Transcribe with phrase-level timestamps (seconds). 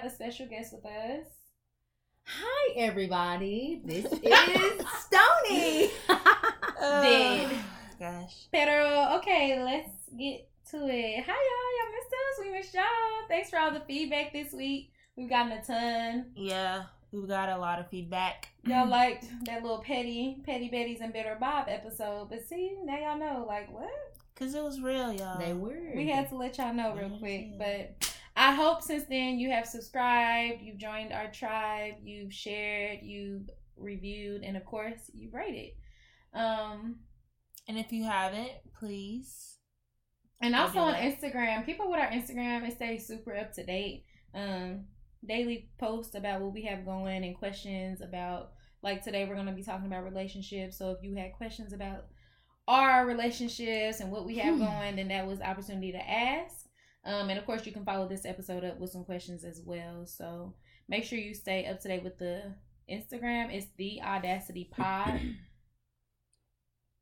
[0.00, 1.26] have a special guest with us.
[2.24, 3.80] Hi, everybody.
[3.84, 5.90] This is Stoney.
[6.82, 7.50] Uh, Dead.
[7.98, 8.46] Gosh.
[8.50, 11.22] Pero, okay, let's get to it.
[11.26, 11.76] Hi, y'all.
[11.76, 12.40] Y'all missed us.
[12.42, 13.28] We missed y'all.
[13.28, 14.90] Thanks for all the feedback this week.
[15.14, 16.30] We've gotten a ton.
[16.34, 18.48] Yeah, we got a lot of feedback.
[18.64, 22.30] Y'all liked that little petty, petty Betty's and Bitter Bob episode.
[22.30, 23.90] But see, now y'all know, like, what?
[24.36, 25.38] Cause it was real, y'all.
[25.38, 25.92] they were.
[25.94, 27.18] We had to let y'all know real Yeah.
[27.18, 27.58] quick.
[27.58, 28.09] But
[28.40, 34.42] I hope since then you have subscribed, you've joined our tribe, you've shared, you've reviewed,
[34.42, 35.72] and of course you've rated.
[36.32, 37.00] Um,
[37.68, 39.58] And if you haven't, please.
[40.40, 40.94] and also on.
[40.94, 44.04] Instagram, people with our Instagram, it stays super up to date.
[44.34, 44.86] Um,
[45.26, 49.62] daily posts about what we have going and questions about like today we're gonna be
[49.62, 50.78] talking about relationships.
[50.78, 52.06] So if you had questions about
[52.66, 54.64] our relationships and what we have Hmm.
[54.64, 56.59] going, then that was opportunity to ask.
[57.04, 60.06] Um, and of course you can follow this episode up with some questions as well.
[60.06, 60.54] So
[60.88, 62.54] make sure you stay up to date with the
[62.90, 63.54] Instagram.
[63.54, 65.20] It's the Audacity Pod.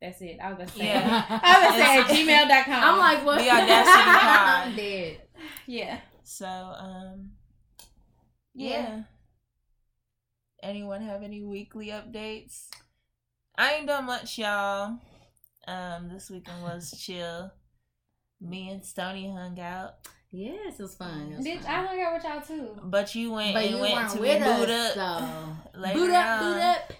[0.00, 0.38] That's it.
[0.40, 0.84] I was gonna say.
[0.86, 1.24] Yeah.
[1.42, 2.84] I was gonna say at gmail.com.
[2.84, 3.38] I'm like, what?
[3.38, 4.66] The Audacity Pod.
[4.68, 5.20] I'm dead.
[5.66, 6.00] yeah.
[6.22, 7.30] So, um,
[8.54, 8.68] Yeah.
[8.68, 9.02] yeah.
[10.62, 12.66] Anyone have any weekly updates?
[13.56, 14.98] I ain't done much, y'all.
[15.66, 17.50] Um, this weekend was chill.
[18.40, 19.94] Me and Stoney hung out,
[20.30, 21.30] Yes, it was fun.
[21.32, 21.70] It was Bitch, fun.
[21.74, 22.78] I hung out with y'all too.
[22.84, 25.22] but you went but and you went weren't to with boot us, up
[25.74, 26.52] so later boot up, on.
[26.52, 26.92] boot up.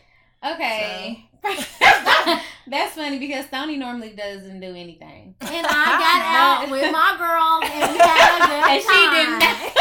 [0.52, 1.24] Okay.
[2.66, 5.34] That's funny because Stoney normally doesn't do anything.
[5.40, 9.26] And I got out with my girls, and we had a good And she did
[9.26, 9.38] time.
[9.38, 9.77] not.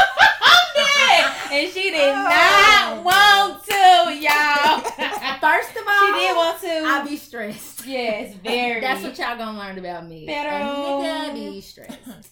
[1.51, 2.23] And she did Oh.
[2.23, 4.79] not want to, y'all.
[5.39, 6.83] First of all, she did want to.
[6.85, 7.85] I be stressed.
[7.85, 8.81] yes, very.
[8.81, 10.25] That's what y'all gonna learn about me.
[10.27, 11.99] Pero- A nigga be stressed.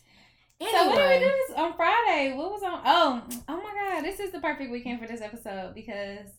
[0.61, 2.33] So what did we do Anyway, this on Friday?
[2.35, 2.79] What was on?
[2.85, 4.05] Oh, oh my God!
[4.05, 6.29] This is the perfect weekend for this episode because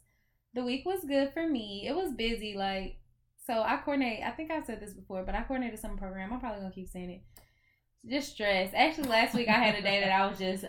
[0.54, 1.84] the week was good for me.
[1.86, 2.96] It was busy, like
[3.46, 3.62] so.
[3.62, 4.22] I coordinate.
[4.24, 6.32] I think I've said this before, but I coordinated some program.
[6.32, 7.20] I'm probably gonna keep saying it.
[8.08, 8.72] Just stressed.
[8.74, 10.64] Actually, last week I had a day that I was just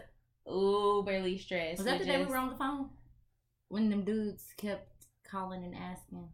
[0.47, 1.77] uberly stressed.
[1.79, 2.89] was that the with day we were on the phone
[3.69, 4.87] when them dudes kept
[5.29, 6.29] calling and asking?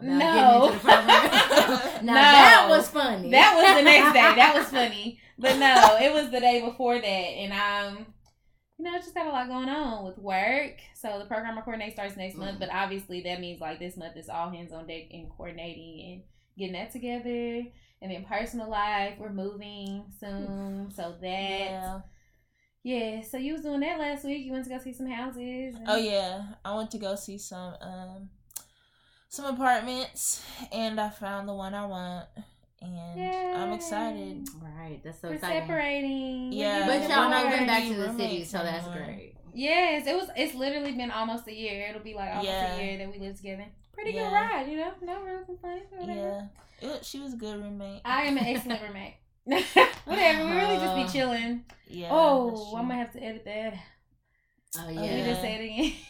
[0.00, 0.18] No.
[0.18, 2.04] getting into the program?
[2.04, 2.14] now No.
[2.14, 3.30] that was funny.
[3.30, 4.34] That was the next day.
[4.34, 5.20] That was funny.
[5.38, 7.04] But no, it was the day before that.
[7.06, 8.06] And um,
[8.78, 10.78] you know, just got a lot going on with work.
[10.94, 12.60] So the program coordinate starts next month, Mhm.
[12.60, 16.22] but obviously that means like this month is all hands on deck in coordinating and
[16.58, 17.62] getting that together.
[18.02, 20.90] And then personal life, we're moving soon.
[20.94, 22.00] So that yeah.
[22.84, 23.22] Yeah.
[23.22, 24.44] so you was doing that last week.
[24.44, 25.74] You went to go see some houses.
[25.74, 28.28] and- Oh yeah, I went to go see some um
[29.28, 32.26] some apartments, and I found the one I want,
[32.80, 34.46] and I'm excited.
[34.62, 35.00] right.
[35.02, 35.62] That's so We're exciting.
[35.62, 36.52] separating.
[36.52, 36.86] Yeah.
[36.86, 39.06] But y'all not going back to the city, so that's anymore.
[39.06, 39.34] great.
[39.52, 40.28] Yes, it was.
[40.36, 41.88] It's literally been almost a year.
[41.88, 42.76] It'll be like almost Yeah.
[42.76, 43.64] a year that we lived together.
[43.92, 44.92] Pretty good ride, you know.
[45.02, 45.86] No real complaints.
[46.00, 46.46] Yeah,
[46.82, 48.02] it, she was a good roommate.
[48.04, 49.14] I am an excellent roommate.
[50.04, 50.44] whatever.
[50.44, 51.64] We really just be Uh, chilling.
[51.88, 52.08] yeah.
[52.10, 53.74] oh, I might have to edit that.
[54.78, 55.16] Oh Let yeah.
[55.16, 55.92] me just say it again.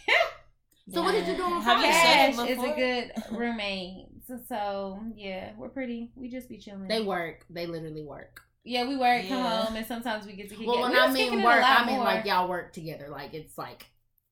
[0.92, 1.96] So what did you do on Have you Friday?
[2.02, 4.04] said it Cash is a good roommate.
[4.28, 6.12] So, so yeah, we're pretty.
[6.14, 6.88] We just be chilling.
[6.88, 7.46] They work.
[7.48, 8.42] They literally work.
[8.64, 9.62] yeah, we work, come Yeah.
[9.64, 11.96] home, and sometimes we get to kick Well, when We I mean work, I mean
[11.96, 12.04] more.
[12.04, 13.08] like y'all work together.
[13.10, 13.86] Like it's like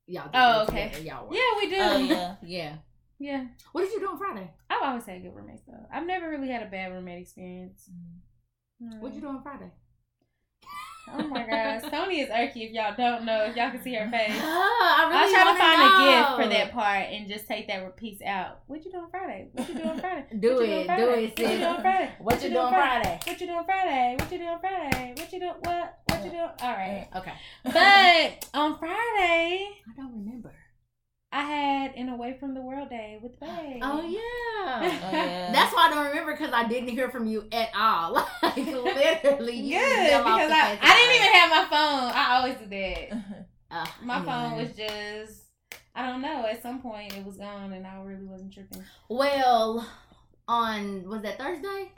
[0.06, 0.24] y'all.
[0.24, 0.88] Do Oh, okay.
[0.90, 1.04] Together.
[1.04, 1.36] Y'all work.
[1.38, 1.76] Yeah, we do.
[1.80, 2.34] Oh yeah.
[2.42, 2.74] Yeah.
[3.19, 3.44] yeah.
[3.72, 4.50] What did you do on Friday?
[4.69, 5.86] I've always had a good roommates though.
[5.90, 7.88] I've never really had a bad roommate experience.
[9.00, 9.70] What'd you do on Friday?
[11.15, 12.69] Oh my god, Sony is irky.
[12.69, 14.31] If y'all don't know, if y'all can see her face.
[14.41, 17.47] Oh, I really I'll try to wanna find a gift for that part and just
[17.48, 18.60] take that piece out.
[18.69, 19.48] What you doing Friday?
[19.53, 20.26] What you doing Friday?
[20.38, 21.02] Do What it, do Friday?
[21.02, 21.58] it, What you sis.
[21.61, 22.11] doing Friday?
[22.20, 23.20] What you doing Friday?
[23.26, 24.17] What you doing Friday?
[24.19, 25.14] What you doing Friday?
[25.19, 25.55] What you doing?
[25.61, 25.99] What?
[26.08, 26.50] What you doing?
[26.62, 27.08] All right.
[27.17, 27.32] Okay.
[27.64, 30.55] But on Friday, I don't remember.
[31.32, 33.81] I had an away from the world day with Bay.
[33.81, 34.20] Oh yeah.
[34.20, 35.50] Oh, yeah.
[35.52, 38.29] That's why I don't remember because I didn't hear from you at all.
[38.43, 42.12] Like literally, you Good fell off because the I, I didn't even have my phone.
[42.14, 43.46] I always do that.
[43.70, 45.44] Uh, My phone was just
[45.94, 46.46] I don't know.
[46.46, 48.82] At some point it was gone and I really wasn't tripping.
[49.08, 49.88] Well,
[50.46, 51.93] on was that Thursday?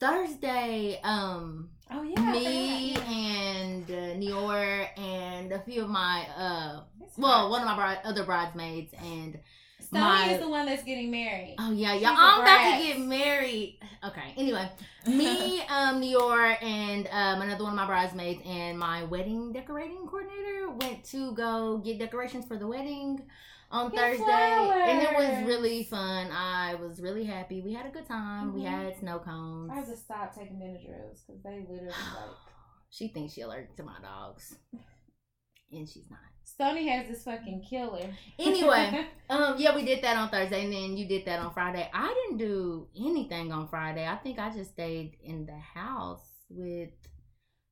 [0.00, 2.32] Thursday, um, Oh yeah.
[2.32, 3.10] Me yeah.
[3.10, 7.98] and uh, Nior and a few of my uh, It's well, one of my bride,
[8.04, 9.38] other bridesmaids and
[9.78, 11.54] Stoney my- is the one that's getting married.
[11.60, 13.78] oh yeah, She's yeah, a I'm about to get married.
[14.04, 14.68] Okay, anyway,
[15.06, 20.70] me, um, Nior and um another one of my bridesmaids and my wedding decorating coordinator
[20.70, 23.22] went to go get decorations for the wedding
[23.70, 26.30] on Get Thursday, and it was really fun.
[26.30, 27.60] I was really happy.
[27.62, 28.54] We had a good time.
[28.54, 28.68] We Mhm.
[28.70, 29.70] had snow cones.
[29.72, 32.36] I just stopped taking Benadryls because they literally like
[32.90, 34.56] She thinks she allergic to my dogs,
[35.72, 36.20] and she's not.
[36.44, 38.14] Stoney has this fucking killer.
[38.38, 41.90] Anyway, um, yeah, we did that on Thursday, and then you did that on Friday.
[41.92, 44.06] I didn't do anything on Friday.
[44.06, 46.90] I think I just stayed in the house with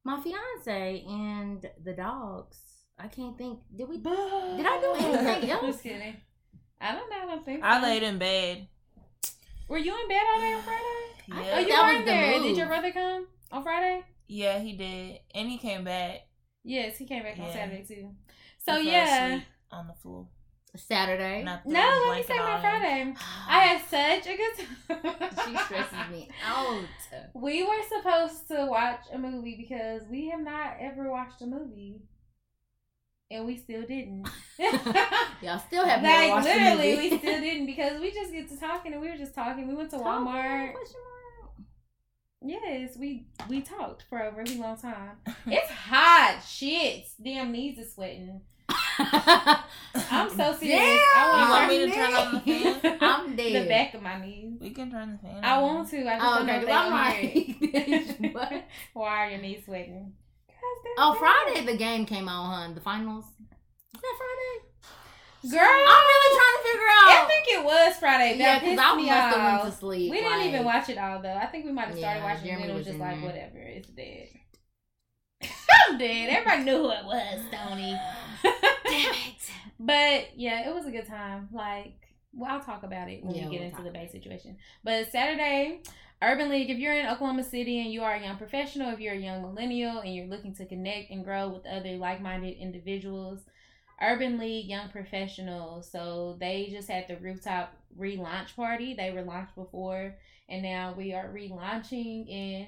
[0.05, 2.59] my fiance and the dogs.
[3.03, 3.59] I can't think.
[3.75, 3.97] Did we?
[3.99, 5.67] Did I do anything else?
[5.67, 6.17] Just kidding.
[6.81, 7.17] I don't know.
[7.23, 7.67] I don't think so.
[7.69, 8.67] I laid in bed.
[9.69, 10.83] Were you in bed all day on Friday?
[11.33, 12.33] I Oh, Yeah, you weren't the there.
[12.39, 12.43] move.
[12.49, 14.03] Did your brother come on Friday?
[14.29, 16.27] yeah, he did, and he came back.
[16.65, 18.11] Yes, he came back on Saturday too.
[18.59, 19.27] So fell yeah.
[19.27, 20.27] asleep on the floor.
[20.77, 21.43] Saturday.
[21.45, 22.61] No, throwing let me blanket say my on.
[22.61, 23.15] Friday.
[23.49, 23.83] I had
[24.23, 25.29] such a good time.
[25.45, 26.85] she stresses me out.
[27.35, 32.01] We were supposed to watch a movie because we have not ever watched a movie.
[33.33, 34.29] And we still didn't.
[35.43, 37.11] Y'all still have never like watched the literally, movie.
[37.11, 39.67] we still didn't because we just get to talking and we were just talking.
[39.67, 40.73] We went to Walmart.
[40.75, 41.67] Question mark?
[42.45, 45.17] Yes, we we talked for a really long time.
[45.47, 47.07] It's hot, shit.
[47.23, 48.41] Damn knees are sweating.
[48.69, 51.01] I'm so serious.
[51.15, 52.99] I You want me to turn on the dead.
[53.01, 53.65] I'm dead.
[53.65, 54.59] The back of my knees.
[54.61, 55.45] We can turn the fan.
[55.45, 55.63] I on.
[55.63, 55.99] want to.
[56.01, 58.35] I just Oh, don't know okay, if 'cause I'm gonna hear it.
[58.35, 58.65] like, what?
[58.95, 60.13] Why are your knees sweating?
[60.99, 62.75] Oh, Friday the game came on, huh?
[62.75, 63.25] The finals.
[63.25, 64.69] Is that Friday?
[65.51, 67.11] Girl, I'm really trying to figure out.
[67.11, 68.39] I think it was Friday.
[68.39, 70.11] yeah, because I must have went to sleep.
[70.11, 71.35] We didn't like- even watch it all though.
[71.35, 73.17] I think we might have started Yeah, watching it Jeremy it was was just like
[73.17, 73.25] there.
[73.27, 74.29] whatever, it's dead.
[75.89, 76.29] I'm dead.
[76.31, 77.99] Everybody knew who it was, Tony.
[78.43, 79.51] Damn it.
[79.81, 81.49] But yeah, it was a good time.
[81.53, 81.95] Like,
[82.33, 84.57] well, I'll talk about it when Yeah, we get we'll into the base situation.
[84.85, 85.83] But Saturday,
[86.23, 89.15] Urban League, if you're in Oklahoma City and you are a young professional, if you're
[89.15, 93.41] a young millennial and you're looking to connect and grow with other like minded individuals,
[94.01, 95.91] Urban League Young Professionals.
[95.91, 98.95] So they just had the rooftop relaunch party.
[98.95, 100.15] They were launched before
[100.49, 102.67] and now we are relaunching and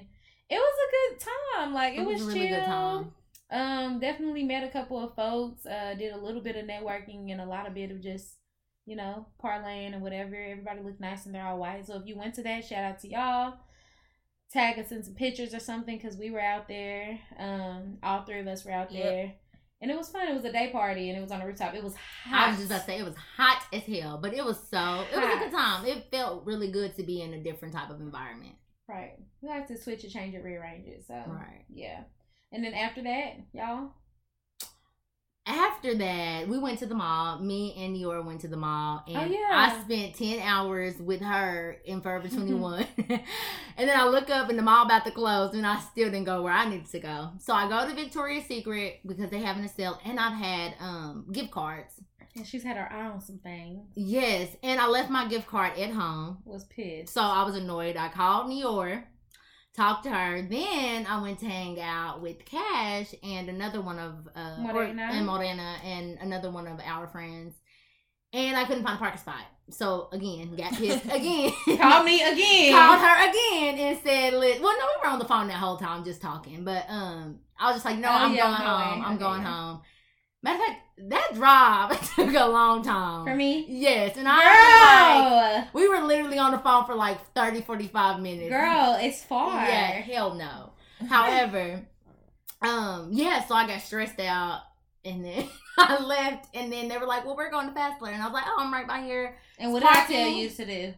[0.49, 1.25] it was a good
[1.55, 1.73] time.
[1.73, 2.57] Like it, It was, was really chill.
[2.59, 3.11] good time.
[3.51, 5.65] Um, definitely met a couple of folks.
[5.65, 8.35] Uh, did a little bit of networking and a lot of bit of just,
[8.85, 10.35] you know, parlaying and whatever.
[10.35, 11.85] Everybody looked nice and they're all white.
[11.87, 13.55] So if you went to that, shout out to y'all.
[14.53, 17.19] Tag us in some pictures or something because we were out there.
[17.39, 19.03] Um, all three of us were out Yep.
[19.03, 19.33] there,
[19.81, 20.27] and it was fun.
[20.29, 21.73] It was a day party and it was on the rooftop.
[21.73, 22.47] It was hot.
[22.47, 25.03] I was just about to say it was hot as hell, but it was so
[25.11, 25.85] it was a good time.
[25.85, 28.55] It felt really good to be in a different type of environment.
[28.87, 29.13] right.
[29.41, 31.03] We like to switch it, change it, rearrange it.
[31.07, 31.65] So Right.
[31.73, 32.03] yeah.
[32.51, 33.91] And then after that, y'all.
[35.47, 37.37] After that, we went to the mall.
[37.39, 39.47] Me and Niora went to the mall, and Oh, yeah.
[39.51, 42.85] I spent ten hours with her in Forever Twenty One.
[42.97, 43.19] and
[43.77, 46.41] then I look up, and the mall about to close, and I still didn't go
[46.41, 47.29] where I needed to go.
[47.39, 51.27] So I go to Victoria's Secret because they having a sale, and I've had um
[51.31, 51.93] gift cards.
[52.35, 53.87] And she's had her eye on some things.
[53.95, 56.39] Yes, and I left my gift card at home.
[56.43, 57.13] Was pissed.
[57.13, 57.95] So I was annoyed.
[57.97, 59.03] I called Nior,
[59.75, 60.41] talked to her.
[60.41, 65.09] Then I went to hang out with Cash and another one of uh or- Morena.
[65.11, 67.53] and Morena and another one of our friends.
[68.33, 69.41] And I couldn't find a parking spot.
[69.69, 71.51] So again, got pissed again.
[71.77, 72.73] Call me again.
[72.73, 75.77] Called her again and said, "Lit." Well, no, we were on the phone that whole
[75.77, 76.63] time just talking.
[76.65, 78.89] But um, I was just like, "No, Oh, I'm yeah, going I'm home.
[78.99, 79.03] going.
[79.03, 79.81] I'm going home."
[80.43, 83.65] Matter of fact, that drive took a long time For me?
[83.67, 88.49] Yes, and I like, we were literally on the phone for like 30, 45 minutes.
[88.49, 89.53] Girl, it's far.
[89.65, 90.71] Yeah, hell no.
[91.07, 91.85] However,
[92.61, 94.61] um, yeah, so I got stressed out
[95.03, 98.13] and then I left and then they were like, Well, we're going to Fast Lane.
[98.13, 99.37] And I was like, Oh, I'm right by here.
[99.59, 100.93] And what did I tell you to do?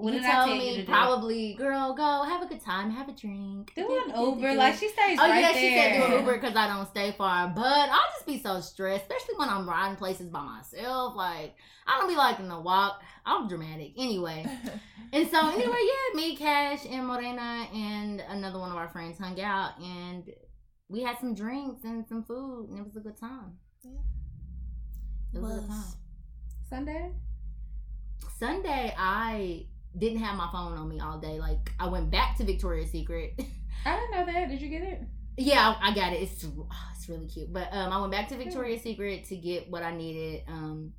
[0.00, 0.92] What you did I told me you to do?
[0.92, 3.72] probably, girl, go have a good time, have a drink.
[3.76, 4.54] Do an Uber.
[4.54, 5.60] Like she stays Oh right yeah, there.
[5.60, 7.48] she said do an Uber because I don't stay far.
[7.48, 11.14] But I'll just be so stressed, especially when I'm riding places by myself.
[11.16, 11.54] Like
[11.86, 13.02] I don't be liking to walk.
[13.26, 14.46] I'm dramatic anyway.
[15.12, 19.40] And so anyway, yeah, me, Cash, and Morena, and another one of our friends hung
[19.40, 20.22] out, and
[20.88, 23.54] we had some drinks and some food, and it was a good time.
[23.82, 23.90] Yeah.
[25.34, 25.84] It was, a good time.
[26.68, 27.10] Sunday?
[28.38, 29.66] Sunday, I
[29.96, 31.38] didn't have my phone on me all day.
[31.38, 33.34] Like I went back to Victoria's Secret.
[33.84, 34.48] I didn't know that.
[34.48, 35.02] Did you get it?
[35.36, 36.22] yeah, I I got it.
[36.22, 37.52] It's oh, it's really cute.
[37.52, 40.42] But um, I went back to Victoria's Secret to get what I needed.
[40.48, 40.92] Um,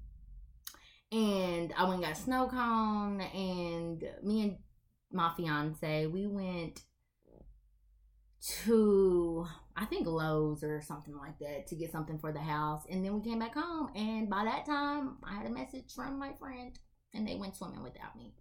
[1.12, 4.58] and I went and got a snow cone, and me and
[5.12, 6.82] my fiance we went
[8.64, 9.46] to
[9.76, 13.14] I think Lowe's or something like that to get something for the house, and then
[13.14, 13.90] we came back home.
[13.96, 16.78] And by that time, I had a message from my friend,
[17.14, 18.34] and they went swimming without me.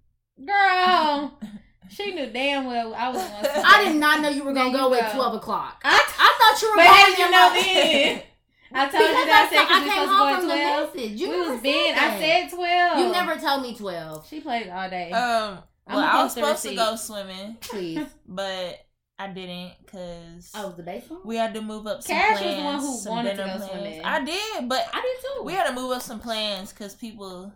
[0.45, 1.39] Girl,
[1.91, 4.71] she knew damn well I was going to I did not know you were gonna
[4.73, 5.81] There go you at twelve o'clock.
[5.85, 8.23] I, I thought you were but going how did you know like- then?
[8.73, 10.41] I told Because you that I said I, because we came supposed to home go
[10.41, 10.95] from at the 12.
[10.95, 11.21] message.
[11.21, 12.99] You we was said being, I said 12.
[13.01, 14.27] You never told me twelve.
[14.29, 15.11] She played all day.
[15.11, 15.59] Um,
[15.89, 18.07] I'm well, I was supposed to go swimming, Please.
[18.29, 18.87] but
[19.19, 22.57] I didn't because Oh, the base we had to move up some Cash was plans.
[22.59, 23.71] the one who some wanted to dinner go plans.
[23.73, 24.05] swimming.
[24.05, 25.43] I did, but I did too.
[25.43, 27.53] we had to move up some plans because people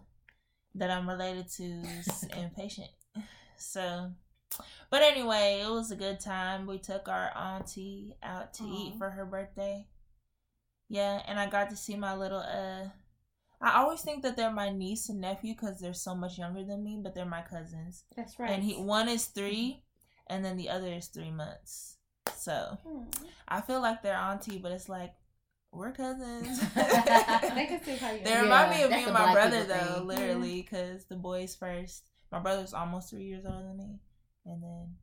[0.74, 2.90] that I'm related to is impatient.
[3.56, 4.10] So,
[4.90, 6.66] but anyway, it was a good time.
[6.66, 9.86] We took our auntie out to eat for her birthday.
[10.88, 12.88] Yeah, and I got to see my little uh.
[13.60, 16.82] I always think that they're my niece and nephew because they're so much younger than
[16.84, 18.04] me, but they're my cousins.
[18.16, 18.50] That's right.
[18.50, 19.84] And he one is three,
[20.26, 21.96] and then the other is three months.
[22.36, 23.04] So Hmm.
[23.48, 25.14] I feel like they're auntie, but it's like
[25.74, 26.60] we're cousins.
[26.74, 28.24] they can still call you.
[28.24, 30.06] They Yeah, remind me of me and my brother though, thing.
[30.06, 32.04] literally, because the boys first.
[32.32, 34.00] My brother's almost three years older than me,
[34.46, 34.94] and then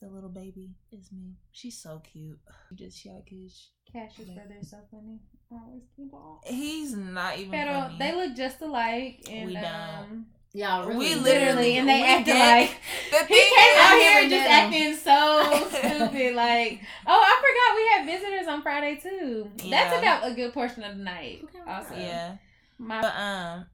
[0.00, 1.34] the little baby is me.
[1.52, 2.38] She's so cute.
[2.70, 3.68] She just shackish.
[3.92, 5.20] Cash's brother is so funny.
[5.50, 6.38] Always keep on.
[6.44, 7.96] He's not even Pero funny.
[8.00, 9.64] they look just alike, and We don't.
[9.64, 11.20] um, Y'all really we do.
[11.20, 12.70] literally and they acted like
[13.10, 16.34] the he came out here never just acting so stupid.
[16.34, 19.50] Like, oh, I forgot we had visitors on Friday too.
[19.68, 21.44] That took out a good portion of the night.
[21.68, 22.36] Also, Yeah,
[22.78, 23.66] my but um,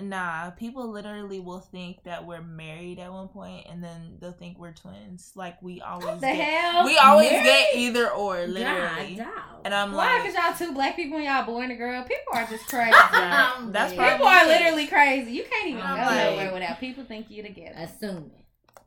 [0.00, 0.50] nah.
[0.50, 4.72] People literally will think that we're married at one point, and then they'll think we're
[4.72, 5.32] twins.
[5.34, 6.36] Like we always the get.
[6.36, 7.44] hell We always Married?
[7.44, 9.16] get either or, literally.
[9.16, 9.60] God, dog.
[9.64, 10.16] And I'm Why?
[10.22, 12.02] like, Cause y'all two black people and y'all boy and a girl.
[12.02, 12.92] People are just crazy.
[12.94, 13.98] I'm That's dead.
[13.98, 15.32] probably- people are literally crazy.
[15.32, 17.74] You can't even I'm go like- nowhere without people think you together.
[17.78, 18.44] assuming.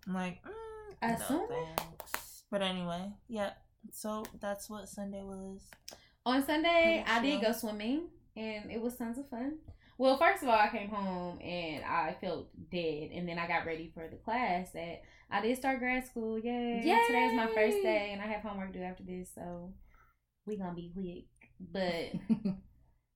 [0.08, 0.50] I'm like, mm,
[1.10, 1.48] no Assuming?
[1.77, 2.43] thanks.
[2.51, 3.51] But anyway, yeah.
[3.91, 5.62] So that's what Sunday was.
[6.25, 9.58] On Sunday, I did go swimming, and it was tons of fun.
[9.97, 13.65] Well, first of all, I came home and I felt dead, and then I got
[13.65, 16.39] ready for the class that I did start grad school.
[16.39, 16.81] Yay!
[16.83, 17.00] Yay!
[17.07, 19.71] Today's my first day, and I have homework due after this, so
[20.45, 21.25] we gonna be quick.
[21.71, 22.13] But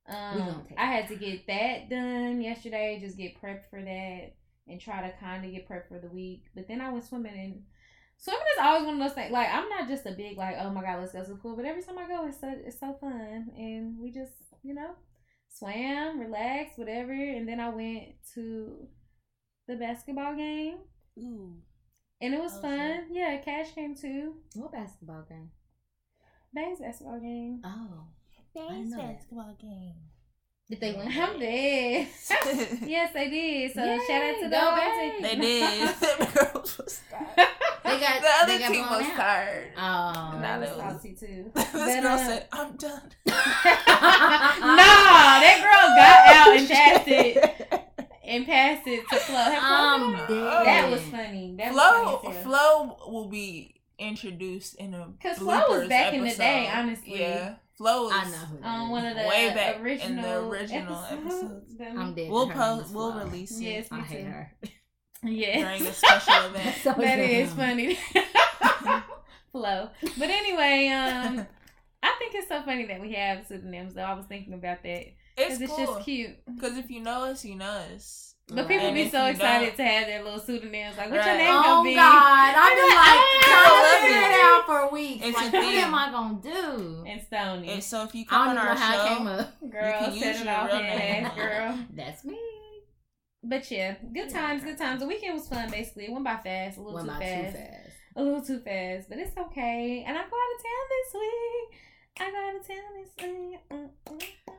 [0.07, 4.35] um, I had to get that done yesterday, just get prepped for that,
[4.67, 6.43] and try to kind of get prepped for the week.
[6.53, 7.63] But then I went swimming, and
[8.17, 9.31] swimming is always one of those things.
[9.31, 11.55] Like I'm not just a big like, oh my god, let's go to the pool.
[11.55, 14.91] But every time I go, it's so it's so fun, and we just you know
[15.49, 17.13] swam, relaxed, whatever.
[17.13, 18.87] And then I went to
[19.67, 20.77] the basketball game,
[21.19, 21.57] Ooh.
[22.21, 22.77] and it was Oh, fun.
[22.79, 23.07] fun.
[23.11, 24.35] Yeah, Cash came too.
[24.55, 25.51] what basketball game?
[26.53, 27.61] Bane's basketball game.
[27.65, 28.07] Oh,
[28.55, 29.13] Thanks, know that.
[29.15, 29.95] basketball game.
[30.69, 31.07] Did they win?
[31.07, 32.07] I'm dead.
[32.85, 33.73] yes, they did.
[33.73, 35.21] So Yay, shout out to the go Hawks.
[35.21, 35.39] Bags.
[35.41, 36.19] did.
[36.19, 37.47] Them girls was tired.
[37.85, 39.15] They got the other they got team blown was out.
[39.15, 39.71] tired.
[39.77, 41.51] Oh, Nah, I was that was- salty too.
[41.55, 43.33] this But, girl uh, said, "I'm done." nah,
[45.39, 47.87] that girl got out and passed it
[48.23, 49.35] and passed it to Flo.
[49.37, 50.27] Have Flo I'm been on?
[50.27, 50.65] dead.
[50.65, 51.55] That was funny.
[51.57, 52.43] That Flo, was funny.
[52.43, 57.19] Flo will be introduced in a because Flo was bloopers back in the day, honestly.
[57.21, 58.13] Yeah, Flo was.
[58.13, 58.63] I know who.
[58.63, 58.89] on is.
[58.91, 59.89] one of the Way back in the
[60.39, 61.43] original original episodes.
[61.43, 61.81] episodes.
[61.97, 62.31] I'm dead.
[62.31, 62.87] We'll post.
[62.87, 63.23] is We'll Flo.
[63.25, 64.51] release it Yes, me I hate her.
[65.23, 65.61] Yes.
[65.61, 66.75] during a special event.
[66.83, 67.57] So that is dumb.
[67.57, 67.99] funny.
[69.51, 69.89] Flo.
[70.17, 71.45] But anyway, um,
[72.03, 73.93] I think it's so funny that we have pseudonyms.
[73.93, 75.05] Though I was thinking about that
[75.37, 75.85] It's because it's, cool.
[75.95, 76.31] just cute.
[76.53, 77.65] Because if you know us, you know
[77.95, 78.35] us.
[78.49, 80.95] But people And be so excited don't- to have their little pseudonyms.
[80.97, 81.93] Like, what's your name Oh gonna be?
[81.93, 82.55] Oh God!
[82.55, 84.45] I've been like trying I to figure it it.
[84.45, 85.25] out for weeks.
[85.25, 87.03] It's like, a what am I gonna do?
[87.05, 87.69] And Stoney.
[87.69, 89.33] And so if you I come don't on even know our how it came show,
[89.33, 89.71] up.
[89.71, 91.79] girl, can set use it your off real ass girl.
[91.93, 92.39] That's me.
[93.43, 95.01] But yeah, good times, good times.
[95.01, 95.69] The weekend was fun.
[95.69, 97.89] Basically, it went by fast, a little Went too by fast, too fast.
[98.15, 99.09] a little too fast.
[99.09, 100.03] But it's okay.
[100.07, 101.79] And I go out of town this week.
[102.19, 103.59] I go out of town this week.
[103.71, 104.53] Mm, mm, mm, mm.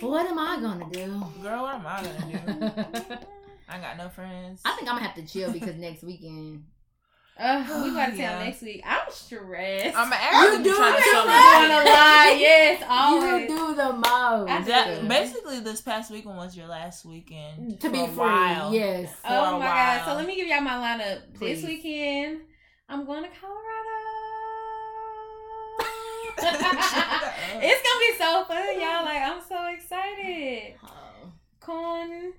[0.00, 1.06] What am I gonna do?
[1.42, 2.72] girl, what am I gonna
[3.08, 3.16] do?
[3.68, 4.60] I got no friends.
[4.64, 6.64] I think I'm gonna have to chill because next weekend.
[7.38, 8.82] Uh, we go out of town next week.
[8.84, 9.96] I'm stressed.
[9.96, 12.36] I'm actually You do trying to it, show you I'm gonna lie.
[12.38, 13.22] Yes, always.
[13.50, 14.66] You do the most.
[14.68, 18.16] That, basically, this past weekend was your last weekend to for be a free.
[18.16, 18.74] while.
[18.74, 19.10] Yes.
[19.22, 20.04] For Oh a my god!
[20.04, 21.32] So let me give y'all my lineup.
[21.34, 21.62] Please.
[21.62, 22.40] This weekend,
[22.88, 23.62] I'm going to Colorado.
[27.60, 29.04] It's gonna be so fun, y'all.
[29.04, 30.74] Like I'm so excited.
[30.82, 31.32] Oh.
[31.60, 32.32] Con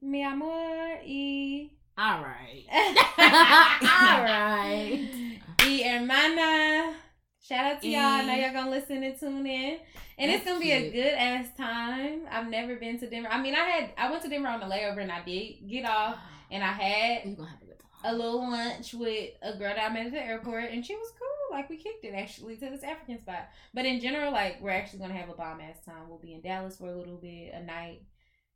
[0.00, 2.64] mi amor y All right.
[3.18, 5.38] All right.
[5.60, 6.94] Y hermana.
[7.40, 8.00] Shout out to y'all.
[8.00, 9.78] I know y'all gonna listen and tune in.
[10.18, 12.22] And it's gonna be a good ass time.
[12.30, 13.28] I've never been to Denver.
[13.30, 15.84] I mean, I had I went to Denver on the layover and I did get
[15.84, 16.16] off
[16.50, 17.72] and I had You're gonna have a good
[18.04, 21.12] a little lunch with a girl that I met at the airport, and she was
[21.18, 21.21] cool.
[21.52, 23.48] Like we kicked it actually to this African spot.
[23.74, 26.08] But in general, like we're actually gonna have a bomb ass time.
[26.08, 28.02] We'll be in Dallas for a little bit, a night,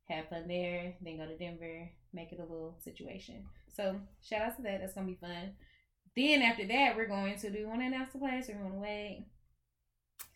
[0.08, 3.44] have fun there, then go to Denver, make it a little situation.
[3.74, 4.80] So shout out to that.
[4.80, 5.52] That's gonna be fun.
[6.16, 8.58] Then after that, we're going to do you want to announce the place or you
[8.60, 9.26] want to wait?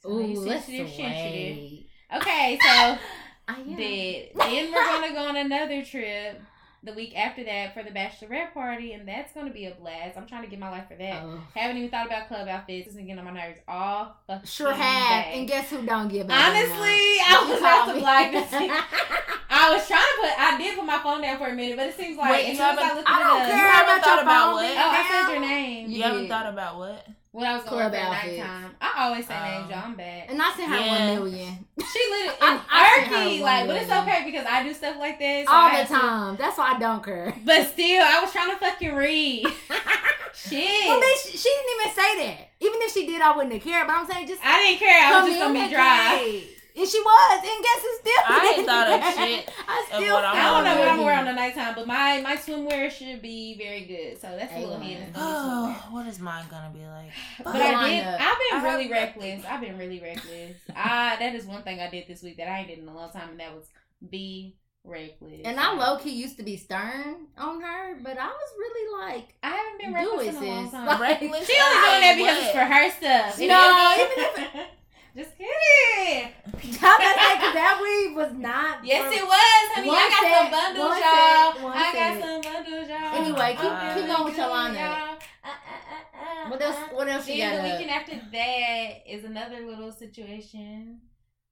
[0.02, 1.84] So Ooh, let's sensitive, sensitive.
[2.14, 2.68] Okay, so
[3.48, 3.76] I am.
[3.76, 6.40] then then we're gonna go on another trip
[6.82, 10.16] the week after that for the bachelorette party, and that's gonna be a blast.
[10.16, 11.22] I'm trying to get my life for that.
[11.22, 11.40] Oh.
[11.54, 12.86] Haven't even thought about club outfits.
[12.86, 15.24] It's been getting on my nerves all fucking Sure have.
[15.26, 15.38] day.
[15.38, 16.48] And guess who don't get back?
[16.48, 18.52] Honestly, I was about to block this.
[19.52, 20.30] I was trying to put.
[20.40, 22.48] I did put my phone down for a minute, but it seems like Wait, as
[22.50, 23.46] you soon as I haven't- looked I it don't up.
[23.48, 24.64] care You haven't about thought your about phone what?
[24.64, 25.06] Oh, I down.
[25.26, 25.90] said your name.
[25.90, 26.06] You Yeah.
[26.08, 27.06] haven't thought about what?
[27.32, 28.38] When I was going Club for at outfits.
[28.38, 28.70] nighttime.
[28.80, 29.82] I always say names, Um, y'all.
[29.84, 30.30] I'm bad.
[30.30, 30.88] And I sent her Yeah.
[31.14, 34.08] one million She literally I- in I seen her Turkey, one like, but it's million.
[34.08, 36.36] okay because I do stuff like this so I all the have to- time.
[36.36, 37.34] That's why I don't care.
[37.44, 39.46] But still, I was trying to fucking read.
[40.34, 40.88] Shit.
[40.88, 42.48] Well, bitch, she didn't even say that.
[42.60, 43.86] Even if she did, I wouldn't have cared.
[43.86, 45.04] But I'm saying just I didn't care.
[45.14, 46.42] I was just gonna be dry.
[46.72, 46.76] Communicate.
[46.76, 48.24] And she was, and guess who still?
[48.26, 50.14] I ain't thought of shit I of still.
[50.14, 52.90] what I'm I don't know what I'm wearing on the nighttime, but my my swimwear
[52.90, 54.20] should be very good.
[54.20, 54.88] So that's a little Amen.
[54.88, 55.12] hint.
[55.16, 57.10] Oh, what is mine gonna be like?
[57.44, 58.04] But Good I did.
[58.04, 58.14] lineup.
[58.20, 59.44] I've been I really have- reckless.
[59.48, 60.56] I've been really reckless.
[60.74, 62.94] I that is one thing I did this week that I ain't did in a
[62.94, 63.64] long time, and that was
[64.08, 65.40] be reckless.
[65.44, 69.34] And I low key used to be stern on her, but I was really like,
[69.42, 70.86] I haven't been Do reckless it, in a long time.
[71.00, 71.46] Like- Reckless.
[71.46, 73.38] She only doing that because it's for her stuff.
[73.38, 74.62] No, even
[75.24, 76.32] just kidding.
[76.80, 77.78] that?
[77.82, 78.84] Weed was not.
[78.84, 79.88] Yes, it was, honey.
[79.88, 81.72] One I got sec, some bundles, y'all.
[81.72, 83.14] I got some bundles, y'all.
[83.20, 84.74] Anyway, keep- Uh, keep going with your Good, lineup.
[84.74, 85.18] y'all.
[85.42, 86.76] Uh, uh, uh, What else?
[86.92, 87.62] What else you Then got?
[87.62, 87.78] the up?
[87.78, 91.00] weekend after that is another little situation.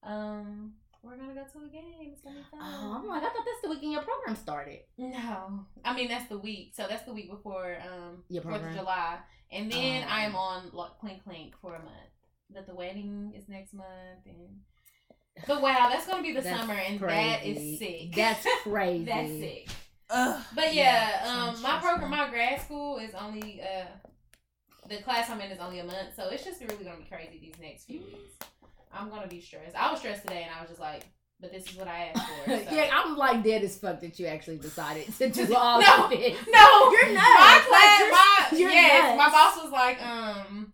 [0.03, 1.95] Um, we're gonna go to a game.
[2.13, 2.61] It's gonna be fun.
[2.63, 4.81] Oh, I'm like, I thought that's the weekend your program started.
[4.99, 6.73] No, I mean that's the week.
[6.75, 8.75] So that's the week before um Fourth of.
[8.75, 9.19] July,
[9.51, 10.11] and then Oh.
[10.11, 10.71] I am on
[11.01, 12.11] Clink Clink for a month.
[12.53, 14.61] But the wedding is next month, and
[15.47, 17.15] but wow, that's gonna be the That's summer, and crazy.
[17.29, 18.15] that is sick.
[18.15, 19.05] That's crazy.
[19.05, 19.69] that's sick.
[20.11, 20.43] Ugh.
[20.55, 23.85] But yeah, Yeah, um, my program, my grad school is only uh,
[24.89, 27.39] the class I'm in is only a month, so it's just really gonna be crazy
[27.41, 28.33] these next few weeks.
[28.93, 29.77] I'm gonna be stressed.
[29.77, 31.05] I was stressed today, and I was just like,
[31.41, 32.51] but this is what I asked for.
[32.71, 32.75] So.
[32.75, 36.05] yeah, I'm like dead as fuck that you actually decided to do all No.
[36.05, 36.37] of this.
[36.51, 37.25] no, You're nuts.
[37.27, 40.73] My Like, class, you're- my you're yes, my boss was like, um.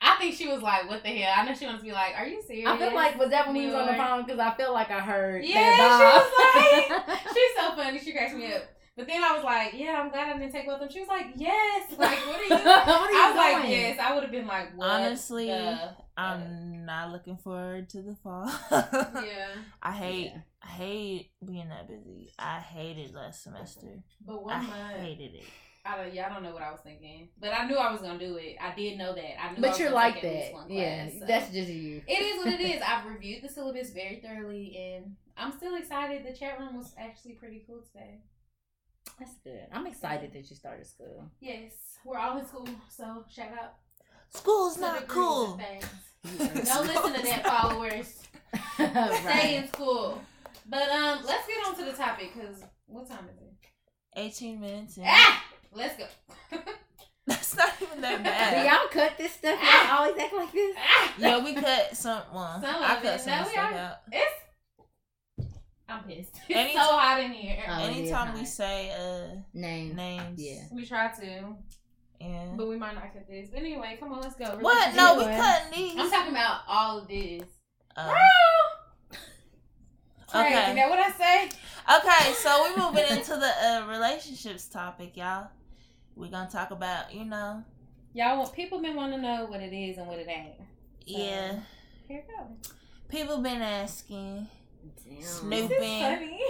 [0.00, 2.14] I think she was like, "What the hell?" I know she wants to be like,
[2.16, 4.38] "Are you serious?" I feel like was that when we was on the phone because
[4.38, 5.44] I feel like I heard.
[5.44, 7.98] Yeah, that like, she's so funny.
[7.98, 8.62] She cracks me up.
[8.96, 11.00] But then I was like, "Yeah, I'm glad I didn't take both of them." She
[11.00, 12.50] was like, "Yes." Like, what are you?
[12.64, 15.90] what are you I was like, yes, I would have been like, what Honestly, the-
[16.16, 18.50] I'm not looking forward to the fall.
[18.70, 19.48] yeah.
[19.82, 20.40] I hate, Yeah.
[20.62, 22.32] I hate being that busy.
[22.38, 24.02] I hated last semester.
[24.24, 25.44] But what I one month, hated it.
[25.88, 28.00] I don't, yeah, I don't know what I was thinking, but I knew I was
[28.00, 28.56] gonna do it.
[28.60, 29.42] I did know that.
[29.42, 30.54] I knew I But was you're like take at least that.
[30.54, 31.24] one Yeah, so.
[31.26, 32.02] that's just you.
[32.06, 32.82] It is what it is.
[32.86, 36.26] I've reviewed the syllabus very thoroughly, and I'm still excited.
[36.26, 38.20] The chat room was actually pretty cool today.
[39.18, 39.66] That's good.
[39.72, 41.30] I'm excited that you started school.
[41.40, 41.72] Yes,
[42.04, 43.74] we're all in school, so shout out.
[44.30, 45.60] School's to not degrees cool.
[45.72, 45.84] and.
[46.38, 48.18] Don't listen to that, followers.
[48.74, 48.90] Stay
[49.24, 49.54] right.
[49.62, 50.20] in school.
[50.68, 53.44] But um, let's get on to the topic because what time is it?
[54.16, 54.96] 18 minutes.
[54.98, 55.04] In.
[55.06, 56.06] Ah, let's go.
[57.26, 58.62] That's not even that bad.
[58.62, 59.58] Do y'all cut this stuff?
[59.62, 60.76] Y'all always act like this.
[60.78, 62.22] Ah, Yeah, we cut some.
[62.32, 63.20] Well, Some I cut it.
[63.20, 63.96] some No, we stuff are- out.
[64.12, 64.32] it's.
[65.90, 66.34] I'm pissed.
[66.48, 67.62] It's Any so hot in here.
[67.68, 69.94] Oh, Anytime we say uh Name.
[69.96, 70.62] names, Yeah.
[70.72, 71.54] We try to,
[72.20, 73.48] and but we might not cut this.
[73.50, 74.58] But anyway, come on, let's go.
[74.60, 74.94] what?
[74.94, 75.44] No, we Relationship.
[75.44, 75.98] cutting these.
[75.98, 77.42] I'm talking about all of this.
[77.96, 78.14] Uh,
[80.30, 80.54] Crazy.
[80.54, 80.74] Okay.
[80.74, 81.48] That what I say?
[81.96, 85.48] okay, so we're moving into the uh, relationships topic, y'all.
[86.18, 87.64] We're gonna talk about, you know,
[88.14, 90.54] Y'all want people been wanting to know what it is and what it ain't.
[91.06, 91.60] yeah.
[92.08, 92.46] Here we go.
[93.08, 94.48] People been asking,
[95.08, 95.22] Damn.
[95.22, 95.50] Snoop.
[95.68, 96.18] This is Open.
[96.18, 96.40] funny.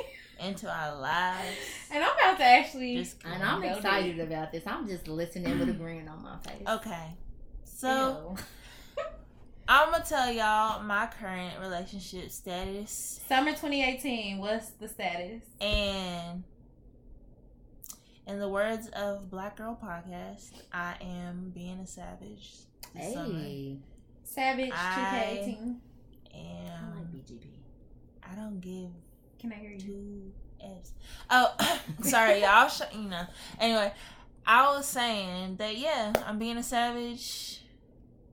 [0.41, 1.57] into our lives.
[1.93, 2.97] And I'm about to actually.
[2.97, 4.63] Just And I'm Go excited about this.
[4.67, 6.67] I'm just listening with a grin on my face.
[6.69, 7.15] okay.
[7.65, 8.37] So
[9.69, 14.39] I'm gonna tell y'all my current relationship status Summer 2018.
[14.39, 15.43] What's the status?
[15.61, 16.43] and
[18.29, 22.53] in the words of Black Girl Podcast, I am being a savage.
[22.95, 23.39] this summer.
[23.41, 23.77] Hey.
[24.25, 25.77] Savage I- 2K18.
[26.35, 27.47] I like And BGP.
[28.31, 28.91] I don't give
[29.41, 29.79] Can I hear you?
[29.81, 30.93] two F's.
[31.31, 31.55] Oh,
[32.03, 32.69] sorry, y'all.
[32.69, 33.25] Sh- you know.
[33.59, 33.93] Anyway,
[34.47, 37.63] I was saying that yeah, I'm being a savage.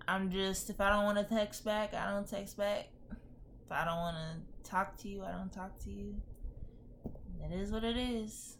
[0.07, 2.89] I'm just if I don't want to text back, I don't text back.
[3.11, 6.15] If I don't want to talk to you, I don't talk to you.
[7.43, 8.57] It is what it is.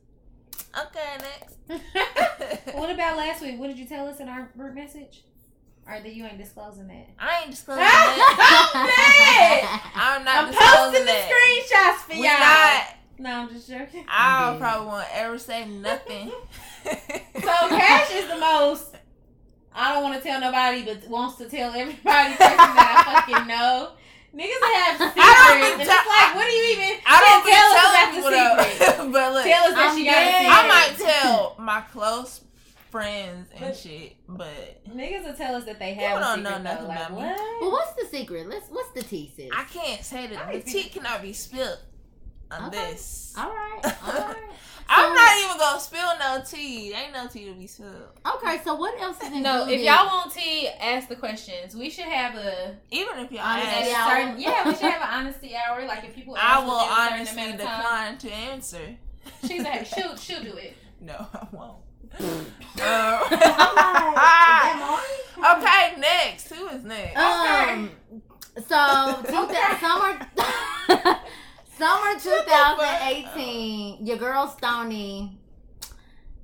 [0.77, 1.55] Okay, next.
[2.75, 3.57] what about last week?
[3.59, 5.23] What did you tell us in our group message?
[5.87, 7.07] Or that you ain't disclosing that?
[7.19, 7.83] I ain't disclosing
[8.65, 9.91] that.
[9.95, 12.39] I'm not I'm disclosing posting the screenshots for We y'all.
[12.39, 12.83] not.
[13.17, 14.03] No, I'm just joking.
[14.09, 14.59] I dead.
[14.59, 16.31] probably won't ever say nothing.
[16.85, 18.95] So Cash is the most.
[19.73, 23.47] I don't want to tell nobody, but wants to tell everybody person that I fucking
[23.47, 23.91] know.
[24.35, 26.99] Niggas that have secrets, I don't be and tell- it's like, what do you even
[27.05, 29.11] I don't tell us be about telling the people though.
[29.15, 30.45] but look, Tell us I I'm she gotta see dead.
[30.51, 32.41] I might tell my close
[32.91, 36.43] friends and But- shit, but Niggas will tell us that they have a don't secret
[36.43, 36.63] know though.
[36.63, 37.17] nothing Like about me.
[37.17, 37.61] what?
[37.61, 38.49] Well, what's the secret?
[38.49, 38.67] Let's.
[38.69, 39.49] What's the tea, sis?
[39.55, 41.79] I can't say that I the tea cannot be spilled
[42.51, 42.91] on Okay.
[42.91, 43.33] this.
[43.37, 43.81] All right.
[43.85, 44.35] All right.
[44.87, 46.93] I'm not even gonna spill no tea.
[46.93, 47.93] Ain't no tea to be spilled.
[48.35, 48.59] Okay.
[48.63, 49.43] So what else is included?
[49.43, 51.75] No, if y'all want tea, ask the questions.
[51.75, 54.09] We should have a, Even if y'all Honesty ask, hour.
[54.21, 55.85] certain, yeah, we should have an honesty hour.
[55.85, 58.95] Like if people, I ask will within a certain honestly amount of decline to answer.
[59.47, 60.77] She's like, she'll she'll do it.
[61.01, 61.77] No, I won't.
[62.77, 66.53] I'm like, Um, is that okay, next.
[66.53, 67.17] Who is next?
[67.17, 67.89] Um.
[68.55, 70.13] So two thou- summer
[71.77, 74.05] summer 2018.
[74.05, 75.37] Your girl Stoney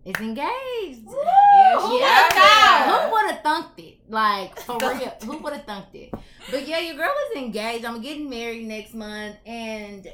[0.06, 1.08] is engaged.
[1.08, 3.06] Yeah, Who would've out.
[3.06, 3.98] Who would have thunked it?
[4.10, 6.14] Like for real, who would have thunked it?
[6.50, 7.86] But yeah, your girl is engaged.
[7.86, 10.08] I'm getting married next month, and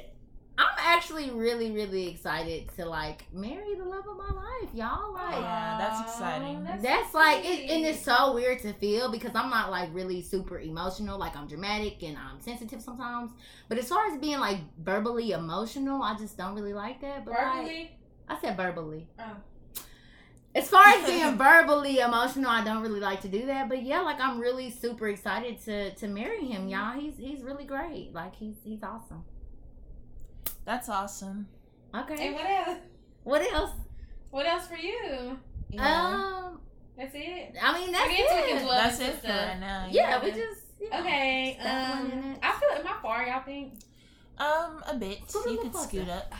[0.58, 5.12] I'm actually really, really excited to like marry the love of my life, y'all.
[5.12, 5.36] Like.
[5.36, 6.64] Yeah, that's exciting.
[6.64, 10.20] That's so like it, and it's so weird to feel because I'm not like really
[10.20, 11.16] super emotional.
[11.16, 13.30] Like I'm dramatic and I'm sensitive sometimes.
[13.68, 17.24] But as far as being like verbally emotional, I just don't really like that.
[17.24, 17.98] But like, verbally.
[18.28, 19.06] I said verbally.
[19.20, 19.36] Oh.
[20.56, 23.68] As far as being verbally emotional, I don't really like to do that.
[23.68, 26.70] But yeah, like I'm really super excited to to marry him, mm-hmm.
[26.70, 26.98] y'all.
[26.98, 28.12] He's he's really great.
[28.12, 29.22] Like he's he's awesome.
[30.68, 31.48] That's awesome.
[31.94, 32.26] Okay.
[32.26, 32.78] And what else?
[33.24, 33.70] What else?
[34.28, 35.38] What else for you?
[35.70, 35.80] Yeah.
[35.80, 36.60] Um,
[36.94, 37.54] That's it.
[37.62, 38.68] I mean that's I guess we can it.
[38.68, 39.88] That's into it for right now.
[39.90, 41.00] Yeah, we just yeah.
[41.00, 41.56] Okay.
[41.58, 42.36] Step one Um.
[42.42, 43.26] I feel am I far?
[43.26, 43.78] Y'all think?
[44.36, 45.20] Um, a bit.
[45.30, 46.34] Scoot You little could scoot up.
[46.34, 46.36] Oh.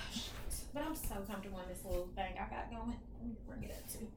[0.75, 2.97] But I'm so comfortable in this little thing I got going.
[3.21, 4.09] Let me bring it up too.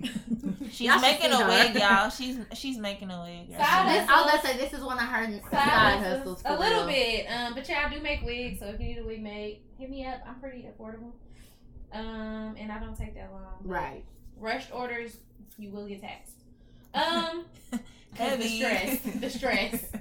[0.70, 2.10] She's Y'all making a wig, y'all.
[2.10, 3.50] She's she's making a wig.
[3.50, 4.14] right Side now.
[4.16, 6.42] I was gonna say this is one of her side, Side hustles.
[6.42, 6.94] for a little real.
[6.94, 7.26] bit.
[7.26, 9.90] Um, but yeah, I do make wigs, so if you need a wig made, hit
[9.90, 10.20] me up.
[10.26, 11.12] I'm pretty affordable.
[11.92, 13.56] Um, and I don't take that long.
[13.64, 14.04] Right.
[14.36, 15.16] Rushed orders,
[15.56, 16.34] you will get taxed.
[16.94, 17.44] Um,
[18.16, 19.84] 'cause the stress, the stress.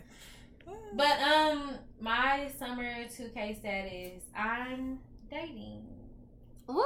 [0.93, 5.85] But um, my summer 2K status, I'm dating.
[6.65, 6.81] Woo!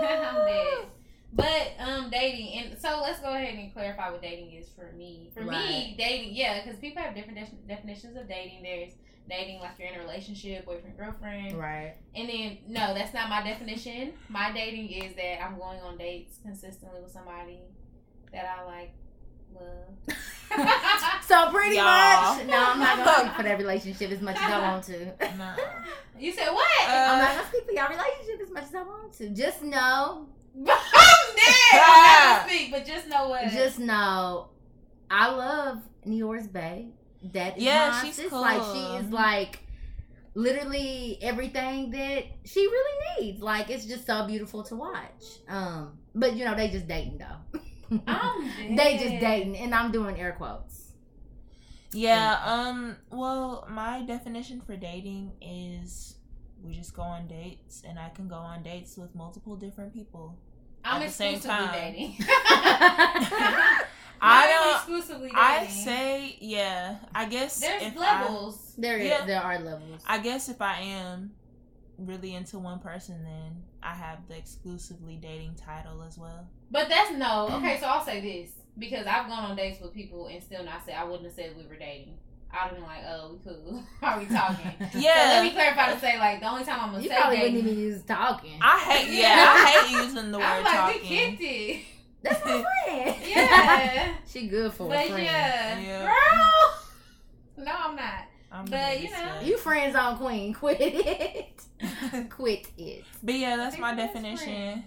[0.00, 0.86] I'm dead.
[1.34, 5.30] But um, dating, and so let's go ahead and clarify what dating is for me.
[5.34, 8.62] For me, dating, yeah, because people have different de- definitions of dating.
[8.62, 8.92] There's
[9.28, 11.94] dating like you're in a relationship, boyfriend, girlfriend, Right.
[12.14, 14.12] and then no, that's not my definition.
[14.28, 17.60] My dating is that I'm going on dates consistently with somebody
[18.32, 18.92] that I like,
[19.54, 20.16] love.
[21.26, 21.84] So pretty Y'all.
[22.36, 22.46] much.
[22.46, 25.06] No, I'm not gonna speak for that relationship as much as I want to.
[25.38, 25.54] No.
[26.18, 26.68] you said what?
[26.86, 29.30] I'm Uh, not gonna speak for your relationship as much as I want to.
[29.30, 30.64] Just know, I'm
[31.36, 31.82] dead.
[31.82, 33.50] I'm not speak, but just know what.
[33.50, 34.48] just know,
[35.10, 36.88] I love Nior's Bay.
[37.32, 38.30] That is Yeah, my she's sis.
[38.30, 38.40] cool.
[38.40, 39.60] Like she is like
[40.34, 43.40] literally everything that she really needs.
[43.42, 45.24] Like it's just so beautiful to watch.
[45.48, 47.60] Um, but you know they just dating though.
[48.06, 50.92] I'm they just dating, and I'm doing air quotes.
[51.92, 56.16] Yeah, um, well, my definition for dating is
[56.60, 60.36] we just go on dates and I can go on dates with multiple different people.
[60.84, 61.92] I'm at the same exclusively time.
[61.92, 62.16] dating.
[64.20, 65.38] I don't exclusively dating.
[65.38, 66.96] I say yeah.
[67.14, 68.74] I guess there's if levels.
[68.78, 69.24] There is, Yeah.
[69.26, 70.02] there are levels.
[70.06, 71.32] I, I guess if I am
[71.98, 76.48] really into one person then I have the exclusively dating title as well.
[76.70, 77.48] But that's no.
[77.52, 80.84] Okay, so I'll say this because I've gone on dates with people and still not
[80.84, 82.14] say I wouldn't have said we were dating.
[82.54, 83.82] I'd have been like, "Oh, we cool.
[84.02, 87.02] Are we talking?" So let me clarify to say like the only time I'm gonna
[87.02, 87.54] you say probably dating.
[87.56, 88.58] wouldn't even use talking.
[88.62, 91.00] I hate yeah, I hate using the word I'm like, talking.
[91.02, 91.80] we kicked it.
[92.22, 93.16] That's my friend.
[93.28, 94.14] Yeah.
[94.26, 95.24] she good for a but friend.
[95.24, 96.04] yeah, Yeah.
[96.06, 97.64] girl.
[97.66, 98.24] No, I'm not.
[98.50, 99.16] I'm But, you know.
[99.16, 99.44] stuck.
[99.46, 100.54] You friends on Queen.
[100.54, 102.30] Quit it.
[102.30, 103.04] Quit it.
[103.22, 104.46] But yeah, that's my definition.
[104.46, 104.84] friends.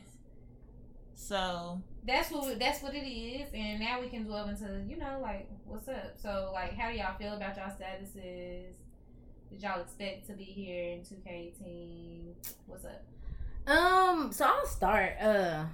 [1.15, 5.19] So That's what that's what it is, and now we can delve into you know
[5.21, 6.13] like what's up.
[6.17, 8.71] So like, how do y'all feel about y'all statuses?
[9.51, 12.33] Did y'all expect to be here in 2K18?
[12.65, 13.03] What's up?
[13.69, 15.13] Um, so I'll start.
[15.19, 15.65] Uh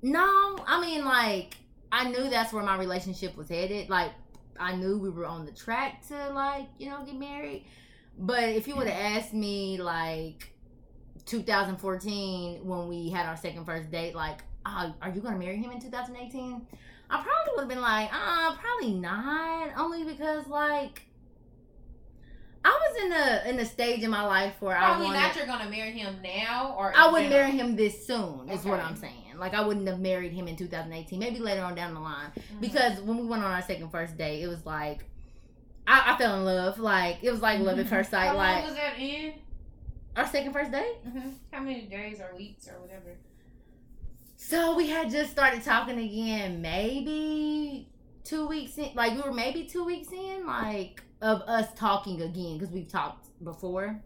[0.00, 1.56] no, I mean like
[1.92, 3.90] I knew that's where my relationship was headed.
[3.90, 4.12] Like
[4.58, 7.66] I knew we were on the track to like, you know, get married.
[8.18, 10.52] But if you would have asked me like
[11.26, 15.70] 2014 when we had our second first date, like, oh, are you gonna marry him
[15.70, 16.66] in 2018?
[17.10, 19.70] I probably would have been like, uh, probably not.
[19.78, 21.02] Only because like
[22.64, 25.36] I was in a in a stage in my life where I Probably not.
[25.36, 28.48] You're gonna marry him now, or I wouldn't marry him this soon.
[28.48, 29.34] Is what I'm saying.
[29.38, 31.18] Like I wouldn't have married him in 2018.
[31.18, 32.30] Maybe later on down the line.
[32.36, 32.60] Mhm.
[32.60, 35.04] Because when we went on our second first date, it was like
[35.86, 36.78] I, I fell in love.
[36.78, 38.28] Like it was like love at first sight.
[38.28, 39.34] How long Like was that in?
[40.16, 40.96] our second first date.
[41.06, 43.10] hmm How many days or weeks or whatever?
[44.46, 47.88] So we had just started talking again, maybe
[48.24, 48.90] two weeks in.
[48.94, 53.28] Like we were maybe two weeks in, like of us talking again because we've talked
[53.42, 54.02] before.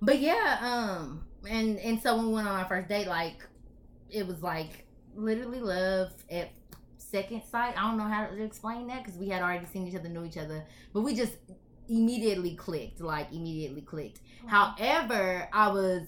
[0.00, 3.44] But yeah, um, and and so when we went on our first date, like
[4.08, 6.50] it was like literally love at
[6.98, 7.76] second sight.
[7.76, 10.24] I don't know how to explain that because we had already seen each other, knew
[10.24, 11.32] each other, but we just
[11.88, 14.20] immediately clicked, like immediately clicked.
[14.46, 16.02] However, I was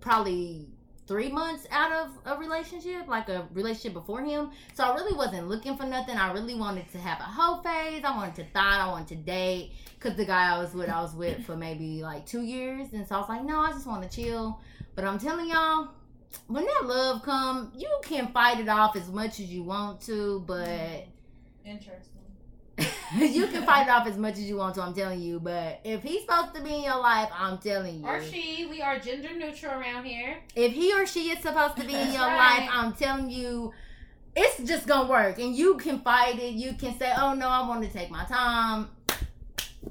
[0.00, 0.68] probably
[1.06, 4.50] three months out of a relationship, like a relationship before him.
[4.74, 6.16] So I really wasn't looking for nothing.
[6.16, 8.02] I really wanted to have a whole phase.
[8.04, 8.80] I wanted to thought.
[8.80, 9.72] I wanted to date.
[10.00, 13.06] Cause the guy I was with, I was with for maybe like two years, and
[13.08, 14.60] so I was like, no, I just want to chill.
[14.94, 15.88] But I'm telling y'all,
[16.46, 20.44] when that love come, you can fight it off as much as you want to,
[20.46, 21.06] but
[21.64, 22.13] Interesting.
[23.16, 24.82] you can fight it off as much as you want to.
[24.82, 25.38] I'm telling you.
[25.38, 28.06] But if he's supposed to be in your life, I'm telling you.
[28.06, 28.66] Or she.
[28.68, 30.38] We are gender neutral around here.
[30.56, 32.60] if he or she is supposed to be in your right.
[32.60, 33.72] life, I'm telling you,
[34.34, 35.38] it's just gonna work.
[35.38, 36.54] And you can fight it.
[36.54, 38.88] You can say, "Oh no, I want to take my time."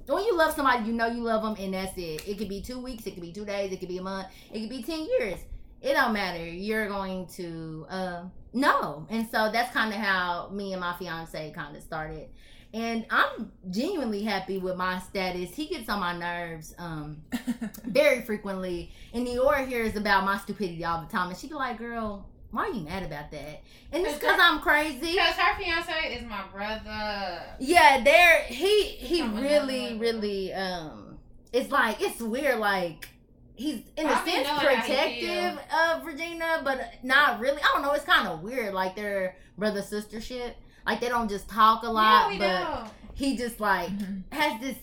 [0.08, 2.28] When you love somebody, you know you love them, and that's it.
[2.28, 4.28] It could be two weeks, it could be two days, it could be a month,
[4.52, 5.40] it could be ten years.
[5.82, 6.44] It don't matter.
[6.46, 11.52] You're going to uh, know, and so that's kind of how me and my fiance
[11.52, 12.28] kind of started.
[12.74, 15.54] And I'm genuinely happy with my status.
[15.54, 16.74] He gets on my nerves.
[16.80, 17.24] Um,
[17.86, 18.92] very frequently.
[19.14, 21.30] And Neora hears about my stupidity all the time.
[21.30, 23.62] And she be like, girl, why are you mad about that?
[23.92, 25.14] And it's because I'm crazy.
[25.14, 27.42] Because her fiance is my brother.
[27.60, 31.18] Yeah, there he he my really, really um
[31.52, 33.10] it's like it's weird, like
[33.56, 37.62] he's in a sense know how he protective of Regina, but not really.
[37.62, 40.56] I don't know, it's kinda weird, like their brother sister shit.
[40.86, 42.92] Like they don't just talk a lot, yeah, we but know.
[43.14, 44.24] he just like Mhm.
[44.32, 44.78] has this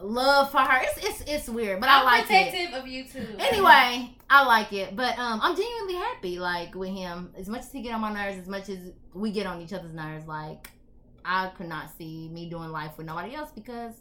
[0.00, 0.82] love for her.
[0.82, 2.72] It's it's it's weird, but I I'm like it.
[2.74, 3.26] of you too.
[3.38, 6.38] Anyway, I like it, but um, I'm genuinely happy.
[6.38, 8.78] Like with him, as much as he get on my nerves, as much as
[9.12, 10.70] we get on each other's nerves, like
[11.24, 13.94] I could not see me doing life with nobody else because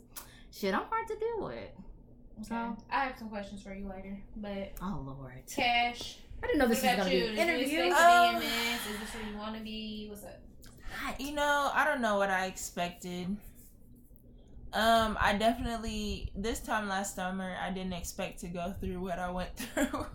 [0.52, 1.70] shit, I'm hard to deal with.
[2.48, 2.82] So, Okay.
[2.92, 6.18] I have some questions for you later, but oh lord, Cash.
[6.44, 7.22] I didn't know this what was gonna you?
[7.24, 7.80] be an Did interview.
[7.86, 8.88] expect to Um, be in this?
[8.92, 10.08] Is this where you want to be?
[10.10, 10.40] What's up?
[11.20, 13.36] You know, I don't know what I expected.
[14.74, 19.30] Um, I definitely this time last summer I didn't expect to go through what I
[19.30, 20.06] went through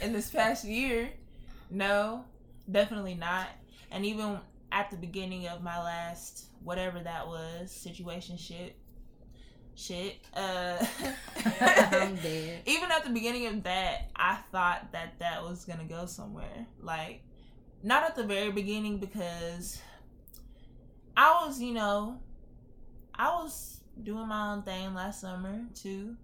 [0.00, 1.10] in this past year.
[1.70, 2.24] No,
[2.70, 3.46] definitely not.
[3.92, 4.40] And even
[4.72, 8.76] at the beginning of my last whatever that was situation shit
[9.74, 10.84] shit uh
[11.44, 12.62] I'm dead.
[12.66, 16.66] even at the beginning of that, I thought that that was gonna go somewhere.
[16.80, 17.22] Like,
[17.82, 19.80] not at the very beginning because
[21.16, 22.20] I was, you know,
[23.14, 26.16] I was doing my own thing last summer too,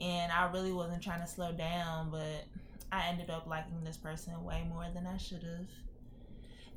[0.00, 2.44] and I really wasn't trying to slow down, but
[2.90, 5.66] I ended up liking this person way more than I should have.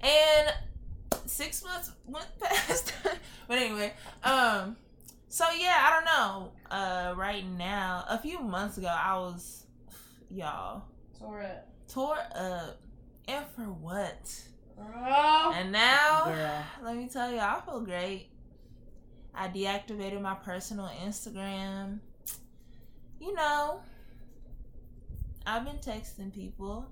[0.01, 0.53] And
[1.25, 2.93] six months went past,
[3.47, 4.75] but anyway, um.
[5.31, 6.51] So yeah, I don't know.
[6.71, 9.67] Uh, right now, a few months ago, I was,
[10.31, 10.85] y'all,
[11.19, 11.67] Tore up.
[11.87, 12.81] tore up,
[13.27, 14.41] and for what?
[14.79, 15.53] Girl.
[15.55, 16.63] And now, Girl.
[16.83, 18.29] let me tell you, I feel great.
[19.35, 21.99] I deactivated my personal Instagram.
[23.19, 23.81] You know,
[25.45, 26.87] I've been texting people.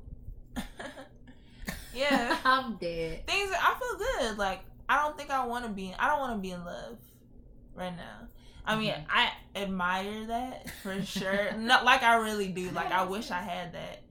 [1.93, 3.25] yeah, I'm dead.
[3.27, 3.51] things.
[3.59, 3.97] I feel
[4.29, 4.37] good.
[4.37, 5.93] Like I don't think I want to be.
[5.97, 6.97] I don't want to be in love
[7.75, 8.27] right now.
[8.65, 9.05] I mean, Mhm.
[9.09, 11.53] I admire that for sure.
[11.57, 12.69] Not like I really do.
[12.71, 14.01] Like I wish I had that.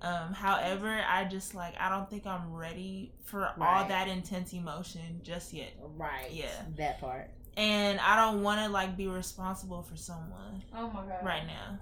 [0.00, 5.20] Um, however, I just like I don't think I'm ready for all that intense emotion
[5.24, 5.72] just yet.
[5.96, 6.30] Right.
[6.30, 6.46] Yeah.
[6.76, 7.30] That part.
[7.56, 11.24] And I don't want to like be responsible for someone Oh my god.
[11.24, 11.78] right now.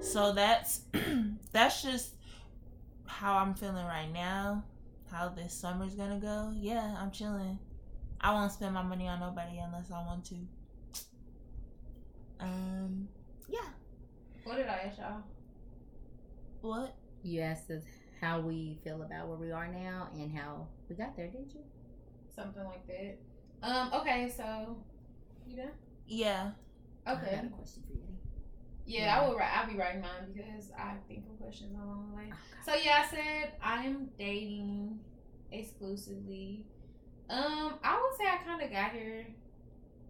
[0.00, 0.82] So that's
[1.52, 2.14] that's just
[3.06, 4.64] how I'm feeling right now.
[5.10, 6.52] How this summer's gonna go.
[6.54, 7.58] Yeah, I'm chilling.
[8.20, 10.36] I won't spend my money on nobody unless I want to.
[12.38, 13.08] Um,
[13.48, 13.58] yeah.
[14.44, 15.22] What did I ask y'all?
[16.60, 16.94] What?
[17.22, 17.82] You asked us
[18.20, 21.60] how we feel about where we are now and how we got there, didn't you?
[22.34, 23.18] Something like that.
[23.62, 23.92] Um.
[23.94, 24.32] Okay.
[24.36, 24.76] So.
[25.46, 25.70] You done?
[26.06, 26.50] Yeah.
[27.06, 27.34] I Okay.
[27.36, 28.02] got a question for you.
[28.84, 29.50] Yeah, I will write.
[29.56, 32.32] I'll be writing mine because I think of questions along the way.
[32.66, 34.98] So yeah, I said I am dating
[35.52, 36.66] exclusively.
[37.30, 39.26] Um, I would say I kind of got here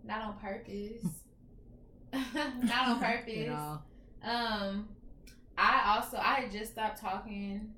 [0.05, 1.05] not on purpose.
[2.13, 3.51] not on At purpose.
[3.51, 3.85] all.
[4.25, 4.89] Um,
[5.59, 7.73] I also I had just stopped talking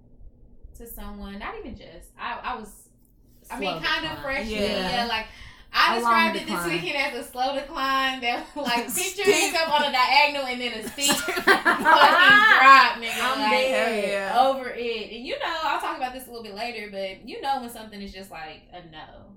[0.79, 1.39] to someone.
[1.39, 2.11] Not even just.
[2.19, 2.89] I I was.
[3.51, 4.23] I Slow mean, kind of decline.
[4.23, 4.47] fresh.
[4.49, 4.61] Yeah.
[4.61, 4.91] Yeah.
[4.91, 5.07] yeah.
[5.07, 5.27] Like
[5.77, 9.83] I A described it this weekend as a slow decline that like picture yourself on
[9.85, 13.21] a diagonal and then a steep fucking drop, nigga.
[13.21, 14.09] I'm like dead.
[14.09, 14.41] yeah.
[14.47, 15.11] over it.
[15.13, 17.71] And you know, I'll talk about this a little bit later, but you know when
[17.71, 19.35] something is just like a no.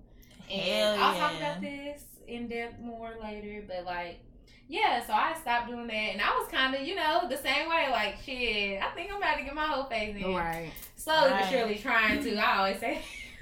[0.50, 4.20] And Hell I'll talk about this in depth more later, but like
[4.68, 7.88] yeah, so I stopped doing that and I was kinda, you know, the same way,
[7.92, 10.36] like shit, I think I'm about to get my whole face in.
[10.36, 10.72] Right.
[10.96, 11.42] Slowly Right.
[11.42, 12.36] but surely trying to.
[12.38, 13.02] I always say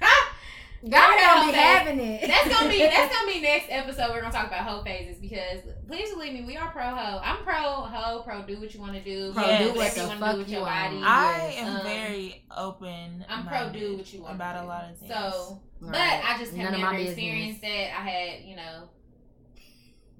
[0.88, 2.28] God Yeah, gonna be having it.
[2.28, 4.10] That's gonna be that's gonna be next episode.
[4.10, 7.18] We're gonna talk about hoe phases because please believe me, we are pro hoe.
[7.24, 9.62] I'm pro hoe, pro do what you want to do, Pro Yes.
[9.62, 11.00] do whatever what you wanna fuck do with you your body.
[11.02, 11.56] I Yes.
[11.58, 13.24] am Um, very open.
[13.28, 15.10] I'm pro do what you want about to a lot of things.
[15.12, 17.98] So, but I just have None of my never experienced that.
[17.98, 18.88] I had you know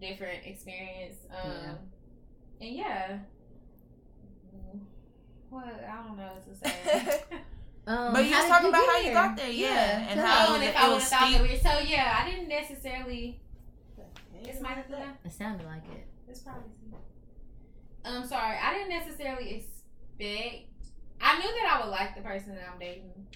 [0.01, 1.17] different experience.
[1.31, 1.79] Um,
[2.61, 3.19] and yeah.
[5.51, 7.23] What I don't know what to say.
[7.89, 10.49] Um, but you how was did talking about how you got there, yeah, and how
[10.49, 12.19] oh, it and was, if I it would was have thought that we so yeah,
[12.21, 13.41] I didn't necessarily.
[14.43, 14.73] It's my
[15.25, 16.05] It sounded like it.
[16.29, 16.63] It's probably.
[18.05, 18.57] I'm Um, sorry.
[18.61, 20.67] I didn't necessarily expect.
[21.21, 23.27] I knew that I would like the person that I'm dating.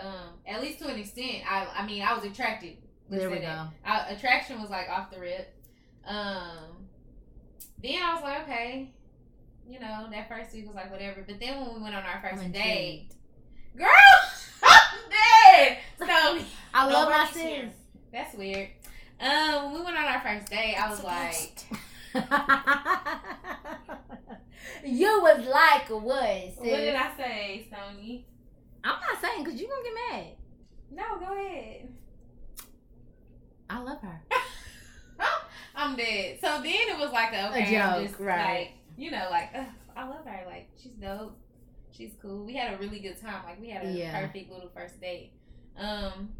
[0.00, 1.44] Um, at least to an extent.
[1.46, 2.78] I I mean, I was attracted.
[3.10, 3.68] Let's There we go.
[3.84, 5.54] I, attraction was like off the rip.
[6.08, 6.86] Um,
[7.82, 8.90] then I was like, okay,
[9.68, 11.22] you know, that first week was like whatever.
[11.26, 13.10] But then when we went on our I'm first date,
[13.74, 13.76] intrigued.
[13.76, 13.88] girl,
[14.62, 15.78] I'm dead.
[15.98, 16.06] So
[16.74, 17.66] I love my sis.
[18.10, 18.70] that's weird.
[19.20, 21.58] Um, when we went on our first date, I was like.
[24.84, 26.56] you was like what, sis?
[26.56, 28.26] What did I say, Stoney?
[28.82, 30.26] I'm not saying because you gonna get mad.
[30.90, 31.88] No, go ahead.
[33.68, 34.22] I love her.
[35.78, 36.38] I'm dead.
[36.40, 38.44] So then it was like, a, A okay, I'm joke, just right.
[38.58, 40.40] like, you know, like, ugh, I love her.
[40.46, 41.38] Like, she's dope.
[41.92, 42.44] She's cool.
[42.44, 43.44] We had a really good time.
[43.44, 44.20] Like, we had a Yeah.
[44.20, 45.32] perfect little first date.
[45.76, 46.30] Um,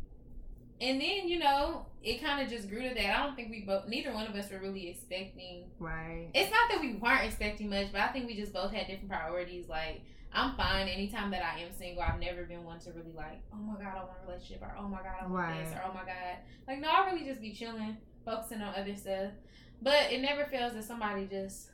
[0.80, 3.18] and then you know, it kind of just grew to that.
[3.18, 5.64] I don't think we both, neither one of us were really expecting.
[5.78, 6.28] Right.
[6.34, 9.08] It's not that we weren't expecting much, but I think we just both had different
[9.08, 9.68] priorities.
[9.68, 12.02] Like, I'm fine anytime that I am single.
[12.02, 14.76] I've never been one to really like, oh my god, I want a relationship, or
[14.78, 16.36] oh my god, I want this, or oh my god.
[16.66, 17.96] Like, no, I really just be chilling,
[18.28, 19.32] focusing on other stuff.
[19.80, 21.70] But it never fails that somebody just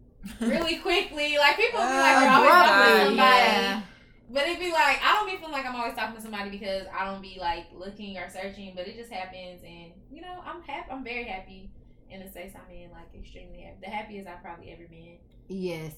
[0.40, 3.16] really quickly, like people be like, Uh, they're always talking to somebody.
[3.16, 3.82] yeah.
[4.30, 6.86] But it'd be like, I don't be feeling like I'm always talking to somebody because
[6.94, 9.62] I don't be like looking or searching, but it just happens.
[9.62, 10.90] And, you know, I'm happy.
[10.90, 11.70] I'm very happy
[12.10, 13.78] in the space I'm in, like extremely happy.
[13.82, 15.16] The happiest I've probably ever been.
[15.48, 15.94] Yes.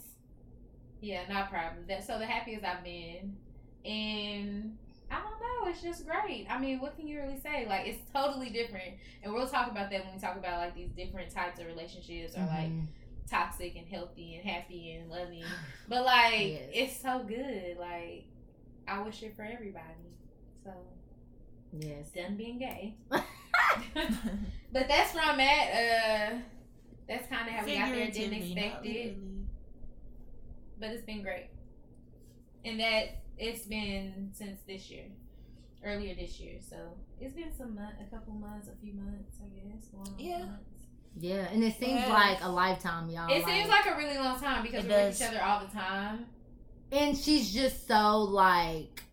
[1.00, 1.82] Yeah, not probably.
[1.88, 3.36] That so the happiest I've been,
[3.84, 4.76] and
[5.10, 5.70] I don't know.
[5.70, 6.46] It's just great.
[6.48, 7.66] I mean, what can you really say?
[7.68, 10.90] Like, it's totally different, and we'll talk about that when we talk about like these
[10.90, 12.86] different types of relationships, or like Mhm.
[13.28, 15.44] toxic and healthy and happy and loving.
[15.88, 16.70] But like, Yes.
[16.72, 17.76] it's so good.
[17.78, 18.24] Like,
[18.88, 20.16] I wish it for everybody.
[20.64, 20.70] So
[21.78, 22.10] Yes.
[22.10, 22.94] done being gay.
[23.10, 25.68] but that's where I'm at.
[26.32, 26.38] Uh,
[27.08, 28.10] that's kind of how we got there.
[28.10, 29.16] Didn't expect it literally.
[30.78, 31.48] but it's been great.
[32.64, 35.06] And that it's been since this year,
[35.84, 36.58] earlier this year.
[36.60, 36.76] So
[37.20, 39.84] it's been some month, a couple months, a few months, I guess.
[39.94, 40.38] Long Yeah.
[40.44, 40.64] months.
[41.18, 42.08] Yeah, and it seems Yes.
[42.08, 43.30] like a lifetime, y'all.
[43.32, 46.26] It seems like a really long time because we're with each other all the time.
[46.92, 49.04] and she's just so like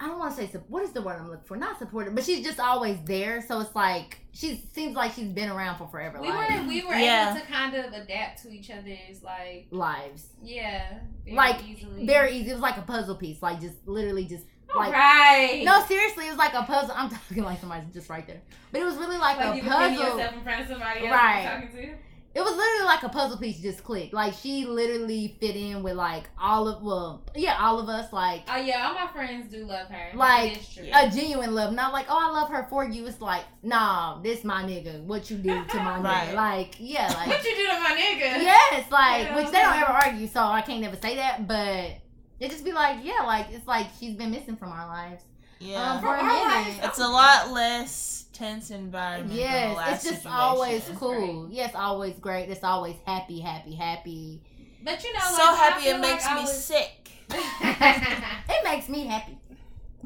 [0.00, 1.56] I don't want to say what is the word I'm looking for?
[1.56, 3.42] Not supportive, but she's just always there.
[3.42, 6.20] So it's like she seems like she's been around for forever.
[6.20, 7.30] We like, were we were Yeah.
[7.32, 10.26] able to kind of adapt to each other's like lives.
[10.42, 12.06] yeah, very Like, easily.
[12.06, 12.50] Very easy.
[12.50, 13.42] It was like a puzzle piece.
[13.42, 14.44] Like just literally just
[14.76, 15.62] like right.
[15.64, 16.94] no, seriously, it was like a puzzle.
[16.96, 19.62] I'm talking like somebody's just right there, but it was really like, like a you
[19.64, 20.16] were putting puzzle.
[20.18, 21.88] yourself in front of somebody else Right.
[22.38, 22.56] You're talking to.
[22.56, 24.12] It was literally like a puzzle piece just clicked.
[24.14, 28.12] Like she literally fit in with like all of well, yeah, all of us.
[28.12, 30.16] Like Oh yeah, all my friends do love her.
[30.16, 30.84] Like, true.
[30.94, 33.06] a genuine love, not like, oh, I love her for you.
[33.06, 35.02] It's like, nah, this my nigga.
[35.02, 36.28] What you did to my Right.
[36.28, 36.34] nigga?
[36.34, 38.42] Like, yeah, like, what you do to my nigga?
[38.42, 41.46] yes, like, Yeah, which they don't ever argue, so I can't never say that.
[41.46, 41.98] But
[42.40, 45.24] it just be like, yeah, like it's like she's been missing from our lives.
[45.60, 45.94] Yeah.
[45.94, 46.42] Um, for a our minute.
[46.44, 46.78] lives.
[46.84, 49.28] it's a lot less tense environment.
[49.30, 50.40] than the Yes, last it's just situation.
[50.40, 51.42] always It's cool.
[51.44, 51.54] great.
[51.56, 52.48] Yes, always great.
[52.48, 54.40] It's always happy, happy, happy.
[54.84, 57.10] But you know, so like, I happy it makes like me was- sick.
[57.30, 59.38] It makes me happy.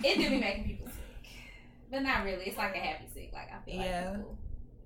[0.05, 1.31] it do be making people sick,
[1.91, 2.45] but not really.
[2.47, 3.31] It's like a happy sick.
[3.33, 4.05] Like I feel Yeah.
[4.11, 4.39] like it's cool.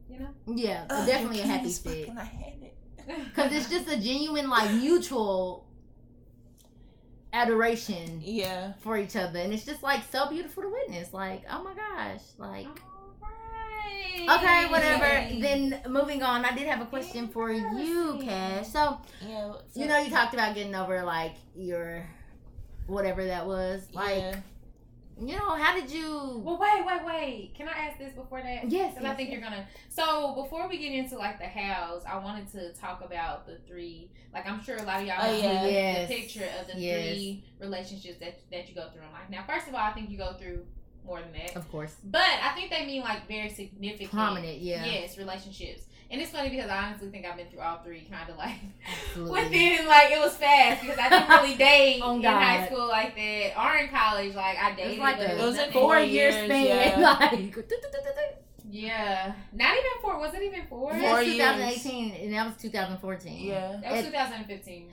[0.09, 2.05] You know, Yeah, Ugh, definitely a happy sick.
[2.05, 2.11] stick.
[2.17, 2.73] I hate it.
[3.27, 5.65] Because it's just a genuine, like, mutual
[7.33, 8.73] adoration Yeah.
[8.81, 12.23] for each other and it's just like so beautiful to witness like oh my gosh
[12.39, 12.75] like oh
[13.87, 14.41] Alright.
[14.41, 17.65] okay whatever then moving on i did have a question for you
[18.15, 18.29] Interesting.
[18.29, 19.49] cash so Yeah.
[19.49, 22.07] what's you know you talked about getting over like your
[22.87, 24.37] whatever that was like yeah.
[25.19, 26.43] you know, how did you?
[26.45, 27.55] Well, wait, wait, wait.
[27.57, 28.71] Can I ask this before that?
[28.71, 29.41] Yes, Because I think yes.
[29.41, 29.67] you're gonna.
[29.89, 34.11] So before we get into like the hows, I wanted to talk about the three.
[34.35, 35.63] Like I'm sure a lot of y'all Oh, have yeah.
[35.63, 36.09] the- Yes.
[36.11, 37.15] the picture of the Yes.
[37.15, 39.31] three relationships that that you go through in life.
[39.31, 40.67] Now, first of all, I think you go through
[41.07, 44.59] more than that, Of course, but I think they mean like very significant, prominent.
[44.59, 45.83] Yeah, yes, relationships.
[46.09, 48.55] And it's funny because I honestly think I've been through all three, kind of like
[49.09, 49.33] absolutely.
[49.43, 52.41] within like it was fast because I didn't really date Oh, in God.
[52.41, 54.35] high school like that or in college.
[54.37, 55.73] Like I It dated, was like a it It was was in nothing.
[55.73, 56.67] four four year span.
[56.67, 57.01] yeah.
[57.33, 57.57] Like,
[58.69, 60.19] Yeah, not even four.
[60.19, 60.91] Was it even four?
[60.93, 61.37] Four That's years.
[61.39, 63.45] 2018, and that was 2014.
[63.47, 63.81] Yeah.
[63.83, 64.89] That was It- 2015.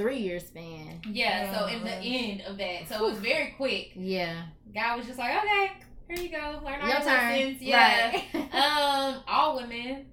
[0.00, 1.00] Three year span.
[1.08, 3.92] Yeah, so Yeah, in the end of that, so it was very quick.
[3.94, 4.42] Yeah,
[4.74, 5.72] Guy was just like, okay,
[6.08, 7.30] here you go, learn all your your turn.
[7.38, 7.62] lessons.
[7.62, 8.54] Yeah, Right.
[9.14, 10.06] um, all women.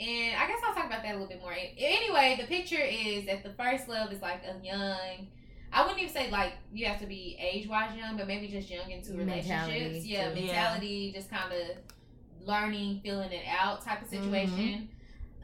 [0.00, 1.54] And I guess I'll talk about that a little bit more.
[1.54, 5.28] Anyway, the picture is that the first love is like a young.
[5.72, 8.68] I wouldn't even say like you have to be age wise young, but maybe just
[8.70, 10.06] young into Mentality, relationships.
[10.06, 10.34] Yeah, too.
[10.34, 14.86] mentality, just kind of learning, feeling it out type of Mm-hmm.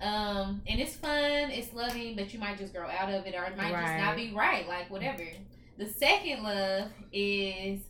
[0.01, 0.14] Situation.
[0.48, 3.44] Um, and it's fun, it's loving, but you might just grow out of it, or
[3.44, 4.66] it might just not be right.
[4.68, 5.24] Like whatever.
[5.78, 7.80] The second love is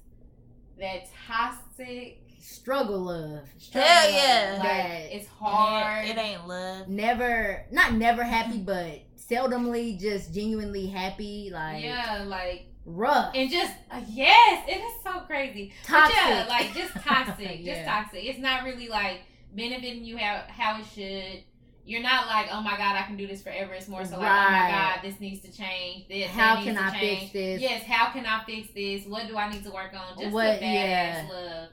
[0.79, 3.41] that toxic Struggle love.
[3.59, 4.15] struggle Hell love.
[4.15, 4.53] yeah.
[4.55, 6.07] Like, That- it's hard.
[6.09, 6.89] It ain't love.
[6.89, 9.01] Never, not never happy, but
[9.31, 11.51] seldomly just genuinely happy.
[11.53, 15.73] Like yeah, like rough, and just uh, yes, it is so crazy.
[15.87, 16.17] But toxic.
[16.17, 18.25] yeah, like just toxic, just toxic.
[18.25, 19.21] It's not really like
[19.55, 21.45] benefiting you how how it should.
[21.91, 23.73] You're not like, oh my god, I can do this forever.
[23.75, 26.07] It's more so like, oh my god, this needs to change.
[26.09, 27.21] This How can I change.
[27.21, 27.61] fix this?
[27.61, 29.07] Yes, how can I fix this?
[29.07, 30.19] What do I need to work on?
[30.19, 31.27] Just What- the yeah.
[31.31, 31.69] love.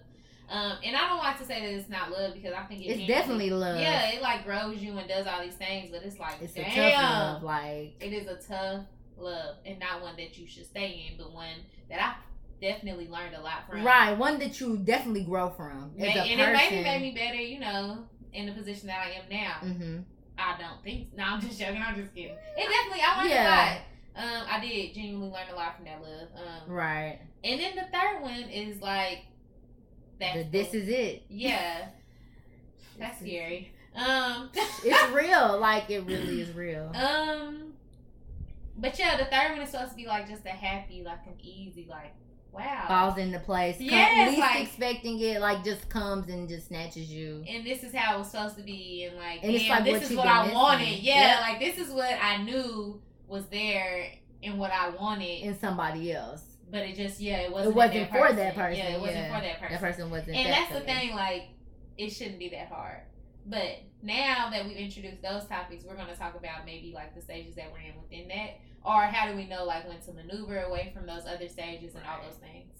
[0.49, 2.85] Um, and I don't like to say that it's not love because I think it
[2.85, 3.79] It's genuinely- definitely love.
[3.81, 6.63] Yeah, it like grows you and does all these things, but it's like, It's a
[6.63, 7.43] tough love.
[7.43, 8.85] Like it is a tough
[9.17, 11.57] love and not one that you should stay in, but one
[11.89, 12.15] that I
[12.61, 13.83] definitely learned a lot from.
[13.83, 16.39] right, one that you definitely grow from Ma- as a and person.
[16.39, 18.07] it maybe made me better, you know,
[18.37, 19.53] in the position that I am now.
[19.59, 19.97] hmm
[20.39, 21.15] I don't think.
[21.17, 21.81] No, I'm just joking.
[21.85, 22.35] I'm just kidding.
[22.55, 23.01] It definitely.
[23.03, 23.47] I learned Yeah.
[23.47, 23.81] a lot.
[24.41, 26.27] Um, I did genuinely learn a lot from that love.
[26.35, 27.19] Um, Right.
[27.43, 29.23] and then the third one is like
[30.19, 30.51] that.
[30.51, 31.23] This is it.
[31.29, 31.87] yeah.
[32.99, 33.71] That's scary.
[33.95, 35.59] Um, It's real.
[35.59, 36.91] Like it really is real.
[36.95, 37.73] Um,
[38.77, 41.33] but yeah, the third one is supposed to be like just a happy, like an
[41.41, 42.13] easy, like
[42.51, 42.85] wow.
[42.87, 43.79] Falls into place.
[43.79, 47.43] Yes, least like- expecting it, like just comes and just snatches you.
[47.47, 49.85] And this is how it was supposed to be, and like, And it's damn, like
[49.85, 50.55] this what is what I missing.
[50.55, 50.99] wanted.
[50.99, 54.11] Yeah, like this is what I knew was there
[54.43, 56.43] and what I wanted, In somebody else.
[56.71, 57.73] but it just yeah, it wasn't.
[57.73, 58.35] It wasn't that for person.
[58.37, 58.77] that person.
[58.77, 59.35] Yeah, it wasn't yeah.
[59.35, 59.73] for that person.
[59.73, 60.37] That person wasn't.
[60.37, 61.43] and that that's the thing, like,
[61.97, 63.01] it shouldn't be that hard.
[63.45, 67.21] But now that we've introduced those topics, we're going to talk about maybe like the
[67.21, 70.61] stages that we're in within that, or how do we know like when to maneuver
[70.61, 72.71] away from those other stages and all those things.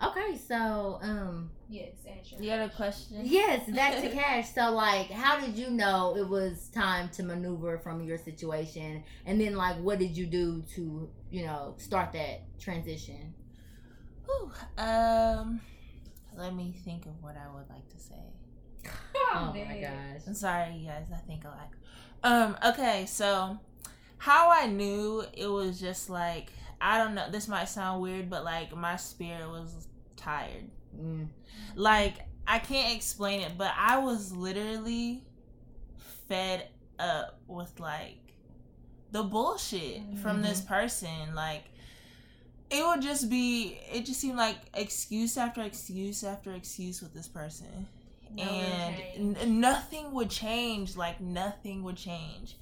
[0.00, 2.36] Okay, so um, Yes, answer.
[2.38, 3.22] You had a question?
[3.24, 4.54] yes, back to cash.
[4.54, 9.40] So like, how did you know it was time to maneuver from your situation, and
[9.40, 13.34] then like, what did you do to you know start that transition?
[14.24, 14.52] Whew.
[14.76, 15.60] Um,
[16.36, 18.14] let me think of what I would like to say.
[19.34, 20.22] Oh, my gosh.
[20.26, 21.04] I'm sorry, you guys.
[21.12, 21.68] I think a lot.
[22.22, 22.56] Um.
[22.66, 23.04] Okay.
[23.06, 23.58] So,
[24.18, 27.30] how I knew it was just like I don't know.
[27.30, 30.70] This might sound weird, but like my spirit was tired.
[30.96, 31.28] Mm.
[31.74, 35.24] Like I can't explain it, but I was literally
[36.28, 38.18] fed up with like
[39.10, 41.34] the bullshit from this person.
[41.34, 41.64] Like
[42.70, 43.78] it would just be.
[43.92, 47.86] It just seemed like excuse after excuse after excuse with this person
[48.36, 52.56] No and n- nothing would change like nothing would change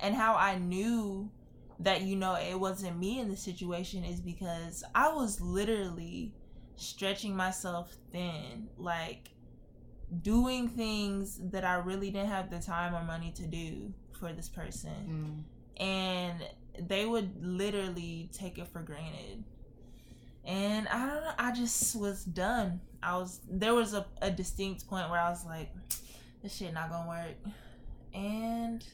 [0.00, 1.30] and how i knew
[1.80, 6.32] that you know it wasn't me in the situation is because i was literally
[6.76, 9.30] stretching myself thin like
[10.22, 14.48] doing things that i really didn't have the time or money to do for this
[14.48, 15.44] person
[15.78, 15.84] Mm.
[15.84, 16.42] and
[16.88, 19.42] they would literally take it for granted.
[20.44, 22.80] And I don't know, I just was done.
[23.02, 25.70] I was there was a, a distinct point where I was like,
[26.40, 27.52] this shit not gonna work.
[28.14, 28.84] And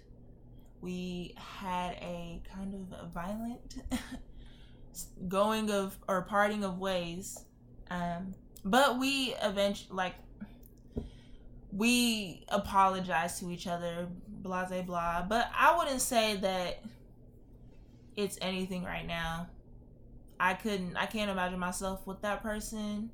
[0.81, 2.74] we had a kind of
[3.13, 3.77] violent
[5.29, 7.45] going of or parting of ways.
[7.91, 10.15] Um but we eventually like
[11.73, 15.23] we apologize to each other, blah blah blah.
[15.29, 16.83] But I wouldn't say that
[18.17, 19.49] it's anything right now.
[20.39, 23.11] I couldn't I can't imagine myself with that person.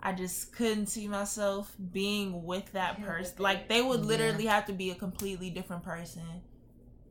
[0.00, 3.34] I just couldn't see myself being with that person.
[3.38, 4.06] Like they would Yeah.
[4.06, 6.22] literally have to be a completely different person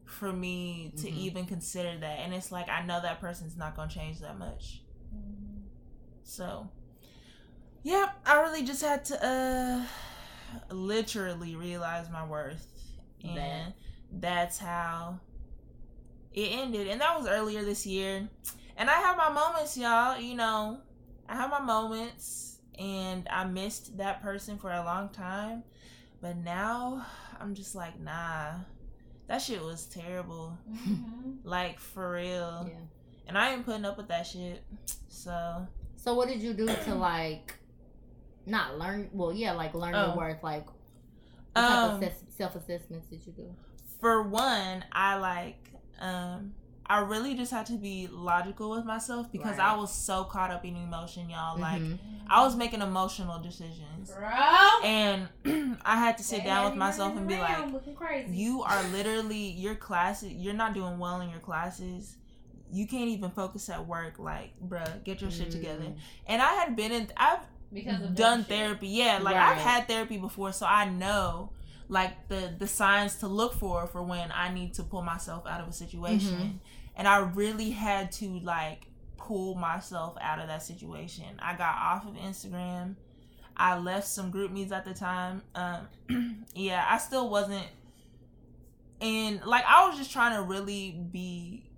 [0.06, 1.18] for me to Mhm.
[1.18, 2.20] even consider that.
[2.20, 4.82] And it's like I know that person's not gonna change that much.
[6.24, 6.70] So,
[7.84, 9.86] yeah, I really just had to uh
[10.74, 12.68] literally realize my worth.
[13.24, 13.74] And That.
[14.12, 15.20] that's how
[16.34, 16.88] it ended.
[16.88, 18.28] And that was earlier this year.
[18.78, 20.80] And I have my moments, y'all, you know,
[21.30, 25.64] I have my moments and I missed that person for a long time.
[26.22, 27.06] But now
[27.40, 28.56] I'm just like, nah.
[29.28, 30.58] That shit was terrible.
[30.72, 31.32] Mm-hmm.
[31.44, 32.68] Like for real.
[32.68, 32.80] Yeah.
[33.28, 34.64] And I ain't putting up with that shit.
[35.10, 37.54] So So what did you do to like
[38.48, 39.10] not learn?
[39.14, 40.08] Well, yeah, like learn Oh.
[40.08, 40.42] your worth.
[40.44, 43.54] Like what type um of self assessments did you do?
[44.02, 45.70] for one, I like
[46.00, 46.54] um
[46.88, 50.64] I really just had to be logical with myself because I was so caught up
[50.66, 51.58] in emotion, y'all.
[51.60, 51.98] Like Mhm.
[52.30, 54.12] I was making emotional decisions.
[54.12, 54.30] Bro.
[54.84, 55.28] And
[55.86, 58.36] I had to sit They down with myself and be like, crazy.
[58.36, 62.18] you are literally your classes you're not doing well in your classes.
[62.72, 64.20] You can't even focus at work.
[64.20, 65.86] Like, bruh, get your shit together.
[65.86, 65.98] Mm.
[66.28, 67.40] And I had been in I've
[67.74, 68.58] because of done that shit.
[68.58, 68.88] therapy.
[68.90, 71.52] Yeah, like I've had therapy before, so I know
[71.88, 75.62] like the the signs to look for for when I need to pull myself out
[75.62, 76.36] of a situation.
[76.36, 76.60] Mhm.
[76.96, 78.88] And I really had to like
[79.18, 81.26] pull myself out of that situation.
[81.40, 82.96] I got off of Instagram.
[83.58, 85.42] I left some group meets at the time.
[85.56, 87.66] Um yeah, I still wasn't
[89.02, 91.70] and like I was just trying to really be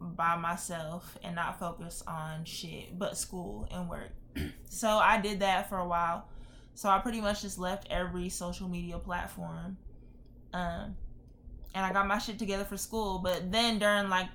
[0.00, 4.10] by myself and not focus on shit but school and work.
[4.68, 6.28] so I did that for a while.
[6.74, 9.76] So I pretty much just left every social media platform.
[10.52, 10.96] Um
[11.74, 14.28] and I got my shit together for school, but then during like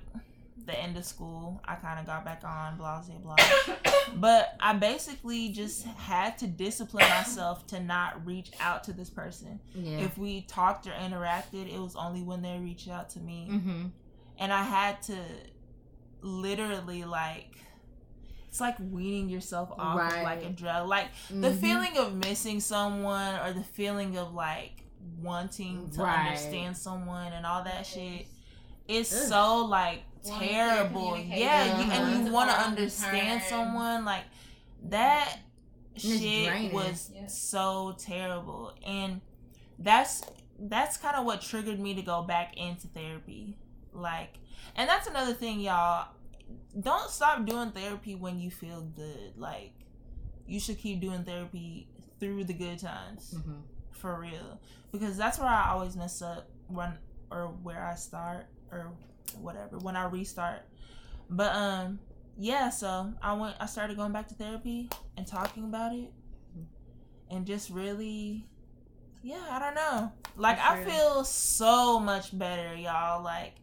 [0.66, 3.74] the end of school, I kind of got back on blah blah blah.
[4.16, 9.60] but I basically just had to discipline myself to not reach out to this person.
[9.74, 9.98] Yeah.
[9.98, 13.86] If we talked or interacted, it was only when they reached out to me mm-hmm.
[14.38, 15.16] and I had to
[16.22, 17.50] literally like
[18.48, 20.88] it's like weaning yourself off of like a drug.
[20.88, 21.60] Like the Mhm.
[21.60, 24.83] feeling of missing someone or the feeling of like
[25.20, 26.26] wanting to Right.
[26.28, 28.26] understand someone and all that shit
[28.88, 29.28] It's Ugh.
[29.28, 31.10] so like terrible.
[31.12, 31.38] communication.
[31.38, 33.48] Yeah, you, and you want to Far on the understand turn.
[33.50, 34.24] someone like
[34.84, 35.38] that
[35.96, 36.72] shit draining.
[36.72, 37.26] was Yeah.
[37.26, 39.20] so terrible and
[39.78, 40.22] that's
[40.58, 43.56] that's kind of what triggered me to go back into therapy
[43.92, 44.34] like
[44.76, 46.08] and that's another thing y'all
[46.80, 49.72] don't stop doing therapy when you feel good like
[50.46, 51.88] you should keep doing therapy
[52.20, 53.60] through the good times Mm-hmm.
[53.92, 54.60] for real
[54.94, 56.92] because that's where i always mess up when
[57.32, 58.92] or where i start or
[59.40, 60.60] whatever when i restart
[61.28, 61.98] but um
[62.38, 66.12] yeah so i went i started going back to therapy and talking about it
[67.28, 68.46] and just really
[69.24, 73.54] yeah i don't know like i feel so much better y'all like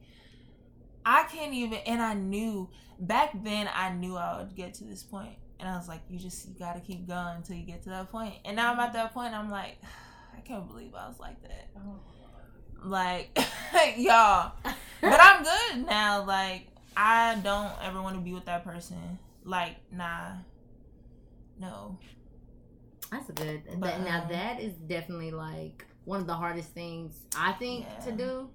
[1.06, 2.70] i can't even and i knew
[3.00, 5.38] back then i knew i would get to this point.
[5.62, 8.12] and i was like you just you gotta keep going until you get to that
[8.12, 8.32] point.
[8.32, 9.78] point and now i'm at that point i'm like
[10.44, 12.00] i can't believe i was like that Oh.
[12.84, 13.40] like
[13.98, 16.68] y'all but i'm good now like
[16.98, 20.32] i don't ever want to be with that person like nah
[21.60, 21.98] no
[23.12, 23.62] That's a good.
[23.78, 27.86] But, that, now um, that is definitely like one of the hardest things I think
[28.06, 28.50] to do.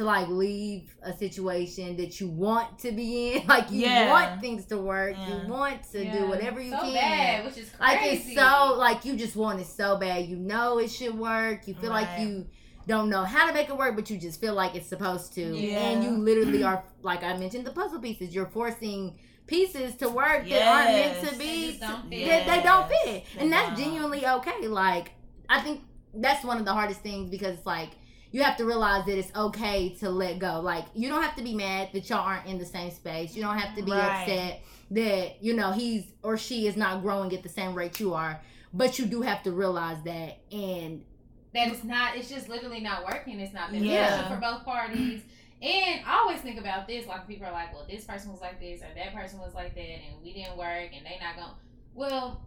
[0.00, 4.10] To like leave a situation that you want to be in, like you Yeah.
[4.10, 5.42] want things to work, Yeah.
[5.44, 6.18] you want to Yeah.
[6.20, 6.94] do whatever you so can.
[6.94, 7.78] bad, which is crazy.
[7.78, 10.24] Like it's so like you just want it so bad.
[10.26, 11.68] You know it should work.
[11.68, 12.46] You feel like you
[12.86, 15.42] don't know how to make it work, but you just feel like it's supposed to.
[15.42, 15.76] Yeah.
[15.90, 18.34] And you literally are like I mentioned the puzzle pieces.
[18.34, 21.68] You're forcing pieces to work that aren't meant to be.
[21.72, 22.08] just don't.
[22.08, 23.24] That they don't fit.
[23.38, 24.66] And that's genuinely okay.
[24.66, 25.10] Like
[25.46, 25.82] I think
[26.14, 27.90] that's one of the hardest things because it's like
[28.32, 30.60] you have to realize that it's okay to let go.
[30.60, 33.34] Like you don't have to be mad that y'all aren't in the same space.
[33.34, 34.22] You don't have to be Right.
[34.22, 34.60] upset
[34.92, 38.40] that you know he's or she is not growing at the same rate you are.
[38.72, 41.04] But you do have to realize that and
[41.52, 44.28] that it's not it's just literally not working it's not beneficial Yeah.
[44.32, 45.22] for both parties
[45.60, 48.60] and i always think about this like people are like well this person was like
[48.60, 51.54] this or that person was like that and we didn't work and they not gonna
[51.92, 52.40] well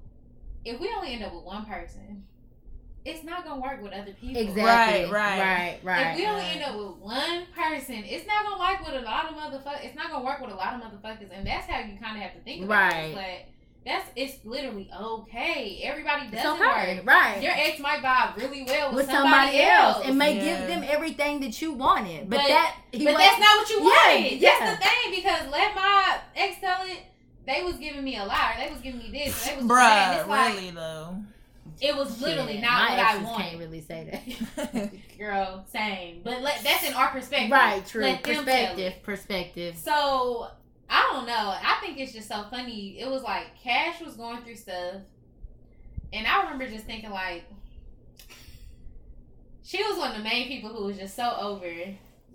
[0.63, 2.23] if we only end up with one person
[3.05, 5.39] it's not gonna work with other people exactly Right, right.
[5.39, 6.07] right, right.
[6.13, 6.55] If we only Right.
[6.55, 9.83] end up with one person, it's not gonna work with a lot of motherfuckers.
[9.85, 12.23] It's not gonna work with a lot of motherfuckers, and that's how you kind of
[12.23, 13.03] have to think about Right.
[13.09, 13.15] it.
[13.15, 13.49] But
[13.85, 15.81] that's it's literally okay.
[15.83, 17.05] Everybody doesn't okay, work.
[17.05, 17.41] right.
[17.43, 20.43] Your ex might vibe really well with, with somebody, else, and may Yeah.
[20.59, 23.69] give them everything that you wanted, but, But- that he but wa- that's not what
[23.69, 24.31] you wanted.
[24.39, 24.49] yeah.
[24.59, 26.99] That's the thing because let my ex tell it.
[27.45, 28.55] They was giving me a lie.
[28.57, 29.45] They was giving me this.
[29.45, 31.17] They was bruh saying it's like really though
[31.81, 33.43] it was literally Shit, not my what I exes wanted.
[33.43, 34.91] Can't really say that.
[35.17, 36.21] Girl, same.
[36.23, 37.51] But let, that's in our perspective.
[37.51, 38.03] right, true.
[38.03, 39.77] Let Perspective, perspective.
[39.77, 40.47] So
[40.89, 41.33] I don't know.
[41.33, 42.99] I think it's just so funny.
[42.99, 44.95] It was like Cash was going through stuff,
[46.11, 47.43] and I remember just thinking like,
[49.63, 51.71] she was one of the main people who was just so over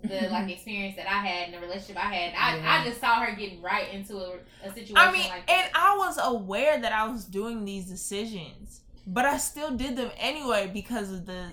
[0.03, 2.33] the like experience that I had and the relationship I had.
[2.37, 2.81] I, Yeah.
[2.81, 5.69] I just saw her getting right into a, a situation I mean, like and.
[5.73, 8.81] I was aware that I was doing these decisions,
[9.13, 11.45] but I still did them anyway because of the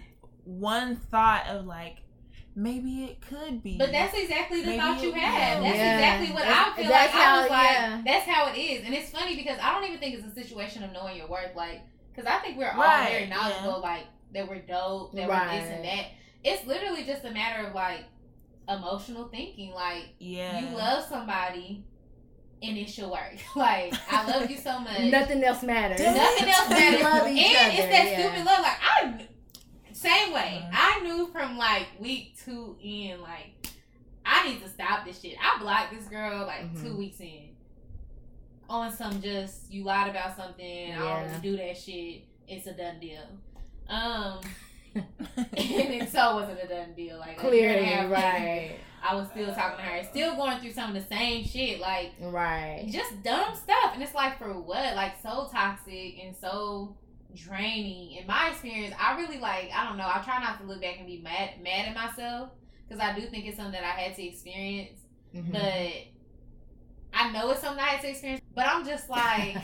[0.44, 1.96] one thought of like,
[2.54, 3.76] maybe it could be.
[3.78, 5.62] But that's exactly the Maybe thought you it- had.
[5.62, 5.94] That's Yeah.
[5.98, 7.22] exactly what That's- I feel that's like.
[7.26, 8.02] I was like, yeah.
[8.04, 8.84] that's how it is.
[8.84, 11.54] And it's funny because I don't even think it's a situation of knowing your worth.
[11.54, 11.82] Like,
[12.14, 13.34] because I think we're all Right, very yeah.
[13.36, 16.06] knowledgeable, like, that we're dope, that we're this and that.
[16.44, 18.04] It's literally just a matter of, like,
[18.68, 19.72] emotional thinking.
[19.72, 20.60] Like, yeah.
[20.60, 21.84] you love somebody
[22.62, 23.34] and it should work.
[23.56, 25.00] like, I love you so much.
[25.00, 26.00] Nothing else matters.
[26.00, 27.02] Nothing else We matters.
[27.02, 28.20] love each and other, it's that yeah.
[28.20, 28.58] stupid love.
[28.60, 29.26] Like I,
[29.92, 30.62] same way.
[30.64, 30.70] Mhm.
[30.72, 33.52] I knew from like week two in, like
[34.24, 35.36] I need to stop this shit.
[35.40, 36.82] I blocked this girl like Mhm.
[36.82, 37.50] two weeks in
[38.68, 40.92] on some just you lied about something.
[40.94, 42.22] I don't do that shit.
[42.48, 43.22] It's a done deal.
[43.88, 44.40] Um,
[44.96, 47.18] and it so wasn't a done deal.
[47.18, 51.14] Like Clearly, right, I was still talking to her, still going through some of the
[51.14, 51.80] same shit.
[51.80, 52.86] Like right.
[52.88, 56.96] just dumb stuff and it's like for what like so toxic and so
[57.34, 60.80] draining in my experience i really like i don't know i try not to look
[60.80, 62.48] back and be mad mad at myself
[62.88, 64.98] because i do think it's something that i had to experience
[65.34, 65.52] Mhm.
[65.52, 65.92] but
[67.20, 69.58] i know it's something i had to experience but i'm just like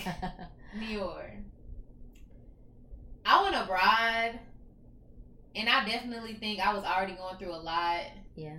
[0.78, 1.39] Nior,
[3.24, 4.39] i want a bride
[5.55, 8.00] and i definitely think i was already going through a lot
[8.34, 8.57] yeah,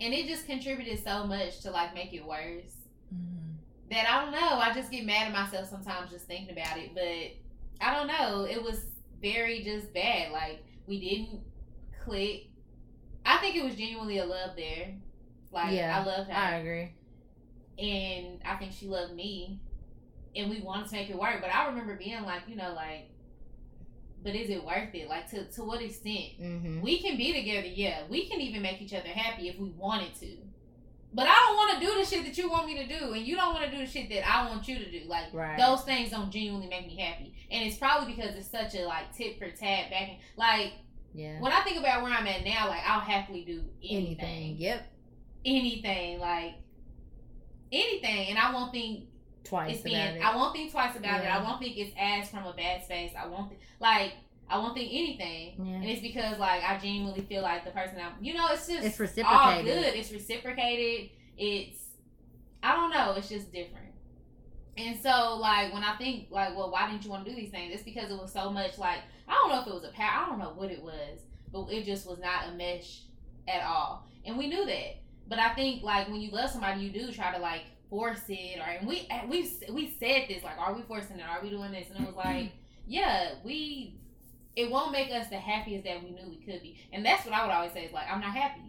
[0.00, 2.76] and it just contributed so much to like make it worse
[3.12, 3.56] Mhm.
[3.90, 4.58] that I don't know.
[4.60, 6.94] I just get mad at myself sometimes just thinking about it.
[6.94, 8.44] But I don't know.
[8.44, 8.86] It was
[9.20, 10.30] very just bad.
[10.30, 11.40] Like we didn't
[12.04, 12.50] click.
[13.26, 14.94] I think it was genuinely a love there.
[15.50, 16.92] Like Yeah, I love her, I agree.
[17.78, 19.58] and I think she loved me,
[20.36, 21.40] and we wanted to make it work.
[21.40, 23.10] But I remember being like, you know, like,
[24.22, 25.08] but is it worth it?
[25.08, 26.40] Like to to what extent?
[26.40, 26.80] Mm-hmm.
[26.82, 28.02] We can be together, yeah.
[28.08, 30.36] We can even make each other happy if we wanted to.
[31.12, 33.26] But I don't want to do the shit that you want me to do, and
[33.26, 35.06] you don't want to do the shit that I want you to do.
[35.08, 35.58] Like Right.
[35.58, 39.12] those things don't genuinely make me happy, and it's probably because it's such a like
[39.16, 40.08] tit for tat back.
[40.10, 40.72] And, like
[41.14, 41.40] Yeah.
[41.40, 44.06] when I think about where I'm at now, like I'll happily do Anything.
[44.26, 44.86] anything, Yep.
[45.44, 46.54] anything, like
[47.72, 49.04] anything, and I won't think
[49.44, 50.16] Twice it's about being.
[50.16, 50.22] it.
[50.24, 51.36] I won't think twice about Yeah.
[51.36, 51.40] it.
[51.40, 53.12] I won't think it's asked from a bad space.
[53.18, 54.12] I won't think like
[54.48, 55.54] I won't think anything.
[55.58, 59.00] And it's because like I genuinely feel like the person I'm you know, it's just
[59.00, 59.94] It's all good.
[59.94, 61.10] It's reciprocated.
[61.36, 61.78] It's
[62.62, 63.86] I don't know, it's just different.
[64.76, 67.50] And so like when I think like, well, why didn't you want to do these
[67.50, 67.72] things?
[67.74, 70.24] It's because it was so much like I don't know if it was a power
[70.24, 71.20] I don't know what it was,
[71.52, 73.02] but it just was not a mesh
[73.48, 74.06] at all.
[74.24, 74.96] And we knew that.
[75.28, 78.58] But I think like when you love somebody you do try to like force it
[78.58, 81.24] or and we we we said this like are we forcing it?
[81.28, 81.88] Are we doing this?
[81.90, 82.52] And it was like,
[82.86, 83.96] yeah, we
[84.56, 86.76] it won't make us the happiest that we knew we could be.
[86.92, 88.60] And that's what I would always say is like, I'm not happy.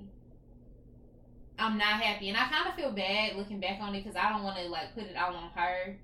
[1.59, 2.29] I'm not happy.
[2.29, 4.65] And I kind of feel bad looking back on it because I don't want to
[4.67, 5.97] like put it all on her.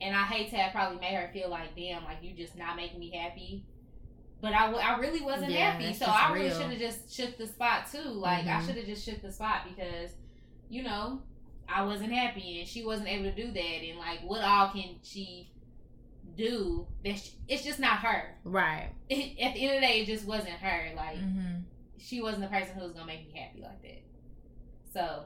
[0.00, 2.76] And I hate to have probably made her feel like, damn, like you just not
[2.76, 3.64] making me happy.
[4.40, 5.92] But I, w- I really wasn't Yeah, happy.
[5.92, 7.98] So I really should have just shook the spot too.
[8.08, 8.66] Like I Mhm.
[8.66, 10.12] should have just shook the spot because,
[10.70, 11.20] you know,
[11.72, 13.60] I wasn't happy and she wasn't able to do that.
[13.88, 15.50] And like, what all can she
[16.36, 16.86] do?
[17.04, 18.90] That sh it's just not her Right.
[19.08, 20.92] it, at the end of the day, it just wasn't her.
[20.96, 21.62] Like Mhm.
[21.98, 24.02] she wasn't the person who was gonna make me happy like that.
[24.92, 25.24] So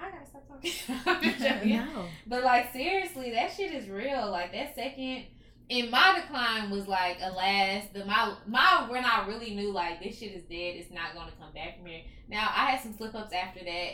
[0.00, 0.72] I gotta stop talking.
[1.06, 1.76] I'm just joking.
[1.76, 2.04] No.
[2.26, 4.30] but like seriously, that shit is real.
[4.30, 5.24] Like that second,
[5.70, 7.92] and my decline was like a last.
[7.92, 10.76] The my my when I really knew like this shit is dead.
[10.76, 12.02] It's not gonna come back from here.
[12.28, 13.92] Now I had some slip ups after that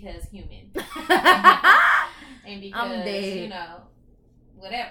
[0.00, 0.70] because human
[2.46, 3.82] and because you know
[4.56, 4.90] whatever.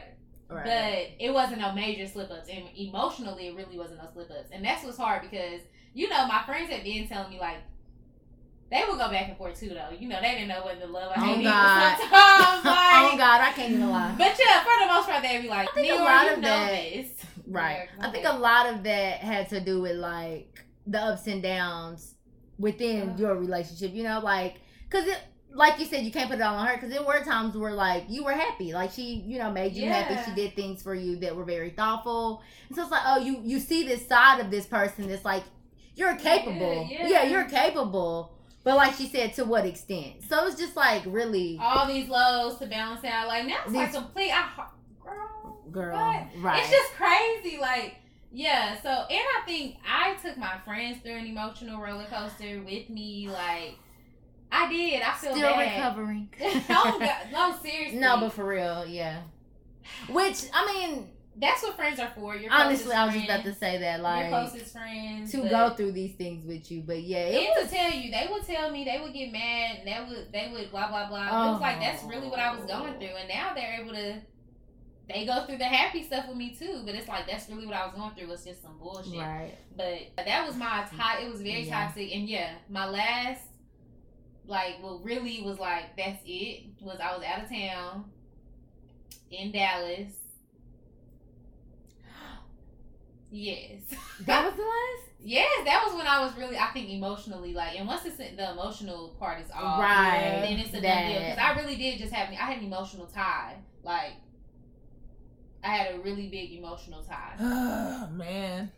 [0.50, 0.66] right.
[0.66, 2.50] But it wasn't no major slip ups.
[2.50, 4.50] And emotionally, it really wasn't no slip ups.
[4.52, 5.62] And that's what's hard because,
[5.94, 7.58] you know, my friends had been telling me, like,
[8.70, 9.90] they would go back and forth too, though.
[9.98, 11.98] You know, they didn't know what the love I Oh, hate God.
[12.00, 12.14] sometimes.
[12.66, 14.16] oh God, I can't even lie.
[14.18, 16.72] but yeah, for the most part, they'd be like, I think a lot of that-
[16.72, 17.08] this.
[17.48, 17.88] Right.
[18.00, 22.16] I think a lot of that had to do with like the ups and downs
[22.58, 23.18] within Uh.
[23.18, 23.94] your relationship.
[23.94, 24.62] You know, like
[24.92, 25.20] because it.
[25.54, 27.74] Like you said, you can't put it all on her because there were times where,
[27.74, 30.16] like, you were happy, like she, you know, made you happy.
[30.24, 33.42] She did things for you that were very thoughtful, and so it's like, oh, you
[33.44, 35.44] you see this side of this person that's like,
[35.98, 37.24] you're capable, Yeah, yeah, yeah.
[37.24, 38.32] you're capable,
[38.64, 40.24] but like she said, to what extent?
[40.30, 43.28] So it's just like really, All these lows to balance out.
[43.28, 44.32] Like, now it's like complete.
[44.32, 44.48] I,
[45.04, 46.28] girl, girl, what?
[46.44, 46.62] right?
[46.62, 47.58] It's just crazy.
[47.60, 47.96] Like,
[48.32, 48.80] yeah.
[48.82, 53.28] So, and I think I took my friends through an emotional roller coaster with me.
[53.30, 53.76] Like,
[54.52, 55.02] I did.
[55.02, 55.78] I feel Still bad.
[55.78, 56.30] recovering.
[56.70, 57.14] Oh, no,
[57.52, 58.00] no, seriously.
[58.00, 59.22] no, but for real, yeah.
[60.10, 62.36] Which I mean, that's what friends are for.
[62.36, 65.70] Your honestly, I was just about to say that, like your closest friends to go
[65.72, 66.82] through these things with you.
[66.82, 67.70] But yeah, it and was.
[67.70, 69.80] to tell you, they would tell me they would get mad.
[69.86, 71.48] They would they would blah blah blah.
[71.48, 74.16] It was like that's really what I was going through, and now they're able to.
[75.10, 77.76] They go through the happy stuff with me too, but it's like that's really what
[77.76, 79.20] I was going through was just some bullshit.
[79.20, 79.58] Right.
[79.76, 81.86] But that was my to- It was very Yeah.
[81.86, 83.42] toxic, and yeah, my last,
[84.52, 88.06] like, what really was like that's it was I was out of town
[89.32, 90.12] in Dallas.
[93.32, 93.82] Yes.
[94.26, 95.10] That was the last.
[95.24, 98.52] Yes, that was when I was really, I think, emotionally like, and once it's the
[98.52, 100.42] emotional part is off, Right.
[100.44, 101.20] then it's a done deal.
[101.20, 103.56] Because I really did just have, I had an emotional tie.
[103.84, 104.14] Like,
[105.64, 107.34] I had a really big emotional tie.
[107.40, 108.72] Oh man,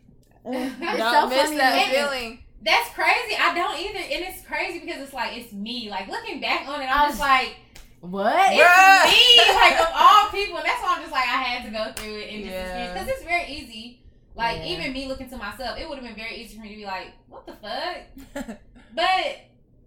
[0.46, 2.43] mm, It's don't so miss funny that And- feeling.
[2.64, 3.36] That's crazy.
[3.38, 5.88] I don't either, and it's crazy because it's like it's me.
[5.90, 7.56] Like looking back on it, I'm just was- like
[8.00, 8.52] What?
[8.52, 9.04] it's Bruh.
[9.10, 9.54] me.
[9.54, 12.18] Like of all people, and that's why I'm just like I had to go through
[12.20, 12.62] it and just Yeah.
[12.64, 14.00] experience because it's very easy.
[14.34, 14.64] Like Yeah.
[14.66, 16.84] even me looking to myself, it would have been very easy for me to be
[16.86, 18.56] like, "What the fuck?"
[18.94, 19.40] But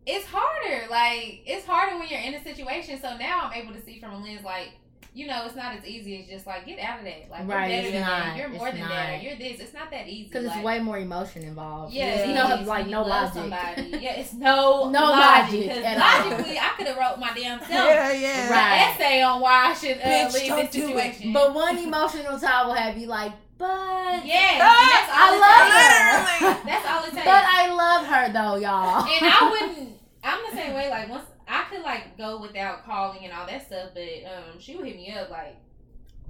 [0.05, 0.88] it's harder.
[0.89, 2.99] Like it's harder when you're in a situation.
[3.01, 4.69] So now I'm able to see from a lens like,
[5.18, 7.30] you know, it's not as easy as just like get out of that.
[7.32, 8.38] Like Right, you're better than that.
[8.38, 9.24] You're more It's than that.
[9.24, 9.59] You're this.
[9.59, 10.26] It's not that easy.
[10.26, 11.93] Because it's way more emotion involved.
[11.93, 12.26] yeah, Yeah.
[12.28, 13.34] you know, is it's like no you logic.
[13.34, 13.82] Somebody.
[14.05, 15.65] Yeah, it's no No logic.
[15.68, 16.30] logic 'cause at all.
[16.30, 18.51] logically, I could have wrote my damn self yeah, yeah.
[18.51, 18.93] Right.
[18.95, 20.88] essay on why I should uh, Bitch, leave don't this do it.
[21.13, 21.34] situation.
[21.34, 25.39] But one emotional tie will have you like, but yeah, Ah, that's all I it
[25.41, 26.61] love takes.
[26.61, 26.68] her.
[26.70, 27.26] That's all it takes.
[27.26, 29.03] But I love her though, y'all.
[29.05, 29.89] and I wouldn't.
[30.24, 30.89] I'm the same way.
[30.91, 34.75] Like once I could like go without calling and all that stuff, but um, she
[34.75, 35.55] would hit me up like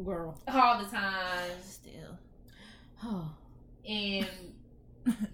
[0.03, 0.39] Girl.
[0.47, 2.17] all the time, Still.
[3.03, 3.29] Oh.
[3.87, 4.27] and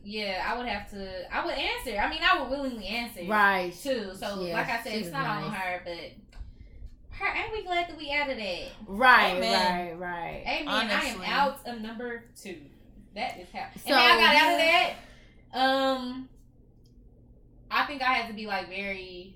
[0.03, 1.35] yeah, I would have to.
[1.35, 1.97] I would answer.
[1.99, 3.23] I mean, I would willingly answer.
[3.25, 3.73] Right.
[3.73, 4.11] Too.
[4.15, 5.59] So Yeah, like I said, it's was not on nice.
[5.59, 7.35] her, but her.
[7.35, 8.67] Ain't we glad that we out of that?
[8.87, 9.97] Right, Amen.
[9.99, 10.43] right, right.
[10.61, 10.67] Amen.
[10.91, 12.57] I am out of number two.
[13.15, 13.67] That is how.
[13.85, 14.93] So- and I got out of that.
[15.59, 16.29] Um,
[17.71, 19.35] I think I had to be like very.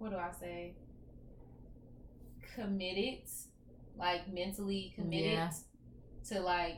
[0.00, 0.72] What do I say?
[2.54, 3.20] Committed,
[3.98, 5.50] like mentally committed Yeah.
[6.30, 6.76] to like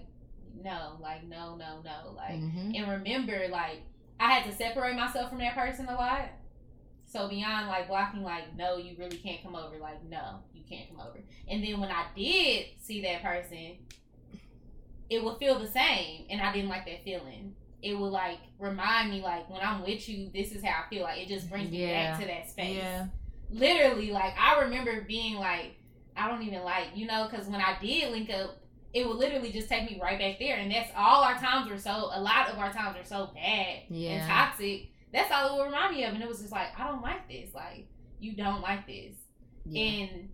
[0.62, 2.76] no, like no, no, no, like Mhm.
[2.76, 3.82] and remember like
[4.20, 6.28] I had to separate myself from that person a lot.
[7.06, 9.78] So beyond like blocking, like no, you really can't come over.
[9.78, 11.20] Like no, you can't come over.
[11.48, 13.78] And then when I did see that person,
[15.08, 17.54] it would feel the same, and I didn't like that feeling.
[17.82, 21.02] It would like remind me like when I'm with you, this is how I feel.
[21.02, 22.12] Like it just brings me Yeah.
[22.12, 22.76] back to that space.
[22.76, 23.06] Yeah.
[23.50, 25.76] Literally, like I remember being like,
[26.16, 28.58] I don't even like you know, because when I did link up,
[28.94, 31.78] it would literally just take me right back there, and that's all our times were
[31.78, 31.90] so.
[32.12, 34.26] A lot of our times were so bad and Yeah.
[34.26, 34.90] toxic.
[35.12, 37.28] That's all it would remind me of, and it was just like I don't like
[37.28, 37.52] this.
[37.54, 37.88] Like
[38.20, 39.16] you don't like this,
[39.64, 39.82] Yeah.
[39.82, 40.28] and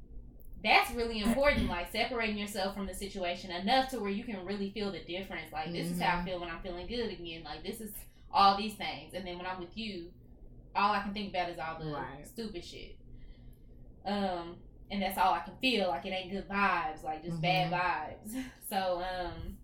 [0.65, 1.69] that's really important.
[1.69, 5.53] like separating yourself from the situation enough to where you can really feel the difference.
[5.53, 6.25] Like this is how I Mhm.
[6.25, 7.43] feel when I'm feeling good again.
[7.45, 7.93] Like this is
[8.33, 10.11] all these things, and then when I'm with you,
[10.75, 12.27] all I can think about is all the Right.
[12.27, 12.97] stupid shit.
[14.05, 14.57] Um,
[14.91, 15.89] and that's all I can feel.
[15.89, 17.03] Like it ain't good vibes.
[17.03, 18.43] Like just bad vibes.
[18.69, 19.57] So um,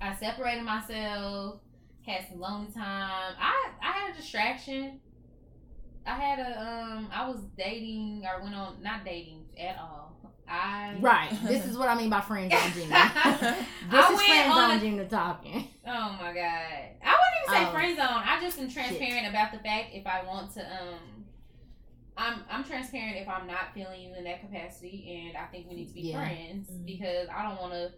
[0.00, 1.60] I separated myself.
[2.06, 3.34] Had some lonely time.
[3.38, 5.00] I I had a distraction.
[6.06, 7.08] I had a um.
[7.12, 10.07] I was dating or went on not dating at all.
[10.50, 11.30] I Right.
[11.44, 12.94] This is what I mean by friends on Gina.
[12.94, 15.68] I This is went friends on on a- Gina talking.
[15.86, 16.82] Oh my god.
[17.04, 17.72] I wouldn't even say Oh.
[17.72, 18.22] friend zone.
[18.24, 21.24] I just am transparent about the fact if I want to um
[22.16, 25.76] I'm I'm transparent if I'm not feeling you in that capacity and I think we
[25.76, 26.16] need to be Yeah.
[26.24, 26.84] friends Mhm.
[26.86, 27.92] because I don't want to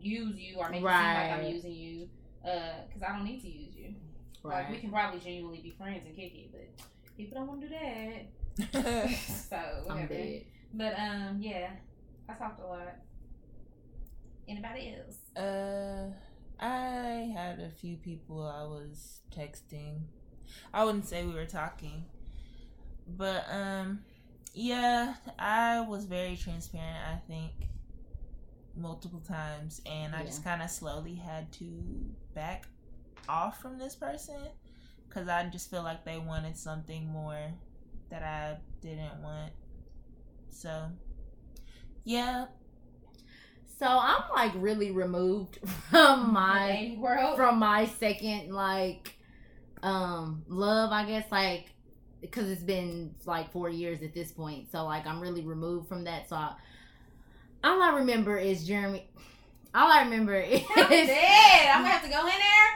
[0.00, 2.08] use you or make it seem like I'm using you
[2.44, 3.94] uh cuz I don't need to use you.
[4.42, 7.68] Like we can probably genuinely be friends and kick it, but people don't want to
[7.68, 8.26] do that.
[9.50, 9.56] so
[9.88, 10.14] I'm whatever.
[10.76, 10.94] Dead.
[10.96, 11.70] But um yeah,
[12.28, 12.96] I talked a lot.
[14.48, 15.18] Anybody else?
[15.36, 16.10] Uh,
[16.58, 20.00] I had a few people I was texting.
[20.74, 22.04] I wouldn't say we were talking,
[23.06, 24.00] but um,
[24.52, 26.98] yeah, I was very transparent.
[27.14, 27.52] I think
[28.76, 31.64] multiple times, and I just kind of slowly had to
[32.34, 32.66] back
[33.28, 34.40] off from this person
[35.08, 37.52] because I just feel like they wanted something more
[38.10, 39.52] that I didn't want.
[40.50, 40.86] So,
[42.04, 42.46] yeah,
[43.78, 45.58] So I'm like really removed
[45.90, 47.36] from my world.
[47.36, 49.14] from my second like
[49.82, 51.72] um love i guess like
[52.20, 56.04] because it's been like four years at this point so like i'm really removed from
[56.04, 56.52] that so I,
[57.64, 59.08] all i remember is jeremy
[59.74, 61.70] all i remember is I'm dead.
[61.74, 62.68] I'm gonna have to go in there.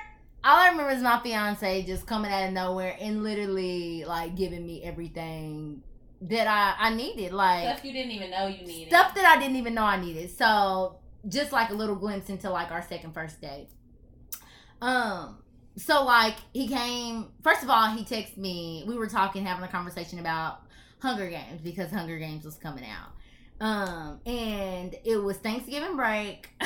[0.45, 4.65] all I remember is my fiance just coming out of nowhere and literally like giving
[4.67, 5.83] me everything
[6.29, 8.89] that I I needed, like Stuff you didn't even know you needed.
[8.89, 10.31] stuff that I didn't even know I needed.
[10.37, 10.97] So
[11.29, 13.69] just like a little glimpse into like our second first date.
[14.81, 15.39] Um.
[15.77, 17.29] So like he came.
[17.43, 18.85] First of all, he texted me.
[18.87, 20.61] We were talking, having a conversation about
[21.01, 23.11] Hunger Games because Hunger Games was coming out.
[23.61, 26.49] Um, and it was Thanksgiving break,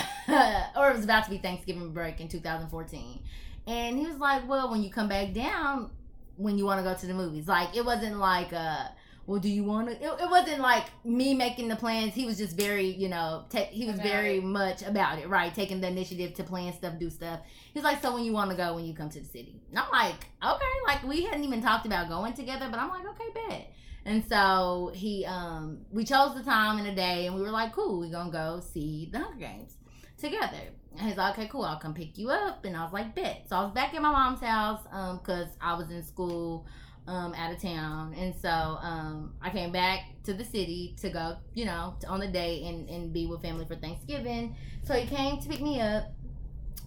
[0.76, 3.20] or it was about to be Thanksgiving break in 2014.
[3.66, 5.90] And he was like, "Well, when you come back down,
[6.36, 8.84] when you want to go to the movies, like it wasn't like uh
[9.28, 9.94] well, do you want to?
[9.94, 12.14] It, it wasn't like me making the plans.
[12.14, 14.42] He was just very, you know, ta he was About very it.
[14.42, 15.54] much about it, right?
[15.54, 17.40] Taking the initiative to plan stuff, do stuff.
[17.74, 19.78] He's like, so when you want to go, when you come to the city, and
[19.78, 23.28] I'm like, okay, like we hadn't even talked about going together, but I'm like, okay,
[23.34, 23.72] bet.
[24.06, 27.74] And so he, um, we chose the time and the day, and we were like,
[27.74, 29.74] cool, we're gonna go see the Hunger Games
[30.16, 30.56] together.
[30.96, 32.64] And he's like, okay, cool, I'll come pick you up.
[32.64, 33.44] And I was like, bet.
[33.50, 36.66] So I was back at my mom's house, um, cause I was in school
[37.08, 38.14] um, out of town.
[38.16, 42.20] And so um, I came back to the city to go, you know, to, on
[42.20, 44.54] the day and, and be with family for Thanksgiving.
[44.84, 46.12] So he came to pick me up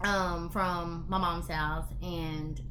[0.01, 1.87] um, from my mom's house.
[2.01, 2.61] And.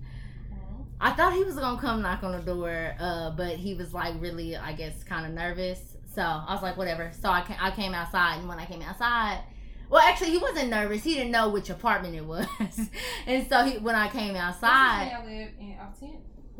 [1.02, 3.94] I thought he was going to come knock on the door, uh, but he was
[3.94, 5.80] like really, I guess, kind of nervous.
[6.14, 7.10] So I was like, whatever.
[7.22, 8.40] So I, I came outside.
[8.40, 9.42] And when I came outside,
[9.88, 11.02] well, actually, he wasn't nervous.
[11.02, 12.46] He didn't know which apartment it was.
[13.26, 16.10] and so he, when I came outside, This is where I live in off 10.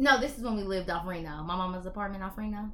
[0.01, 1.43] No, this is when we lived off Reno.
[1.45, 2.73] My mama's apartment off Reno.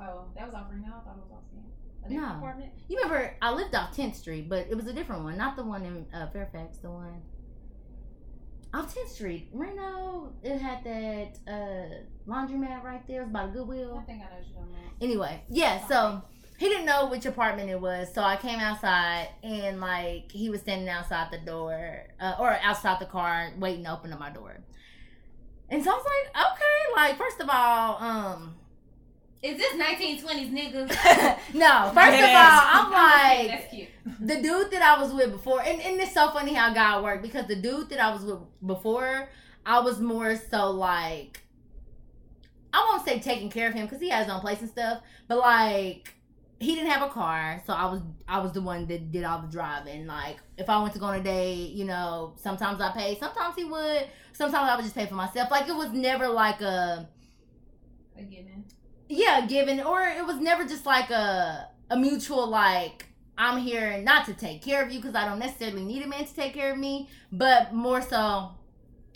[0.00, 0.86] Oh, that was off Reno.
[0.86, 1.42] I thought it was off
[2.08, 2.16] 10.
[2.16, 2.36] A No.
[2.38, 2.70] apartment?
[2.88, 5.64] You remember I lived off 10th Street, but it was a different one, not the
[5.64, 6.78] one in uh, Fairfax.
[6.78, 7.20] The one
[8.72, 10.32] off 10th Street, Reno.
[10.42, 13.22] It had that uh, laundromat right there.
[13.22, 13.98] It was by I Goodwill.
[14.00, 14.92] I think I know you're talking about.
[15.02, 15.86] Anyway, yeah.
[15.88, 16.22] So
[16.58, 20.60] he didn't know which apartment it was, so I came outside and like he was
[20.60, 24.58] standing outside the door uh, or outside the car waiting to open up my door.
[25.70, 28.56] And so I was like, okay, like first of all, um,
[29.42, 30.88] Is this 1920s niggas?
[31.54, 31.90] no.
[31.94, 33.88] First of all, I'm like, That's cute.
[34.20, 37.22] the dude that I was with before, and, and it's so funny how God worked
[37.22, 39.28] because the dude that I was with before,
[39.64, 41.40] I was more so like,
[42.72, 45.02] I won't say taking care of him because he has his own place and stuff,
[45.28, 46.14] but like,
[46.60, 49.40] he didn't have a car, so I was I was the one that did all
[49.40, 50.06] the driving.
[50.06, 53.56] Like, if I went to go on a date, you know, sometimes I paid, sometimes
[53.56, 54.06] he would,
[54.40, 55.50] sometimes I would just pay for myself.
[55.50, 57.08] Like, it was never like a
[58.18, 58.64] A given.
[59.08, 64.24] yeah given or it was never just like a a mutual like i'm here not
[64.26, 66.70] to take care of you because i don't necessarily need a man to take care
[66.72, 68.18] of me but more so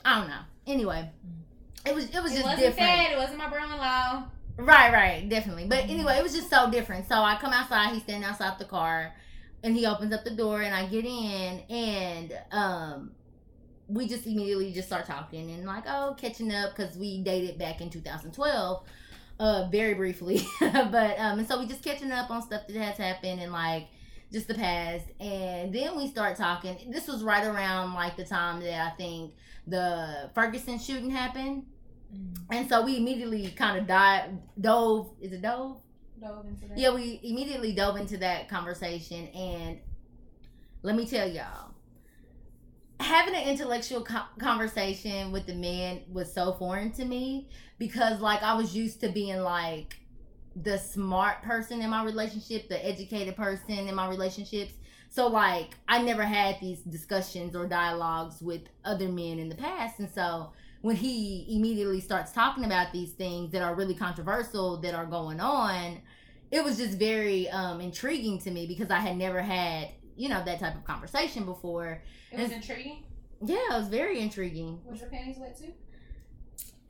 [0.04, 1.08] i don't know anyway
[1.86, 3.12] it was it was It just wasn't different Fed.
[3.12, 4.24] It wasn't my brother-in-law.
[4.58, 5.90] right right definitely but Mhm.
[5.90, 9.14] anyway it was just so different so i come outside he's standing outside the car
[9.62, 13.12] and he opens up the door and i get in and um
[13.88, 17.80] we just immediately just start talking and like oh catching up because we dated back
[17.80, 18.82] in 2012
[19.40, 20.40] uh very briefly.
[20.60, 23.88] But um and so we just catching up on stuff that has happened and like
[24.32, 25.04] just the past.
[25.20, 26.76] And then we start talking.
[26.90, 29.34] This was right around like the time that i think
[29.66, 31.64] the ferguson shooting happened.
[32.50, 34.30] And so we immediately kind of dive
[34.60, 35.80] dove is it dove?
[36.20, 36.78] Dove into that.
[36.78, 39.26] yeah we immediately dove into that conversation.
[39.28, 39.78] And
[40.82, 41.73] let me tell y'all
[43.00, 48.42] having an intellectual co- conversation with the man was so foreign to me because like
[48.42, 49.96] i was used to being like
[50.62, 54.74] the smart person in my relationship the educated person in my relationships.
[55.10, 59.98] So like i never had these discussions or dialogues with other men in the past.
[59.98, 64.94] And so when he immediately starts talking about these things that are really controversial that
[64.94, 66.00] are going on
[66.50, 70.42] it was just very um intriguing to me because i had never had you know
[70.44, 73.02] that type of conversation before It was intriguing.
[73.44, 75.72] yeah it was very intriguing Was your panties wet too?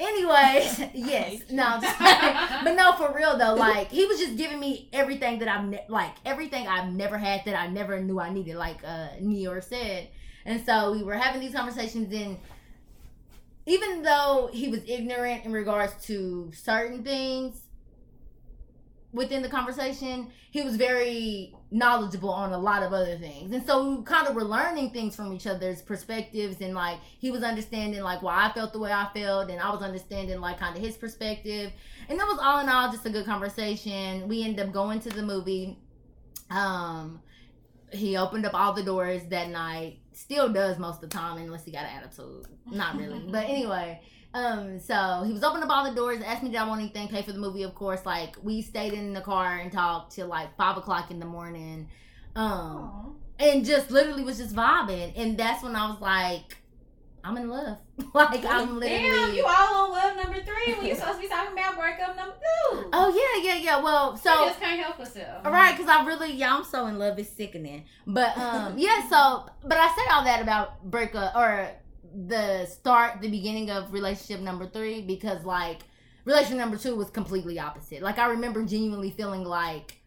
[0.01, 1.79] Anyways, yes, no,
[2.64, 5.85] but no, for real though, like he was just giving me everything that I've ne-
[5.89, 10.09] like everything I've never had that I never knew I needed, like uh Nior said.
[10.45, 12.39] And so we were having these conversations, and
[13.66, 17.61] even though he was ignorant in regards to certain things
[19.15, 23.55] within the conversation, he was very knowledgeable on a lot of other things.
[23.55, 27.31] And so we kind of were learning things from each other's perspectives and like he
[27.31, 30.59] was understanding like why I felt the way I felt and I was understanding like
[30.59, 31.73] kind of his perspective.
[32.09, 34.29] And that was all in all just a good conversation.
[34.29, 35.79] We ended up going to the movie.
[36.51, 37.21] Um
[37.93, 40.01] he opened up all the doors that night.
[40.12, 42.47] Still does most of the time unless he got an attitude.
[42.67, 43.25] Not really.
[43.31, 44.01] but anyway,
[44.35, 47.07] um, so he was opening up all the doors, asked me did I want anything,
[47.07, 48.05] pay for the movie, of course.
[48.05, 51.89] Like we stayed in the car and talked till like five o'clock in the morning.
[52.35, 53.05] Um Aw.
[53.39, 55.12] and just literally was just vibing.
[55.16, 56.59] And that's when I was like,
[57.22, 57.78] I'm in love.
[58.14, 59.09] like I'm literally.
[59.09, 62.16] Damn, you all on love number three when you supposed to be talking about breakup
[62.16, 62.91] number two.
[62.93, 63.82] Oh yeah, yeah, yeah.
[63.82, 65.47] Well, so you just can't help yourself.
[65.47, 67.18] All right, because I really, yeah, I'm so in love.
[67.20, 67.85] It's sickening.
[68.05, 69.09] But um, yeah.
[69.09, 71.70] So, but I said all that about breakup or
[72.15, 75.81] the start, the beginning of relationship number three because like
[76.25, 78.03] relationship number two was completely opposite.
[78.03, 79.99] Like I remember genuinely feeling like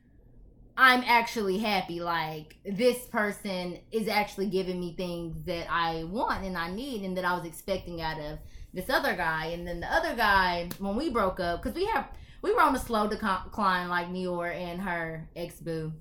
[0.78, 2.00] I'm actually happy.
[2.00, 7.18] Like this person is actually giving me things that I want and I need and
[7.18, 8.40] that I was expecting out of
[8.74, 9.48] this other guy.
[9.48, 12.08] And then the other guy, when we broke up, because we have
[12.42, 15.94] we were on a slow decline like Nior and her ex boo.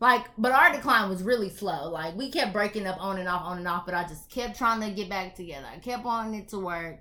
[0.00, 1.88] Like, but our decline was really slow.
[1.90, 4.58] Like, we kept breaking up on and off, on and off, but I just kept
[4.58, 5.66] trying to get back together.
[5.72, 6.98] I kept wanting it to work.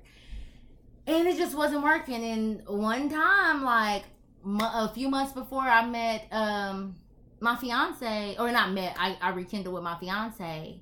[1.05, 2.23] And it just wasn't working.
[2.23, 4.03] And one time, like,
[4.45, 6.95] a few months before I met um
[7.43, 10.79] my fiance, or not met, I, I rekindled with my fiance.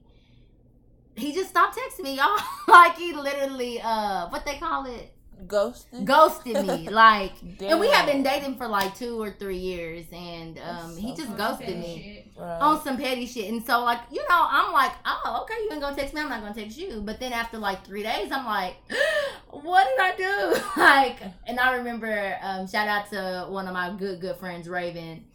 [1.15, 2.37] He just stopped texting me, y'all.
[2.67, 5.11] like, he literally, uh, what they call it?
[5.47, 6.05] Ghosted?
[6.05, 10.59] Ghosted me like and we have been dating for like two or three years and
[10.59, 12.59] um he just ghosted me right.
[12.59, 15.81] on some petty shit and so like you know i'm like oh okay you ain't
[15.81, 17.01] gonna text me i'm not gonna text you.
[17.01, 18.75] But then after like three days i'm like
[19.49, 20.61] what did i do?
[20.81, 25.25] Like and i remember um shout out to one of my good good friends raven.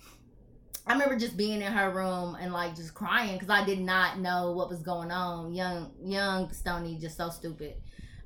[0.89, 4.21] I remember just being in her room and like just crying because I did not
[4.21, 5.53] know what was going on.
[5.53, 7.75] Young, young Stoney, just so stupid.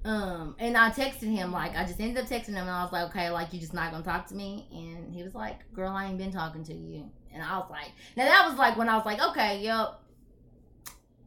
[0.05, 2.93] Um, and I texted him like I just ended up texting him and I was
[2.93, 5.91] like, okay, like you're just not gonna talk to me, and he was like, girl,
[5.91, 8.89] I ain't been talking to you, and I was like, now that was like when
[8.89, 10.01] I was like, okay, yep.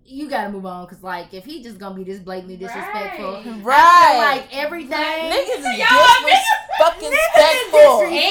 [0.06, 3.64] You gotta move on, cause like if he just gonna be this blatantly disrespectful, right?
[3.64, 4.18] right.
[4.18, 6.99] like everything, niggas is disrespectful.
[6.99, 8.04] disrespectful.
[8.04, 8.24] And,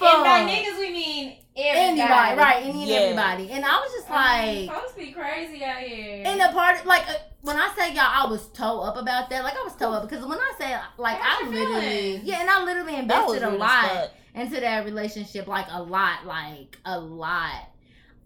[0.00, 2.00] and by niggas we mean Everybody.
[2.00, 2.62] Anybody, right?
[2.64, 2.96] Any yeah.
[2.96, 6.24] everybody, and I was just like, supposed to be crazy out here.
[6.26, 9.44] And the part, like, uh, when I say y'all, I was toe up about that.
[9.44, 12.64] Like, I was toe up because when I say, like, I literally, yeah, and I
[12.64, 17.68] literally invested a lot into that relationship, like a lot, like a lot,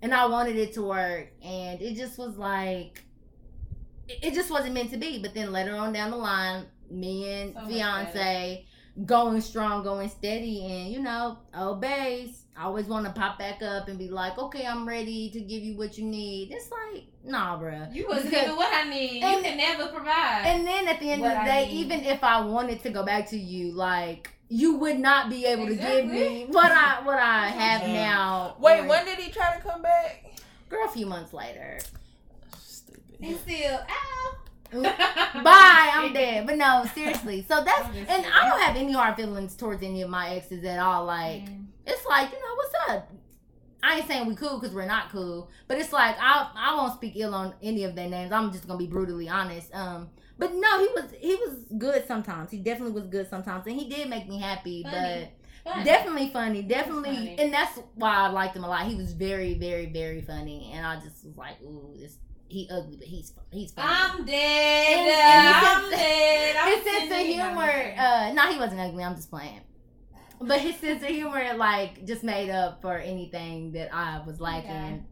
[0.02, 3.04] and I wanted it to work, and it just was like,
[4.08, 5.18] it, just wasn't meant to be.
[5.18, 8.66] But then later on down the line, me and so fiance
[9.04, 12.44] going strong, going steady, and you know, oh, obeys.
[12.56, 15.62] I always want to pop back up and be like, okay, I'm ready to give
[15.62, 16.50] you what you need.
[16.50, 17.94] It's like, nah, bruh.
[17.94, 19.22] You wasn't giving what I need.
[19.22, 20.42] And, you can never provide.
[20.44, 23.28] And then at the end of the day, even if I wanted to go back
[23.28, 26.02] to you, like you would not be able exactly.
[26.02, 28.56] to give me what I what I have now.
[28.58, 30.24] Wait, when did he try to come back?
[30.68, 31.78] Girl, a few months later.
[32.58, 33.02] Stupid.
[33.20, 34.48] And still, out.
[34.72, 36.46] Bye, I'm dead.
[36.46, 37.44] But no, seriously.
[37.48, 40.78] So that's and I don't have any hard feelings towards any of my exes at
[40.78, 41.04] all.
[41.04, 41.66] Like mm.
[41.86, 43.12] it's like you know what's up.
[43.82, 46.94] I ain't saying we cool because we're not cool, but it's like I I won't
[46.94, 48.32] speak ill on any of their names.
[48.32, 49.74] I'm just gonna be brutally honest.
[49.74, 52.50] Um, but no, he was he was good sometimes.
[52.50, 54.84] He definitely was good sometimes, and he did make me happy.
[54.84, 55.30] Funny.
[55.64, 55.84] But funny.
[55.84, 57.38] definitely funny, definitely, funny.
[57.38, 58.86] and that's why I liked him a lot.
[58.86, 62.18] He was very, very, very funny, and I just was like, ooh, this
[62.48, 63.88] he ugly, but he's he's funny.
[63.90, 64.98] I'm dead.
[64.98, 66.56] And, and I'm dead.
[66.60, 67.94] I'm his sense of humor.
[67.98, 69.04] Uh, no, he wasn't ugly.
[69.04, 69.60] I'm just playing.
[70.40, 74.70] But his sense of humor, like, just made up for anything that I was lacking.
[74.70, 75.02] Okay.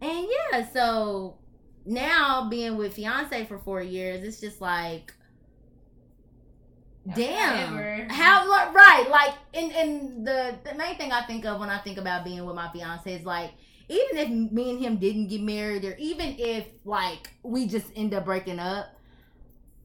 [0.00, 1.38] And yeah, so
[1.86, 5.12] now being with fiance for four years, it's just like,
[7.14, 9.06] damn, how right?
[9.10, 12.44] Like, and and the the main thing I think of when I think about being
[12.44, 13.52] with my fiance is like
[13.88, 18.14] even if me and him didn't get married or even if like we just end
[18.14, 18.86] up breaking up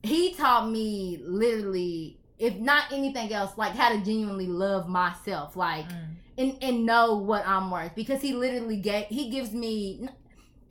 [0.04, 5.88] he taught me literally if not anything else like how to genuinely love myself like
[5.88, 6.08] mm.
[6.38, 10.08] and and know what i'm worth because he literally get he gives me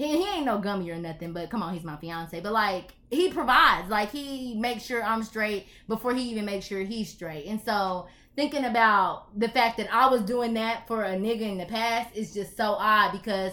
[0.00, 2.92] he, he ain't no gummy or nothing but come on he's my fiance but like
[3.10, 7.46] he provides like he makes sure i'm straight before he even makes sure he's straight
[7.46, 11.58] and so thinking about the fact that I was doing that for a nigga in
[11.58, 13.52] the past is just so odd because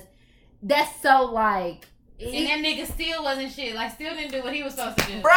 [0.63, 1.87] that's so like.
[2.19, 3.75] And that nigga still wasn't shit.
[3.75, 5.21] Like, still didn't do what he was supposed to do.
[5.21, 5.33] Bro,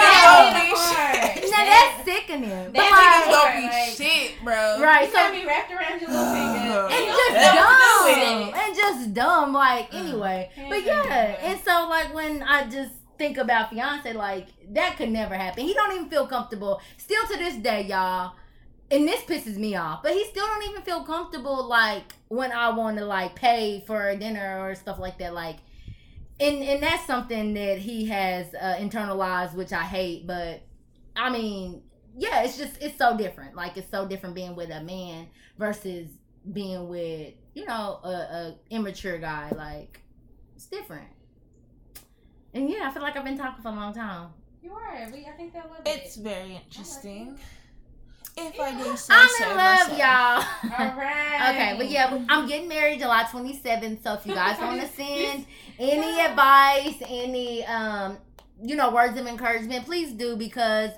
[0.00, 2.50] that Now that's sickening.
[2.50, 4.80] That but like, gonna be like, shit, bro.
[4.80, 5.10] Right.
[5.12, 6.88] So be wrapped around your little finger.
[6.90, 8.54] And just dumb.
[8.54, 9.52] And just dumb.
[9.52, 10.50] Like, anyway.
[10.68, 11.36] But yeah.
[11.42, 15.64] And so, like, when I just think about fiance like that could never happen.
[15.64, 16.80] He don't even feel comfortable.
[16.96, 18.32] Still to this day, y'all.
[18.90, 20.02] And this pisses me off.
[20.02, 24.08] But he still don't even feel comfortable like when I want to like pay for
[24.08, 25.34] a dinner or stuff like that.
[25.34, 25.56] Like
[26.40, 30.26] and and that's something that he has uh, internalized, which I hate.
[30.26, 30.62] But
[31.16, 31.82] I mean,
[32.16, 33.54] yeah, it's just it's so different.
[33.56, 35.28] Like it's so different being with a man
[35.58, 36.08] versus
[36.52, 39.50] being with you know a, a immature guy.
[39.56, 40.00] Like
[40.56, 41.08] it's different.
[42.54, 44.30] And yeah, I feel like I've been talking for a long time.
[44.62, 45.08] You are.
[45.12, 46.22] We, I think that was It's it.
[46.22, 47.38] very interesting.
[48.38, 49.98] If I do say I'm so in love, myself.
[49.98, 50.72] y'all.
[50.78, 51.50] All right.
[51.50, 54.02] Okay, but yeah, I'm getting married July 27th.
[54.02, 55.46] So if you guys want to send
[55.78, 58.18] any advice, any um,
[58.62, 60.90] you know, words of encouragement, please do because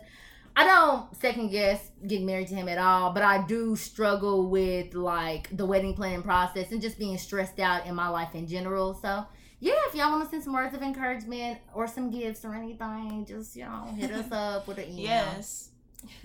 [0.57, 4.95] I don't second guess getting married to him at all, but I do struggle with
[4.95, 8.95] like the wedding planning process and just being stressed out in my life in general.
[8.95, 9.25] So
[9.61, 13.25] yeah, if y'all want to send some words of encouragement or some gifts or anything,
[13.27, 15.05] just you know, hit us up with an email.
[15.05, 15.70] Yes.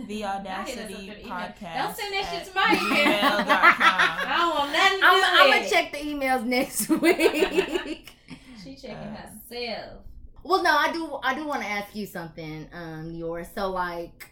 [0.08, 1.32] The Y'all hit us up Audacity with an email.
[1.36, 1.78] Podcast.
[1.78, 3.22] Don't send that shit to my email.
[3.48, 4.40] I gmail.com.
[4.40, 8.12] don't want nothing to do I'm, I'm gonna check the emails next week.
[8.64, 10.00] She checking Uh, herself.
[10.44, 11.20] Well, no, I do.
[11.24, 13.48] I do want to ask you something, um, yours.
[13.54, 14.32] So, like,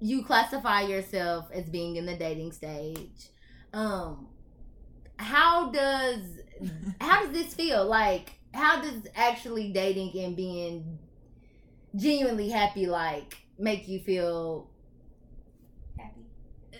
[0.00, 3.28] you classify yourself as being in the dating stage.
[3.74, 4.28] Um,
[5.18, 6.20] how does
[7.00, 7.84] how does this feel?
[7.84, 10.98] Like, how does actually dating and being
[11.96, 14.68] genuinely happy like make you feel?
[15.98, 16.20] Happy.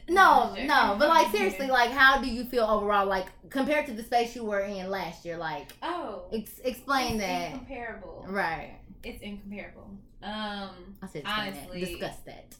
[0.08, 0.64] No, Sure.
[0.66, 3.06] no, but like seriously, like, how do you feel overall?
[3.06, 6.24] Like, compared to the space you were in last year, like, Oh.
[6.32, 7.52] ex- explain it's that.
[7.52, 8.24] Incomparable.
[8.28, 8.76] Right.
[9.02, 9.90] It's incomparable.
[10.22, 11.80] Um, I said Honestly.
[11.80, 11.86] that.
[11.90, 12.54] Discuss that.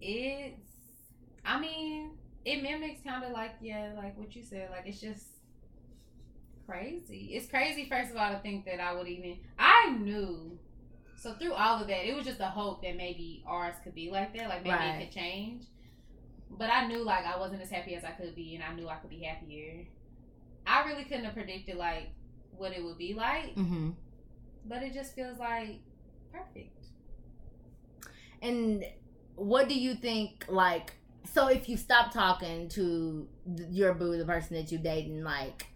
[0.00, 0.56] it's.
[1.44, 2.12] I mean,
[2.44, 4.70] it mimics kind of like yeah, like what you said.
[4.70, 5.26] Like it's just
[6.66, 7.30] crazy.
[7.32, 7.86] It's crazy.
[7.88, 9.38] First of all, to think that I would even.
[9.58, 10.58] I knew.
[11.22, 14.10] So through all of that, it was just a hope that maybe ours could be
[14.10, 14.48] like that.
[14.48, 14.94] Like maybe Right.
[15.02, 15.64] it could change.
[16.50, 18.88] But I knew like I wasn't as happy as I could be, and I knew
[18.88, 19.84] I could be happier.
[20.66, 22.08] I really couldn't have predicted like
[22.56, 23.90] what it would be like, Mm-hmm.
[24.64, 25.80] but it just feels like
[26.32, 26.86] perfect.
[28.40, 28.84] And
[29.36, 30.46] what do you think?
[30.48, 30.94] Like,
[31.34, 33.28] so if you stop talking to
[33.70, 35.66] your boo, the person that you're dating, like,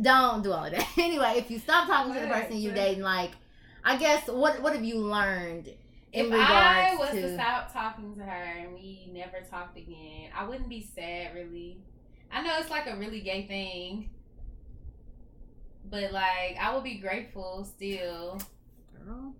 [0.00, 0.86] don't do all of that.
[0.98, 3.30] anyway, if you stop talking to the person you're dating, like,
[3.84, 5.68] I guess what what have you learned
[6.12, 7.22] in if regards I was to?
[7.22, 11.78] to stop talking to her and we never talked again, I wouldn't be sad really.
[12.30, 14.10] I know it's like a really gay thing.
[15.90, 18.40] But like I would be grateful still.
[19.04, 19.34] Girl.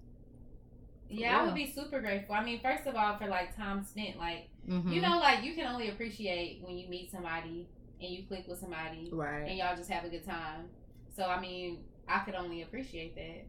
[1.08, 2.34] Yeah, I would be super grateful.
[2.34, 4.92] I mean, first of all, for like time spent, like Mhm.
[4.92, 7.68] you know, like you can only appreciate when you meet somebody
[8.00, 9.48] and you click with somebody right?
[9.48, 10.68] and y'all just have a good time.
[11.14, 13.46] So I mean, I could only appreciate that.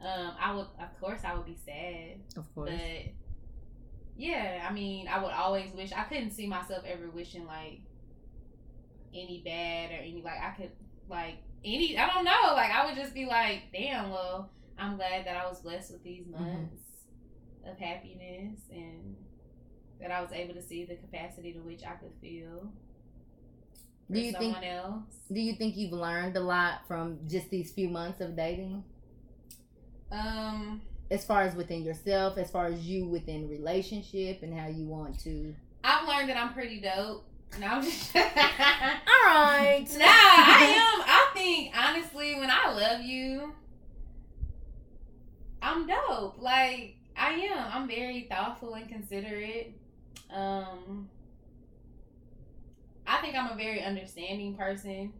[0.00, 2.18] Um, I would, of course, I would be sad.
[2.36, 2.70] Of course.
[2.70, 3.12] But
[4.16, 7.80] yeah, I mean, I would always wish I couldn't see myself ever wishing like
[9.14, 10.70] any bad or any like I could
[11.08, 15.26] like any I don't know like I would just be like, damn, well, I'm glad
[15.26, 16.42] that I was blessed with these Mm-hmm.
[16.44, 16.82] months
[17.66, 19.16] of happiness and
[20.00, 22.70] that I was able to see the capacity to which I could feel.
[24.12, 25.02] Do you think- else?
[25.32, 28.84] do you think you've learned a lot from just these few months of dating?
[30.10, 30.80] Um,
[31.10, 35.18] As far as within yourself, as far as you within relationship and how you want
[35.20, 35.54] to.
[35.84, 37.24] I've learned that I'm pretty dope.
[37.60, 38.14] No, I'm just.
[38.16, 39.86] All right.
[39.92, 41.02] Nah, I am.
[41.06, 43.52] I think honestly, when I love you,
[45.62, 46.40] I'm dope.
[46.40, 47.66] Like I am.
[47.72, 49.74] I'm very thoughtful and considerate.
[50.34, 51.08] Um,
[53.06, 55.12] I think I'm a very understanding person.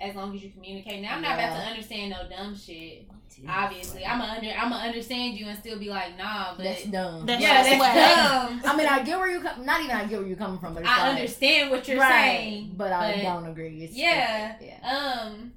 [0.00, 1.02] As long as you communicate.
[1.02, 3.06] Now I'm not about to understand no dumb shit.
[3.48, 4.48] Obviously, I'm a under.
[4.50, 7.24] I'm gonna understand you and still be like, nah, but That's dumb.
[7.26, 8.16] That's yeah, just that's whack.
[8.16, 8.60] dumb.
[8.64, 9.64] I mean, I get where you come.
[9.64, 11.98] Not even I get where you're coming from, but it's I like, understand what you're
[12.00, 13.84] right, saying, but I don't agree.
[13.84, 14.56] It's Yeah.
[14.60, 14.90] yeah.
[15.22, 15.52] Um,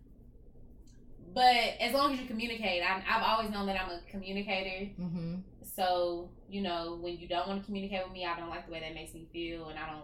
[1.33, 1.45] but
[1.81, 4.91] as long as you communicate, I, I've always known that I'm a communicator.
[5.01, 5.35] Mm-hmm.
[5.63, 8.71] So you know, when you don't want to communicate with me, I don't like the
[8.71, 10.03] way that makes me feel, and I don't,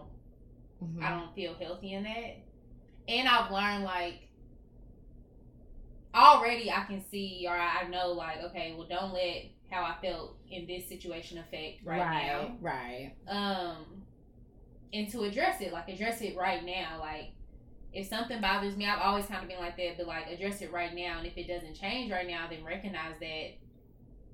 [0.82, 1.04] Mm-hmm.
[1.04, 2.38] I don't feel healthy in that.
[3.06, 4.29] And I've learned like
[6.14, 10.36] already, I can see or I know like, okay, well, don't let how I felt
[10.50, 12.56] in this situation affect right, now.
[12.60, 13.12] right.
[13.28, 14.02] um
[14.92, 17.32] and to address it like address it right now like
[17.92, 20.72] if something bothers me i've always kind of been like that but like address it
[20.72, 23.50] right now and if it doesn't change right now then recognize that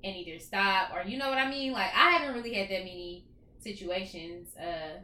[0.03, 2.79] and either stop or you know what i mean like i haven't really had that
[2.83, 3.23] many
[3.59, 4.97] situations uh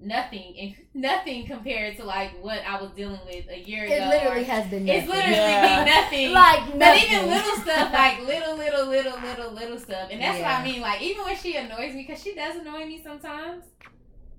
[0.00, 4.06] nothing and nothing compared to like what i was dealing with a year ago It
[4.08, 4.84] literally has been.
[4.84, 5.02] nothing.
[5.02, 5.30] it's nothing.
[5.30, 5.84] literally Yeah.
[5.84, 7.02] be nothing like but nothing.
[7.12, 10.80] even little stuff, like little, little, little, little, little stuff, and that's what I mean.
[10.80, 13.64] Like even when she annoys me, because she does annoy me sometimes,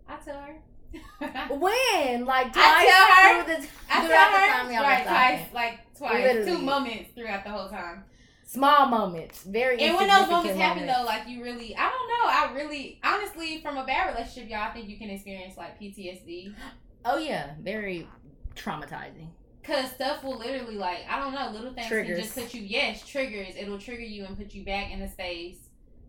[0.08, 0.56] I tell her.
[1.56, 4.84] when like twice I tell her- through the, I throughout tell the her time y'all
[4.84, 5.38] right been talking.
[5.38, 6.52] twice, like twice, Literally.
[6.52, 8.04] two moments throughout the whole time.
[8.52, 9.80] Small moments, very.
[9.80, 13.00] And when those insignificant moments happen, though, like you really, I don't know, I really,
[13.04, 16.56] honestly, from a bad relationship, y'all, I think you can experience like PTSD.
[17.06, 18.08] oh yeah, very
[18.56, 19.28] traumatizing.
[19.62, 22.16] Cause stuff will literally like I don't know little things Triggers.
[22.18, 25.08] can just put you yes triggers it'll trigger you and put you back in the
[25.08, 25.58] space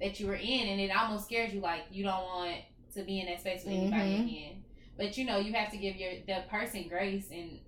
[0.01, 2.57] that you were in and it almost scares you like you don't want
[2.95, 4.25] to be in that space with anybody Mhm.
[4.27, 4.63] again
[4.97, 7.59] but you know you have to give your the person grace and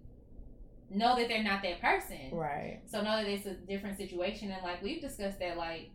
[0.95, 2.81] know that they're not that person Right.
[2.87, 5.91] so know that it's a different situation and like we've discussed that like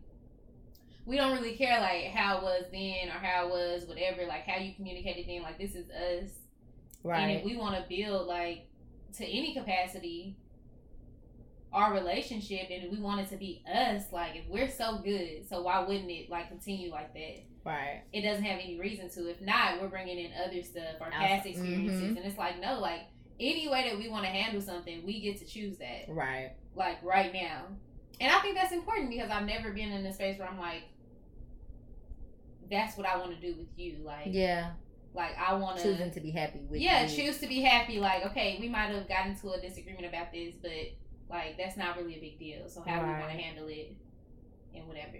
[1.06, 4.46] we don't really care like how it was then or how it was whatever like
[4.46, 6.30] how you communicated then like this is us
[7.04, 7.20] Right.
[7.20, 8.66] and if we want to build like
[9.16, 10.36] to any capacity
[11.72, 15.62] our relationship and we want it to be us, like if we're so good, so
[15.62, 17.44] why wouldn't it like continue like that?
[17.64, 18.02] Right.
[18.12, 19.28] It doesn't have any reason to.
[19.28, 22.16] If not, we're bringing in other stuff, our past experiences, mhm.
[22.16, 23.00] and it's like no, like
[23.40, 26.52] any way that we want to handle something, we get to choose that, Right.
[26.74, 27.64] like right now.
[28.20, 30.82] And I think that's important because I've never been in a space where I'm like,
[32.70, 34.72] that's what I want to do with you, like, Yeah.
[35.14, 35.84] like I want to.
[35.84, 36.86] Choosing to be happy with you.
[36.88, 37.16] yeah, you.
[37.24, 37.98] choose to be happy.
[37.98, 40.70] Like, okay, we might have gotten to a disagreement about this, but
[41.30, 42.68] like that's not really a big deal.
[42.68, 43.36] So how we want Right.
[43.36, 43.92] to handle it
[44.74, 45.18] and whatever.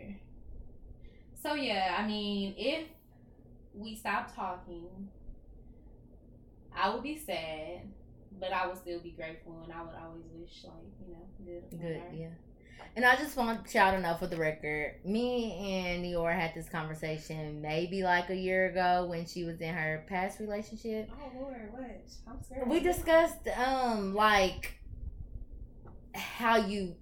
[1.34, 2.88] So yeah, I mean, if
[3.74, 5.08] we stop talking,
[6.74, 7.82] I would be sad,
[8.40, 10.74] but I would still be grateful, and I would always wish like
[11.06, 11.80] you know good.
[11.80, 12.14] Good, her.
[12.14, 12.28] yeah.
[12.96, 16.68] And I just want y'all to know for the record, me and Nior had this
[16.68, 21.10] conversation maybe like a year ago when she was in her past relationship.
[21.12, 22.00] Oh Lord, what?
[22.28, 22.68] I'm scared.
[22.68, 24.78] We discussed um like
[26.14, 26.96] how you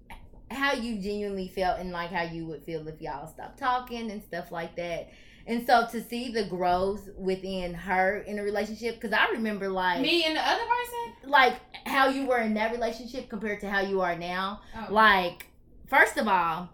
[0.51, 4.21] how you genuinely felt and like how you would feel if y'all stopped talking and
[4.23, 5.09] stuff like that.
[5.47, 10.01] And so to see the growth within her in a relationship, because I remember like
[10.01, 11.29] me and the other person.
[11.31, 11.53] like
[11.85, 14.61] how you were in that relationship compared to how you are now.
[14.75, 14.93] Oh.
[14.93, 15.47] Like,
[15.87, 16.69] first of all,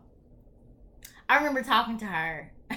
[1.29, 2.51] I remember talking to her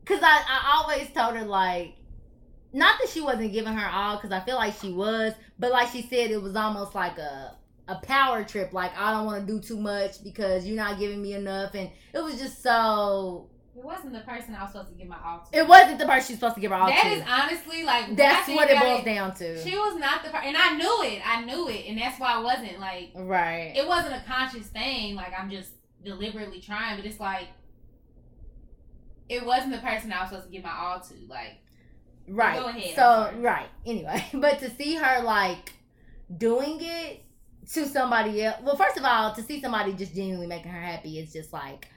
[0.00, 1.96] because I, I always told her, like,
[2.72, 5.90] not that she wasn't giving her all because I feel like she was, but like
[5.90, 7.56] she said, it was almost like a
[7.86, 8.72] a power trip.
[8.72, 11.74] Like, I don't want to do too much because you're not giving me enough.
[11.74, 13.50] And it was just so.
[13.76, 15.58] It wasn't the person I was supposed to give my all to.
[15.58, 17.08] It wasn't the person she's supposed to give her all That to.
[17.08, 19.64] That is honestly like That's what it boils down to.
[19.64, 21.22] She was not the person, and I knew it.
[21.26, 23.72] I knew it, and that's why I wasn't like right.
[23.74, 25.16] it wasn't a conscious thing.
[25.16, 25.72] Like I'm just
[26.04, 27.48] deliberately trying, but it's like
[29.28, 31.14] it wasn't the person I was supposed to give my all to.
[31.28, 31.58] Like
[32.28, 32.58] Right.
[32.58, 33.68] Go ahead, So right.
[33.84, 35.72] Anyway, but to see her like
[36.36, 37.24] doing it
[37.72, 38.58] to somebody else.
[38.62, 41.88] Well, first of all, to see somebody just genuinely making her happy is just like,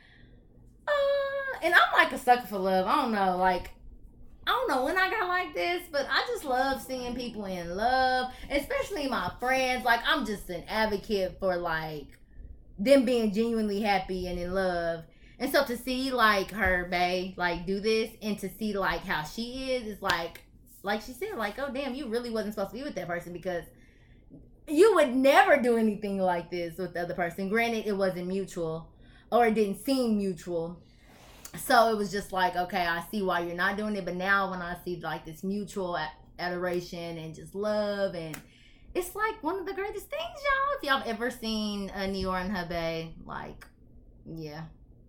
[0.88, 1.17] uh.
[1.64, 2.88] And I'm like a sucker for love.
[2.88, 3.72] I don't know, like.
[4.46, 7.76] I don't know when I got like this, but I just love seeing people in
[7.76, 9.84] love, especially my friends.
[9.84, 12.18] Like I'm just an advocate for like
[12.80, 15.04] them being genuinely happy and in love.
[15.38, 19.24] And so to see like her bae like do this and to see like how
[19.24, 20.40] she is is like
[20.84, 23.34] like she said, like, oh damn, you really wasn't supposed to be with that person
[23.34, 23.66] because
[24.68, 27.50] you would never do anything like this with the other person.
[27.50, 28.90] Granted, it wasn't mutual
[29.32, 30.82] or it didn't seem mutual.
[31.58, 34.06] So it was just like, okay, I see why you're not doing it.
[34.06, 38.40] But now when I see like this mutual a- adoration and just love and
[38.94, 40.78] it's like one of the greatest things, y'all.
[40.78, 43.66] If y'all ever seen a Nior and her bae, like,
[44.26, 44.64] yeah,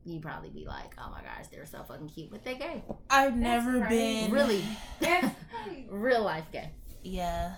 [0.05, 2.83] you'd probably be like, oh my gosh, they're so fucking cute, but they gay.
[3.09, 3.89] I've never right.
[3.89, 4.63] been Really,
[5.01, 5.35] that's
[5.89, 6.71] real life gay.
[7.03, 7.55] Yeah,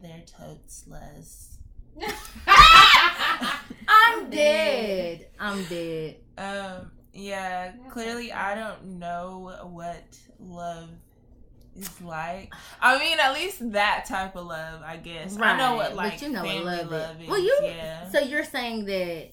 [0.00, 1.58] they're totes les.
[3.88, 5.28] I'm dead.
[5.38, 6.16] I'm dead.
[6.36, 8.32] Um, yeah, clearly.
[8.32, 10.02] I don't know what
[10.40, 10.88] love
[11.76, 12.52] is like.
[12.80, 15.34] I mean, at least that type of love, I guess.
[15.34, 15.54] Right.
[15.54, 17.28] I know what like but you know what family love love, is.
[17.28, 18.10] Well, you- yeah.
[18.10, 19.32] So you're saying that?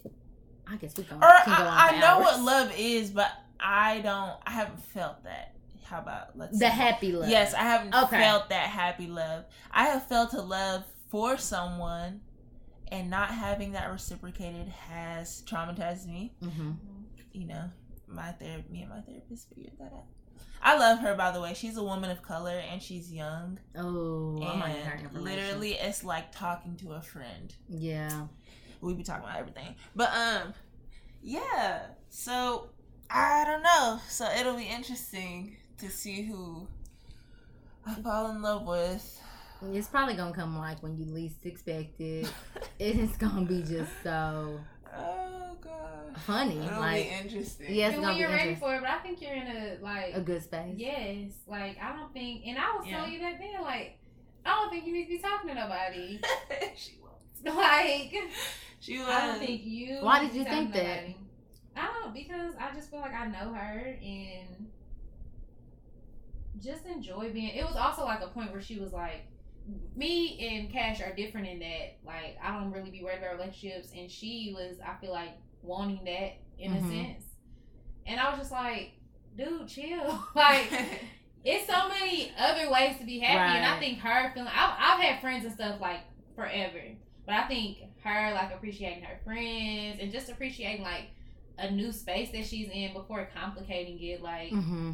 [0.67, 1.17] I guess we can.
[1.17, 2.23] or can go on I, I know hours.
[2.25, 3.29] what love is, but
[3.59, 4.33] I don't.
[4.45, 5.55] I haven't felt that.
[5.83, 6.71] How about let's The see.
[6.71, 7.29] happy love.
[7.29, 8.17] Yes, I haven't Okay.
[8.21, 9.43] felt that happy love.
[9.71, 12.21] I have felt a love for someone,
[12.89, 16.33] and not having that reciprocated has traumatized me.
[16.41, 16.71] hmm
[17.31, 17.69] You know,
[18.07, 20.05] my therapy, me and my therapist figured that out.
[20.63, 21.53] I love her, by the way.
[21.55, 23.59] She's a woman of color and she's young.
[23.75, 27.53] Oh, I might need her and literally, it's like talking to a friend.
[27.67, 28.27] Yeah.
[28.79, 30.53] We be talking about everything, but um,
[31.21, 31.83] yeah.
[32.09, 32.69] So
[33.09, 33.99] I don't know.
[34.07, 36.67] So it'll be interesting to see who
[37.85, 39.21] I fall in love with.
[39.71, 42.31] It's probably gonna come like when you least expect it.
[42.79, 44.59] It's gonna be just so
[45.51, 46.17] Oh god.
[46.21, 46.57] funny.
[46.65, 47.75] It'll like be interesting.
[47.75, 48.67] Yes, it's And when you're ready interesting.
[48.69, 50.75] for it, but I think you're in a like a good space.
[50.77, 52.97] yes, like I don't think, and I was Yeah.
[52.97, 53.97] telling you that then, like
[54.45, 56.19] I don't think you need to be talking to nobody.
[56.75, 57.21] she was.
[57.55, 58.13] like
[58.79, 59.07] She was.
[59.09, 59.97] I don't think you.
[60.01, 60.95] Why did you to be talking think that?
[60.95, 61.17] nobody.
[61.75, 64.67] I don't because I just feel like I know her and
[66.59, 67.49] just enjoy being.
[67.55, 69.25] It was also like a point where she was like,
[69.95, 71.97] me and Cash are different in that.
[72.05, 75.31] Like, I don't really be worried about relationships, and she was, I feel like,
[75.61, 76.77] wanting that in Mhm.
[76.77, 77.23] a sense.
[78.05, 78.93] And I was just like,
[79.37, 80.23] dude, chill.
[80.35, 80.67] like,
[81.43, 84.49] it's so many other ways to be happy, and I think her feeling.
[84.53, 85.99] I've, I've had friends and stuff like
[86.35, 86.81] forever,
[87.25, 91.09] but I think her like appreciating her friends and just appreciating like
[91.59, 94.21] a new space that she's in before complicating it.
[94.23, 94.91] Like, Mm-hmm.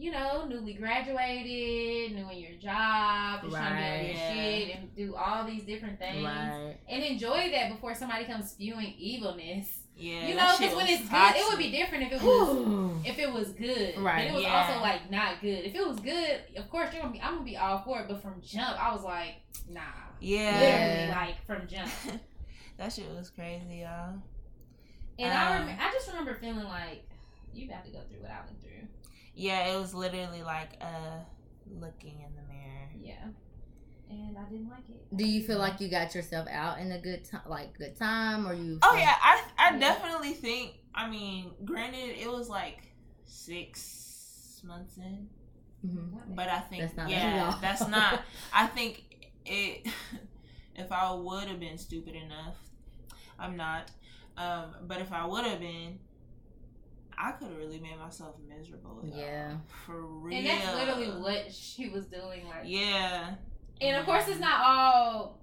[0.00, 4.96] You know, newly graduated, new in your job, just trying to on your shit and
[4.96, 6.24] do all these different things.
[6.24, 6.76] Right.
[6.88, 9.78] And enjoy that before somebody comes spewing evilness.
[9.96, 13.18] yeah, you know, because when it's good, it would be different if it was if
[13.18, 13.98] it was good.
[13.98, 14.24] Right.
[14.24, 14.66] But it was Yeah.
[14.68, 15.64] also like not good.
[15.66, 18.08] If it was good, of course you're gonna be I'm gonna be all for it.
[18.08, 19.34] But from jump, I was like,
[19.68, 19.80] nah.
[20.20, 20.58] Yeah.
[20.60, 21.90] Literally like from jump.
[22.78, 24.14] that shit was crazy, y'all.
[25.18, 27.04] And I Um, rem- I just remember feeling like
[27.52, 28.86] you got to go through what I went through.
[29.34, 31.20] Yeah, it was literally like uh
[31.78, 32.88] looking in the mirror.
[32.98, 33.28] Yeah.
[34.10, 35.16] And I didn't like it.
[35.16, 38.46] Do you feel like you got yourself out in a good time, like good time,
[38.46, 38.78] or you?
[38.82, 39.78] Oh yeah, I I Yeah.
[39.78, 40.72] definitely think.
[40.94, 42.92] I mean, granted, it was like
[43.26, 45.28] six months in,
[45.86, 46.34] Mhm.
[46.34, 48.22] But I think That's not yeah, that's not.
[48.52, 49.86] I think it.
[50.74, 52.56] If I would have been stupid enough,
[53.38, 53.90] I'm not.
[54.38, 55.98] Um, but if I would have been,
[57.22, 59.00] I could have really made myself miserable.
[59.04, 59.18] y'all.
[59.18, 59.56] Yeah.
[59.86, 60.36] for real.
[60.38, 62.46] And that's literally what she was doing.
[62.48, 63.34] Like, Yeah.
[63.80, 65.38] and of course, it's not all,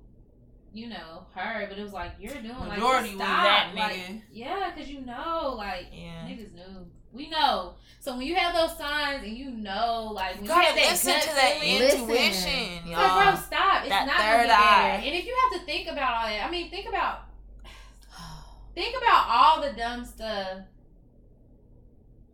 [0.74, 3.44] you know, her, but it was like you're doing like Majority just was stop.
[3.44, 4.00] that Like,
[4.32, 6.26] yeah, because you know, like Yeah.
[6.28, 6.88] niggas knew.
[7.14, 7.76] We know.
[8.00, 10.90] So when you have those signs and you know, like when you Gotta have that
[10.92, 12.02] listen gut to that feeling, Listen.
[12.02, 13.38] intuition, it's like, bro, y'all.
[13.38, 13.80] stop.
[13.82, 15.02] It's That not third gonna eye.
[15.06, 17.22] And if you have to think about all that, I mean, think about
[18.76, 20.60] think about all the dumb stuff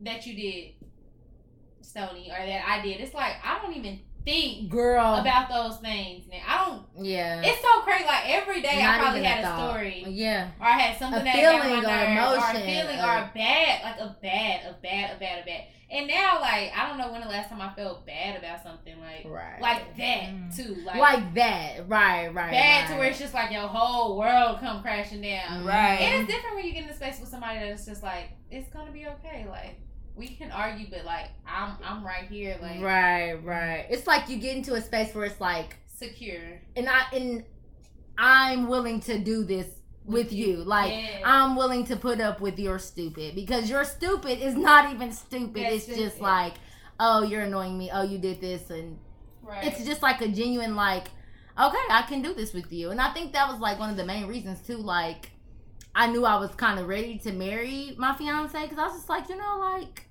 [0.01, 0.73] that you did,
[1.81, 3.01] Stoney, or that I did.
[3.01, 5.15] It's like I don't even think Girl.
[5.15, 6.25] about those things.
[6.29, 7.05] Now I don't.
[7.05, 7.41] yeah.
[7.43, 8.05] It's so crazy.
[8.05, 9.69] Like every day, I probably had a thought.
[9.71, 10.49] story, Yeah.
[10.59, 12.99] or I had something A that got feeling my or nerves, or a emotion, feeling,
[12.99, 15.61] or- or a bad, like a bad, a bad, a bad, a bad.
[15.91, 18.99] And now, like I don't know when the last time I felt bad about something
[18.99, 19.61] like Right.
[19.61, 20.55] like that Mm.
[20.55, 21.87] too, like, like, that.
[21.87, 22.27] Right.
[22.33, 22.51] Right.
[22.51, 25.63] bad to where it's just like your whole world come crashing down.
[25.65, 25.99] Right.
[26.01, 28.69] And it's different when you get in a space with somebody that's just like, it's
[28.69, 29.45] gonna be okay.
[29.47, 29.79] Like
[30.15, 33.33] we can argue, but like I'm I'm right here, like Right.
[33.33, 33.85] Right.
[33.89, 36.61] It's like you get into a space where it's like, secure.
[36.75, 37.43] and I and
[38.17, 39.67] I'm willing to do this
[40.05, 40.57] with you.
[40.57, 41.21] Like Yeah.
[41.25, 45.63] I'm willing to put up with your stupid because your stupid is not even stupid.
[45.63, 46.53] That's it's just just like,
[46.99, 47.89] oh, you're annoying me.
[47.91, 48.99] Oh, you did this, and
[49.41, 49.63] right.
[49.65, 51.07] it's just like a genuine like,
[51.59, 52.91] okay, I can do this with you.
[52.91, 54.77] And I think that was like one of the main reasons too.
[54.77, 55.31] Like,
[55.95, 59.09] I knew I was kind of ready to marry my fiance because I was just
[59.09, 60.07] like, you know, like.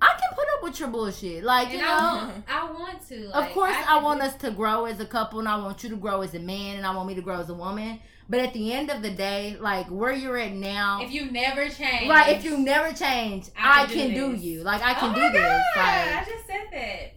[0.00, 1.42] I can put up with your bullshit.
[1.42, 3.30] Like, you and know, I, I want to.
[3.30, 5.88] of course, I, can want us to grow as a couple, and I want you
[5.90, 7.98] to grow as a man, and I want me to grow as a woman.
[8.28, 11.68] But at the end of the day, like where you're at now, If you never
[11.68, 14.62] change, like If you never change, I, I can, do, do you.
[14.64, 15.62] Like I can oh do my this.
[15.74, 17.14] God, I just said that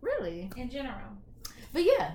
[0.00, 1.10] really, in general.
[1.72, 2.14] but yeah.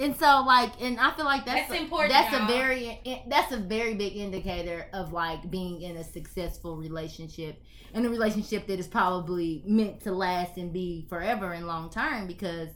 [0.00, 2.46] And so, like, and I feel like that's That's a, important, That's a y'all.
[2.46, 7.60] very that's a very big indicator of like being in a successful relationship,
[7.94, 12.26] and a relationship that is probably meant to last and be forever and long term.
[12.28, 12.68] Because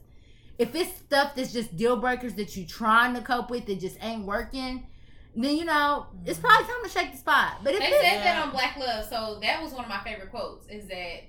[0.59, 4.03] if it's stuff that's just deal breakers that you're trying to cope with that just
[4.03, 4.87] ain't working,
[5.37, 6.43] then you know it's Mhm.
[6.43, 7.59] probably time to shake the spot.
[7.63, 8.25] But if They said Yeah.
[8.25, 10.67] that on Black Love, so that was one of my favorite quotes.
[10.69, 11.21] Is that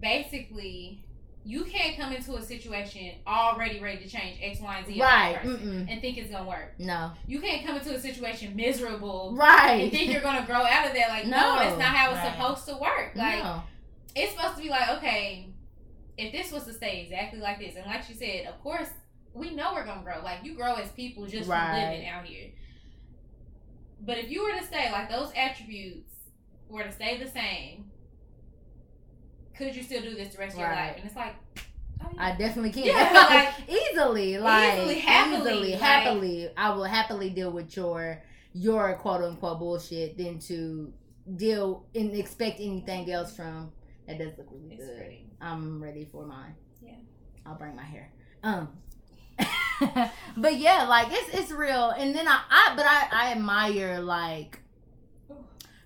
[0.00, 1.04] basically
[1.44, 5.38] you can't come into a situation already ready to change X, Y, and Z right,
[5.42, 6.74] and think it's gonna work.
[6.78, 10.86] no, You can't come into a situation miserable right, and think you're gonna grow out
[10.88, 11.08] of that.
[11.08, 11.56] Like, no, No.
[11.58, 12.32] that's not how it's Right.
[12.34, 13.12] supposed to work.
[13.14, 13.62] Like, no.
[14.14, 15.48] it's supposed to be like, okay,
[16.18, 18.88] if this was to stay exactly like this, and like you said, of course,
[19.32, 20.20] we know we're gonna grow.
[20.22, 22.50] Like, you grow as people just from living out here.
[24.02, 26.12] But if you were to stay, like those attributes
[26.68, 27.90] were to stay the same,
[29.60, 30.96] could you still do this the rest of your life?
[30.96, 31.34] And it's like,
[32.02, 32.24] oh, yeah.
[32.26, 32.84] I definitely can.
[32.84, 36.50] Yeah, like- easily, like Easily, happily, easily, like- happily.
[36.56, 38.22] I will happily deal with your
[38.52, 40.92] your quote unquote bullshit than to
[41.36, 43.70] deal and expect anything else from.
[44.08, 44.96] That does look really it's good.
[44.96, 45.26] pretty.
[45.40, 46.54] I'm ready for mine.
[46.82, 46.94] Yeah.
[47.46, 48.10] I'll bring my hair.
[48.42, 48.68] Um.
[50.36, 54.60] but yeah, like it's it's real, and then I, I but I I admire like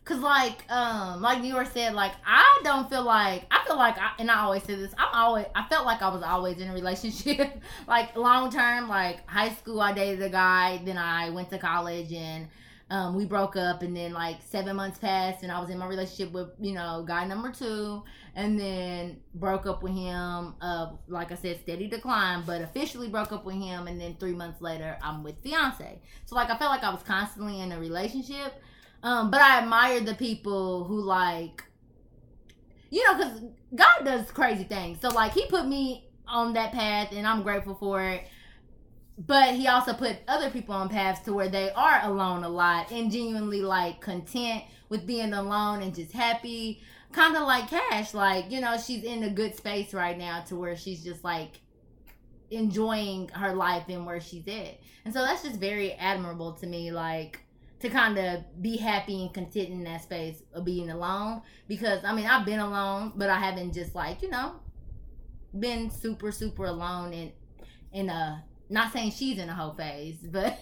[0.05, 4.11] Cause like um like Nior said like I don't feel like I feel like I,
[4.19, 6.75] and I always say this I'm always I felt like I was always in a
[6.75, 11.59] relationship like long term like high school I dated a guy then I went to
[11.59, 12.49] college and
[12.91, 15.87] um, we broke up, and then like seven months passed, and I was in my
[15.87, 18.03] relationship with you know guy number two,
[18.35, 20.55] and then broke up with him.
[20.61, 24.35] Uh, like I said, steady decline, but officially broke up with him, and then three
[24.35, 25.99] months later, I'm with fiance.
[26.27, 28.63] So like I felt like I was constantly in a relationship,
[29.05, 31.63] um, but I admire the people who like,
[32.91, 33.43] you know, because
[33.75, 35.01] God does crazy things.
[35.01, 38.25] So like He put me on that path, and I'm grateful for it.
[39.17, 42.91] But he also put other people on paths to where they are alone a lot
[42.91, 46.81] and genuinely like content with being alone and just happy.
[47.13, 50.57] Kind of like cash like you know she's in a good space right now to
[50.57, 51.61] where she's just like
[52.51, 54.81] enjoying her life and where she's at.
[55.05, 57.44] And so that's just very admirable to me like
[57.85, 62.15] to kind of be happy and content in that space of being alone because i
[62.15, 64.55] mean i've been alone but i haven't just like you know
[65.59, 67.33] been super super alone in
[67.93, 70.59] in a not saying she's in a whole phase, but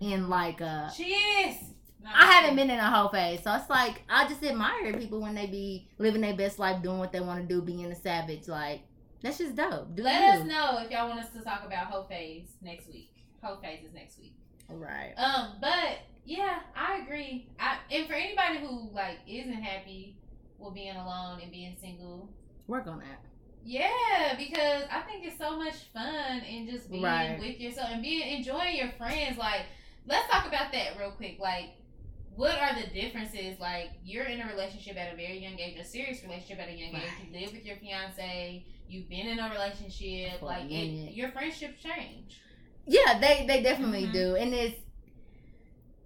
[0.00, 1.56] in like a She is.
[2.04, 5.36] I haven't been in a whole phase, so it's like I just admire people when
[5.36, 8.48] they be living their best life, doing what they want to do, being a savage.
[8.48, 8.80] Like
[9.22, 9.94] that's just dope.
[9.94, 10.40] Do Let you?
[10.40, 13.12] us know if y'all want us to talk about whole phase next week.
[13.40, 14.34] Whole phase is next week.
[14.68, 15.12] Right.
[15.16, 17.48] Um, but yeah, I agree.
[17.58, 20.16] I and for anybody who like isn't happy
[20.58, 22.30] with being alone and being single,
[22.68, 23.20] Work on that.
[23.64, 27.38] yeah, because I think it's so much fun and just being Right.
[27.38, 29.36] with yourself and being enjoying your friends.
[29.38, 29.62] Like,
[30.06, 31.38] let's talk about that real quick.
[31.40, 31.70] Like,
[32.36, 33.58] what are the differences?
[33.60, 36.72] Like, you're in a relationship at a very young age, a serious relationship at a
[36.72, 37.10] young age.
[37.26, 38.64] You live with your fiance.
[38.88, 40.40] You've been in a relationship.
[40.42, 42.40] Like, it, your friendships change.
[42.86, 44.12] Yeah, they they definitely Mhm.
[44.12, 44.80] do, and it's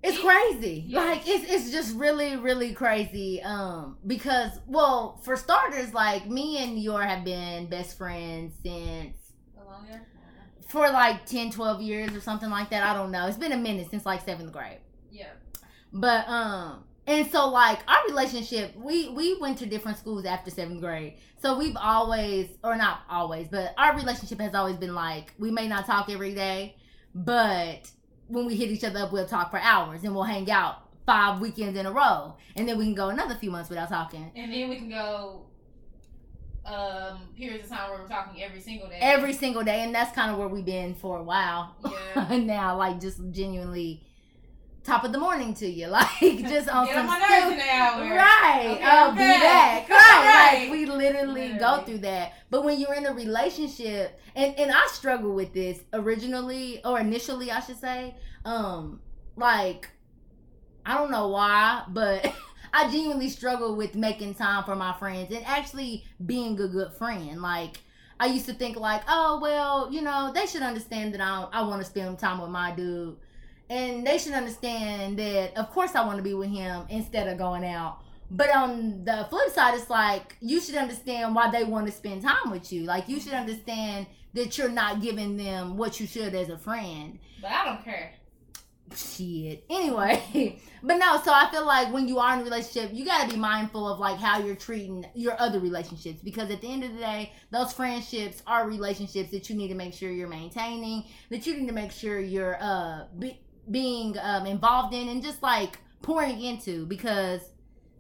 [0.03, 0.85] it's crazy.
[0.87, 0.97] yes.
[1.05, 3.43] Like it's it's just really really crazy.
[3.43, 9.17] Um, because well, for starters, like me and Nior have been best friends since
[10.69, 12.83] for like 10, 12 years or something like that.
[12.83, 13.27] I don't know.
[13.27, 14.79] It's been a minute since like seventh grade.
[15.11, 15.31] Yeah.
[15.93, 20.81] But um and so like our relationship, we we went to different schools after seventh
[20.81, 21.15] grade.
[21.41, 25.69] So we've always or not always, but our relationship has always been like we may
[25.69, 26.77] not talk every day,
[27.15, 27.91] but
[28.29, 31.41] when we hit each other up, we'll talk for hours and we'll hang out five
[31.41, 32.35] weekends in a row.
[32.57, 34.31] And then we can go another few months without talking.
[34.35, 35.43] And then we can go
[36.65, 38.99] um periods of time where we're talking every single day.
[39.01, 41.77] Every single day, and that's kind of where we've been for a while.
[41.85, 42.37] Yeah.
[42.45, 44.03] now, like just genuinely
[44.87, 47.59] top of the morning to you, like just on Get some my stu- nerves in
[47.59, 48.03] the hour.
[48.03, 48.71] Right.
[48.73, 49.19] Okay, oh, okay.
[49.19, 49.87] be that.
[49.89, 49.99] Right.
[49.99, 50.59] Right.
[50.63, 52.33] Like we literally, go through that.
[52.51, 57.51] But when you're in a relationship, and and I struggle with this originally or initially,
[57.51, 58.15] I should say.
[58.45, 59.01] Um,
[59.37, 59.89] like
[60.85, 62.33] I don't know why, but
[62.73, 67.43] I genuinely struggle with making time for my friends and actually being a good friend.
[67.43, 67.79] Like
[68.21, 71.63] I used to think like, oh well, you know, they should understand that I I
[71.63, 73.17] want to spend time with my dude,
[73.69, 77.39] and they should understand that of course I want to be with him instead of
[77.39, 78.01] going out.
[78.31, 82.23] But on the flip side, it's like you should understand why they want to spend
[82.23, 82.83] time with you.
[82.85, 87.19] Like you should understand that you're not giving them what you should as a friend
[87.41, 88.13] But I don't care.
[88.95, 89.65] shit.
[89.71, 93.29] Anyway, but no, so I feel like when you are in a relationship, you got
[93.29, 96.85] to be mindful of like how you're treating your other relationships because at the end
[96.85, 101.05] of the day, those friendships are relationships that you need to make sure you're maintaining,
[101.31, 103.41] that you need to make sure you're uh be-
[103.71, 107.41] being um, involved in and just like pouring into because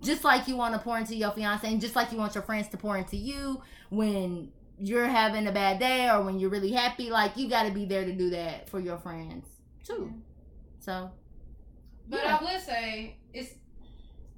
[0.03, 2.43] just like you want to pour into your fiance and just like you want your
[2.43, 3.61] friends to pour into you
[3.91, 7.73] when you're having a bad day or when you're really happy, like you got to
[7.73, 9.47] be there to do that for your friends
[9.85, 10.13] too.
[10.79, 11.11] So
[12.09, 12.39] But Yeah.
[12.41, 13.55] I would say it's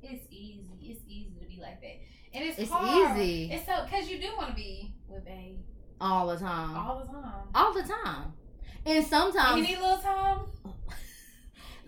[0.02, 0.64] it's easy.
[0.80, 1.98] It's easy to be like that,
[2.32, 3.18] and it's It's hard.
[3.18, 3.50] easy.
[3.52, 5.58] It's so because you do want to be with babe
[6.00, 7.48] all the time, all the time.
[7.54, 8.32] all the time,
[8.86, 10.38] and you sometimes need a little time.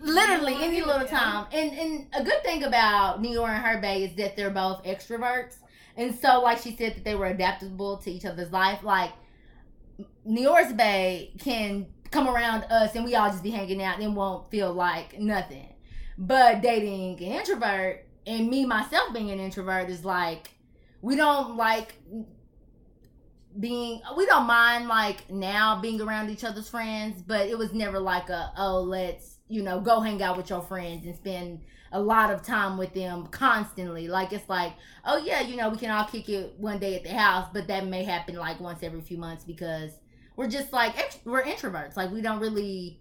[0.01, 1.47] Literally any little time.
[1.51, 5.57] And and a good thing about Nior and her Bay is that they're both extroverts,
[5.95, 8.83] and so like she said that they were adaptable to each other's life.
[8.83, 9.11] Like
[10.27, 14.49] Nior's Bay can come around us and we all just be hanging out and won't
[14.51, 15.73] feel like nothing.
[16.17, 20.51] But dating an introvert and me myself being an introvert is like
[21.01, 21.95] we don't like
[23.59, 27.99] being we don't mind like now being around each other's friends but it was never
[27.99, 31.61] like a oh let's you know go hang out with your friends and spend
[31.91, 34.73] a lot of time with them constantly like it's like
[35.05, 37.67] oh yeah you know we can all kick it one day at the house but
[37.67, 39.91] that may happen like once every few months because
[40.37, 40.93] we're just like
[41.25, 42.99] we're introverts like we don't really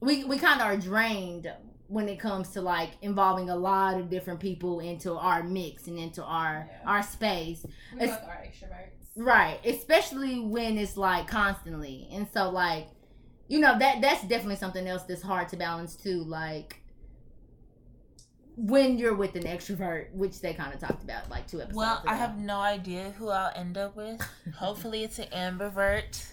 [0.00, 1.50] we we kind of are drained
[1.88, 5.98] when it comes to like involving a lot of different people into our mix and
[5.98, 6.90] into our Yeah.
[6.90, 8.90] our space We both are extroverts.
[9.18, 12.06] Right, especially when it's like constantly.
[12.12, 12.88] And so like,
[13.48, 16.22] you know, that that's definitely something else that's hard to balance too.
[16.24, 16.80] Like
[18.56, 21.98] when you're with an extrovert, which they kind of talked about like two episodes Well,
[21.98, 22.08] ago.
[22.08, 24.20] I have no idea who I'll end up with.
[24.56, 26.24] Hopefully, it's an ambivert.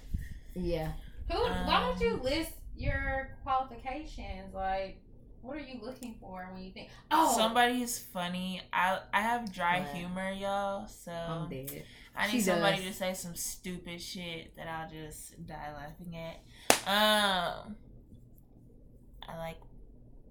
[0.56, 0.94] Yeah.
[1.31, 1.38] Who?
[1.40, 4.53] why don't you Um, list your qualifications?
[4.53, 5.02] Like,
[5.41, 6.90] what are you looking for when you think?
[7.11, 8.61] Oh, Somebody who's funny.
[8.72, 9.88] I I have dry Right.
[9.90, 10.88] humor, y'all.
[10.88, 11.84] So I'm dead.
[12.15, 12.85] I need She somebody does.
[12.85, 16.38] to say some stupid shit that I'll just die laughing at.
[16.85, 17.76] Um,
[19.27, 19.57] I like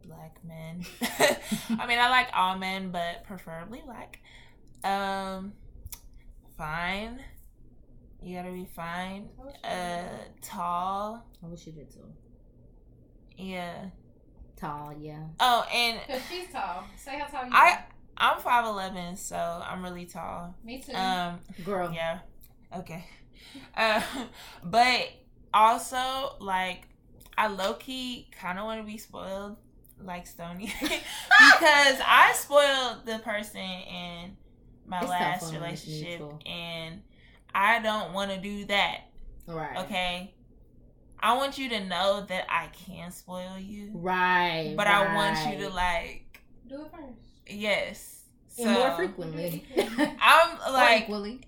[0.06, 0.84] black men.
[1.78, 4.20] I mean, I like all men, but preferably black.
[4.84, 5.52] Um,
[6.56, 7.20] fine.
[8.22, 9.28] You gotta be fine.
[9.64, 10.02] Uh,
[10.42, 11.26] tall.
[11.42, 12.00] I wish you did too.
[13.36, 13.86] Yeah.
[14.56, 15.24] Tall, yeah.
[15.40, 16.84] Oh, and Cause she's tall.
[16.96, 17.86] Say how tall you I are.
[18.16, 20.54] I'm five eleven, so I'm really tall.
[20.62, 20.92] Me too.
[20.92, 21.90] Um, Girl.
[21.92, 22.18] Yeah.
[22.76, 23.04] Okay.
[23.76, 24.00] Uh,
[24.62, 25.08] but
[25.54, 26.82] also, like,
[27.36, 29.56] I low key kind of want to be spoiled,
[30.02, 34.36] like Stoney, because I spoiled the person in
[34.86, 37.02] my It's last fun when it's relationship, and
[37.54, 39.00] I don't want to do that.
[39.46, 39.78] Right.
[39.84, 40.34] Okay.
[41.20, 44.74] I want you to know that I can spoil you, Right.
[44.76, 47.18] but I want you to like, Do it first.
[47.46, 48.18] yes.
[48.48, 49.64] So and more frequently.
[50.20, 51.40] I'm Or like, equally.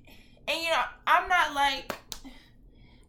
[0.48, 1.92] and you know, I'm not like,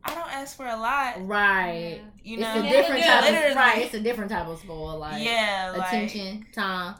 [0.07, 1.26] I don't ask for a lot.
[1.27, 2.02] Right.
[2.23, 3.49] You know, It's know, a different Yeah, type literally.
[3.52, 3.82] of right.
[3.82, 4.99] It's a different type of spoil.
[4.99, 6.95] Like yeah, like, attention, time.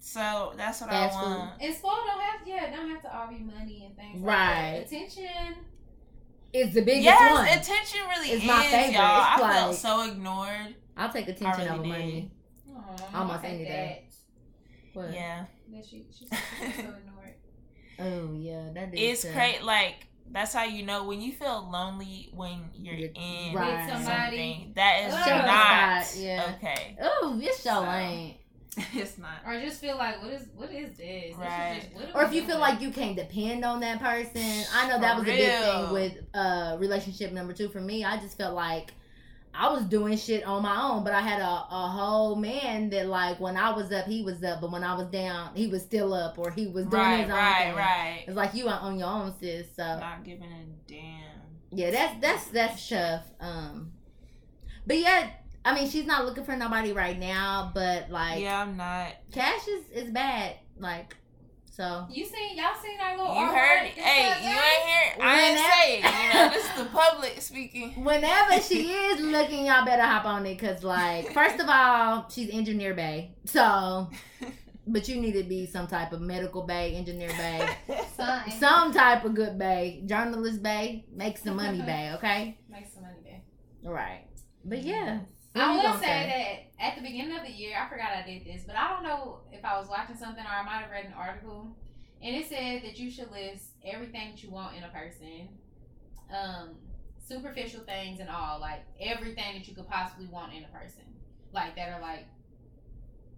[0.00, 1.28] So that's what Fast I food.
[1.30, 1.62] want.
[1.62, 4.20] And spoil don't have yeah, don't have to all be money and things.
[4.22, 4.78] Right.
[4.78, 4.96] Like that.
[4.96, 5.54] Attention.
[6.52, 7.46] It's the biggest Yes, one.
[7.46, 8.94] attention really It's is, my favorite.
[8.94, 9.02] y'all.
[9.02, 9.34] I
[9.70, 10.74] It's felt so ignored.
[10.96, 11.88] I'll take attention really over did.
[11.88, 12.30] money.
[12.74, 14.04] Aw, Almost any day.
[14.94, 15.12] What?
[15.12, 15.76] Yeah, That.
[15.76, 16.38] That she she said
[16.74, 17.34] so ignored.
[18.00, 19.00] Oh yeah, that is.
[19.00, 19.34] it's tough.
[19.34, 19.62] great.
[19.62, 23.84] Like that's how you know when you feel lonely when you're You're- in right.
[23.86, 24.52] With somebody.
[24.54, 24.72] something.
[24.76, 26.52] That is Show not spot, yeah.
[26.56, 26.96] okay.
[27.00, 28.36] Oh, this show So- ain't.
[28.94, 29.30] it's not.
[29.44, 30.98] Or just feel like what is what is this?
[30.98, 31.80] This is Right.
[31.82, 32.60] just- what Or if you feel doing?
[32.60, 34.64] like you can't depend on that person.
[34.72, 38.04] I know that For was a big thing with uh relationship number two for me.
[38.04, 38.92] I just felt like
[39.60, 43.06] I was doing shit on my own, but I had a, a whole man that
[43.08, 45.82] like when I was up, he was up, but when I was down, he was
[45.82, 47.74] still up, or he was doing Right, his own right, thing.
[47.76, 48.24] right.
[48.28, 49.66] It's like you are on your own, sis.
[49.74, 51.40] So Not giving a damn.
[51.72, 53.24] yeah, that's that's that's tough.
[53.40, 53.92] Um,
[54.86, 55.30] but yeah,
[55.64, 59.08] I mean, she's not looking for nobody right now, but like, yeah, I'm not.
[59.32, 60.54] cash is is bad.
[60.78, 61.16] Like,
[61.78, 63.92] so you seen y'all seen our little You heard it.
[63.92, 65.22] Hey, you ain't hear it.
[65.22, 66.24] I ain't say it.
[66.24, 68.04] You know, this is the public speaking.
[68.04, 72.50] whenever she is looking, y'all better hop on it, cause like, first of all, she's
[72.50, 74.10] engineer bay, so.
[74.88, 77.68] But you need to be some type of medical bay, engineer bay,
[78.16, 82.58] Son, some type of good bay, journalist bay, make some money bay, okay?
[82.68, 83.42] make some money bay.
[83.84, 84.24] Right.
[84.64, 85.20] But yeah.
[85.58, 88.10] What I you will gonna say, that at the beginning of the year, I forgot
[88.12, 90.80] I did this, but I don't know if I was watching something or I might
[90.82, 91.76] have read an article,
[92.22, 95.48] and it said that you should list everything that you want in a person,
[96.34, 96.76] um,
[97.26, 101.04] superficial things and all, like everything that you could possibly want in a person,
[101.52, 102.26] like that are like,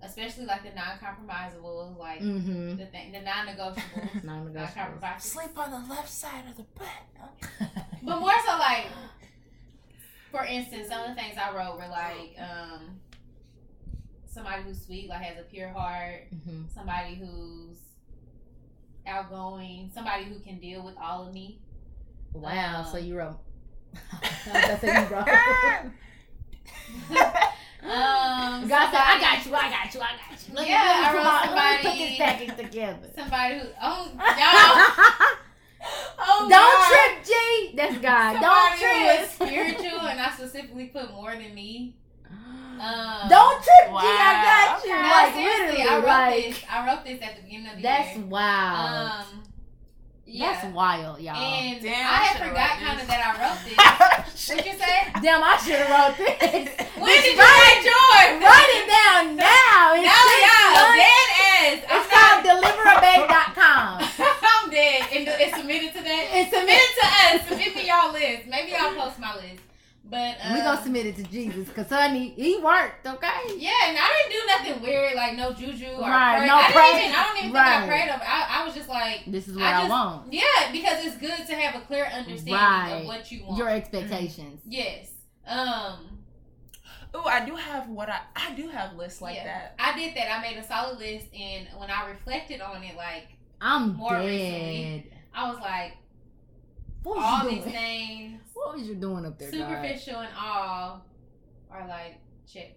[0.03, 2.77] especially like the non-compromisable, like Mm-hmm.
[2.77, 5.21] the thing, the non-negotiables, Non-negotiables.
[5.21, 7.69] Sleep on the left side of the bed.
[8.03, 8.87] But more so like
[10.31, 12.99] for instance, some of the things I wrote were like um
[14.27, 17.77] somebody who's sweet, like has a pure heart, hmm somebody who's
[19.07, 21.59] outgoing, somebody who can deal with all of me.
[22.33, 22.81] Wow.
[22.85, 23.39] Um, so you wrote.
[24.45, 25.93] That's what you wrote.
[27.83, 30.55] Um God said, I got you, I got you, I got you.
[30.55, 33.11] Let Yeah, me I wrote my- let me put somebody- this package together.
[33.17, 35.39] Somebody who oh y'all
[36.19, 36.89] oh Don't God.
[36.89, 37.77] trip, G.
[37.77, 38.41] That's God.
[38.41, 39.49] Don't Somebody who is trip.
[39.49, 41.95] spiritual and I specifically put more than me.
[42.81, 43.93] Um, Don't trip, G.
[43.93, 44.01] Wow.
[44.03, 44.93] I got you.
[44.93, 45.03] Okay.
[45.03, 46.65] No, Like seriously, literally, I wrote like this.
[46.71, 48.27] I wrote this at the beginning of the that's year.
[48.27, 49.11] wild.
[49.11, 49.43] Um,
[50.33, 50.53] yeah.
[50.53, 51.35] That's wild, y'all.
[51.37, 54.49] and Damn, I I had should've forgot kind of that I wrote this.
[54.49, 54.97] What'd you say?
[55.21, 56.71] Damn, I should have wrote this.
[57.01, 58.45] When did you write, write yours?
[58.45, 59.97] write it down now.
[59.97, 61.01] It's No, six y'all, months.
[61.01, 61.81] dead ass.
[61.81, 63.93] It's I'm called not- deliverabay.com.
[64.81, 65.29] I'm dead.
[65.29, 66.29] And it's submitted to that.
[66.33, 67.49] It's submitted to us.
[67.49, 68.47] Submit me y'all list.
[68.49, 69.63] Maybe I'll post my list.
[70.05, 73.43] But uh, we gonna submit it to Jesus, cause honey, he worked, okay?
[73.57, 76.47] Yeah, and I didn't do nothing weird like no juju or Right, pray.
[76.49, 77.05] no I didn't pray.
[77.05, 77.15] even.
[77.17, 77.83] I don't even think Right.
[77.83, 78.25] I prayed over.
[78.27, 80.33] I, I was just like, This is what I, just- want.
[80.33, 82.99] yeah, because it's good to have a clear understanding Right.
[83.03, 83.59] of what you want.
[83.59, 84.63] Your expectations.
[84.67, 85.13] yes.
[85.47, 86.19] Um.
[87.15, 89.45] Oh, I do have what I I do have lists like Yeah.
[89.45, 89.75] that.
[89.79, 90.33] I did that.
[90.33, 93.29] I made a solid list, and when I reflected on it, like
[93.61, 94.25] I'm More dead.
[94.27, 95.13] recently.
[95.35, 95.93] I was like,
[97.03, 97.75] What was all you these doing?
[97.75, 99.59] things, What was you doing up there, God?
[99.59, 101.05] superficial and all,
[101.71, 102.19] are like
[102.51, 102.77] checked.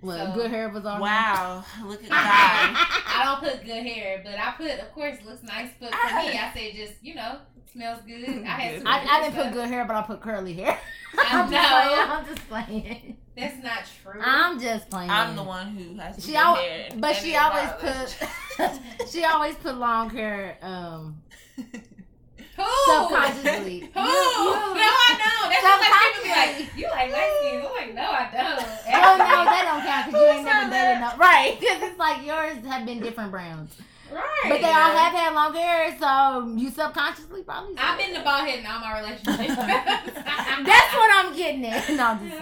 [0.00, 1.00] What So- good hair was on?
[1.00, 2.18] Wow, look at God.
[2.18, 5.70] I don't put good hair, but I put, of course, looks nice.
[5.80, 7.38] But for me, I say just, you know,
[7.72, 8.28] smells good.
[8.44, 9.44] I had I, I didn't stuff.
[9.46, 10.78] put good hair, but I put curly hair.
[11.18, 11.80] I I'm just know.
[11.80, 12.10] playing.
[12.10, 13.16] I'm just playing.
[13.36, 14.20] That's not true.
[14.22, 15.10] I'm just playing.
[15.10, 19.56] I'm the one who has She good al- hair, but she always put she always
[19.56, 21.20] put long hair um
[21.56, 22.62] Who?
[22.86, 23.80] subconsciously.
[23.80, 23.90] Who?
[23.94, 25.50] no, I don't.
[25.50, 27.58] That's just like people be like, you like light skin.
[27.58, 28.68] I'm like, no, I don't.
[28.94, 31.56] Oh no, that don't count because you ain't never said dated no right.
[31.58, 33.74] Because it's like yours have been different browns,
[34.12, 34.22] Right.
[34.48, 37.74] but they all have had long hair, so you subconsciously probably.
[37.76, 39.56] I've been the bald head in all my relationships.
[39.56, 41.88] That's what I'm getting at.
[41.90, 42.40] No, I'm just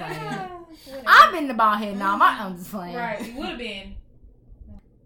[0.77, 1.05] playing.
[1.07, 1.99] I've been the bald head.
[1.99, 2.95] No, my I'm just playing.
[2.97, 3.97] Right, you would have been.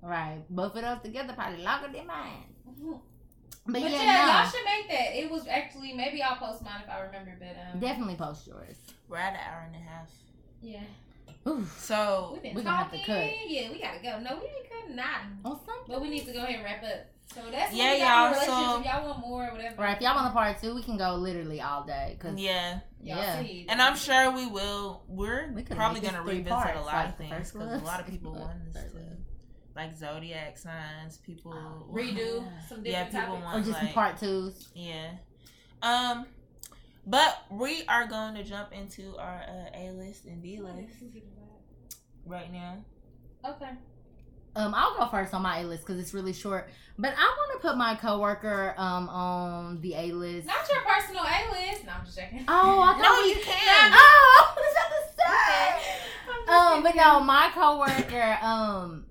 [0.02, 0.42] Right.
[0.48, 2.44] Both of us together probably longer than mine.
[2.64, 4.32] But, But, yeah, yeah, no.
[4.32, 5.18] y'all should make that.
[5.18, 8.76] It was actually maybe I'll post mine if I remember, but um, Definitely post yours.
[9.08, 10.08] We're at an hour and a half.
[10.62, 10.80] yeah,
[11.48, 11.76] Oof.
[11.80, 13.14] So we've been we gonna have to talking.
[13.14, 13.48] cut.
[13.50, 14.20] Yeah, we gotta go.
[14.20, 15.38] No, we ain't cutting nothing.
[15.44, 15.72] On something.
[15.88, 17.06] But we need to go ahead and wrap up.
[17.34, 18.46] So that's Yeah, what we y'all, relationships.
[18.56, 19.82] so- if y'all want more or whatever.
[19.82, 19.96] Right.
[19.96, 22.16] If y'all want a part two, we can go literally all day.
[22.20, 23.40] Cause yeah, Y'all yeah.
[23.42, 23.66] see.
[23.68, 25.02] and I'm sure we will.
[25.08, 28.06] We're We probably gonna revisit parts, a lot like of things because a lot of
[28.06, 29.16] people want this Third too,
[29.74, 31.18] like zodiac signs.
[31.18, 33.44] People Oh, redo some different Yeah, people topics.
[33.44, 34.68] want- or just some like- part twos.
[34.74, 35.10] Yeah.
[35.82, 36.26] Um,
[37.06, 40.94] but we are going to jump into our uh, A list and B list
[42.24, 42.78] right now.
[43.44, 43.70] Okay.
[44.56, 46.68] Um, I'll go first on my A list because it's really short.
[46.98, 50.46] But I want to put my coworker um on the A list.
[50.46, 51.84] Not your personal A list.
[51.84, 52.44] No, I'm just checking.
[52.48, 53.92] Oh, I thought No, we you can.
[53.94, 56.02] Oh, I was about to say.
[56.48, 59.04] Um, but no, my coworker, um,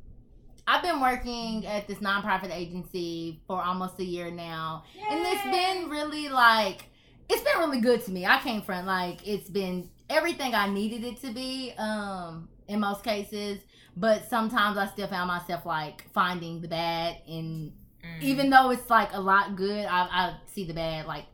[0.68, 5.90] I've been working at this nonprofit agency for almost a year now, and it's been
[5.90, 6.86] really like,
[7.30, 8.26] it's been really good to me.
[8.26, 13.04] I came from like, it's been everything I needed it to be, um, in most
[13.04, 13.60] cases.
[13.98, 17.74] But sometimes I still found myself like finding the bad in
[18.06, 18.22] Mm.
[18.22, 21.26] even though it's like a lot good, I, I see the bad, like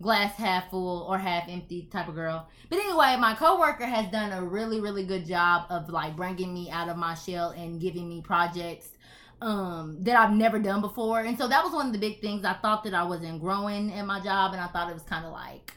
[0.00, 2.48] glass half full or half empty type of girl.
[2.68, 6.70] But anyway, my coworker has done a really, really good job of like bringing me
[6.70, 8.88] out of my shell and giving me projects
[9.42, 11.20] um that I've never done before.
[11.20, 12.44] And so that was one of the big things.
[12.44, 15.26] I thought that I wasn't growing in my job and I thought it was kind
[15.26, 15.74] of like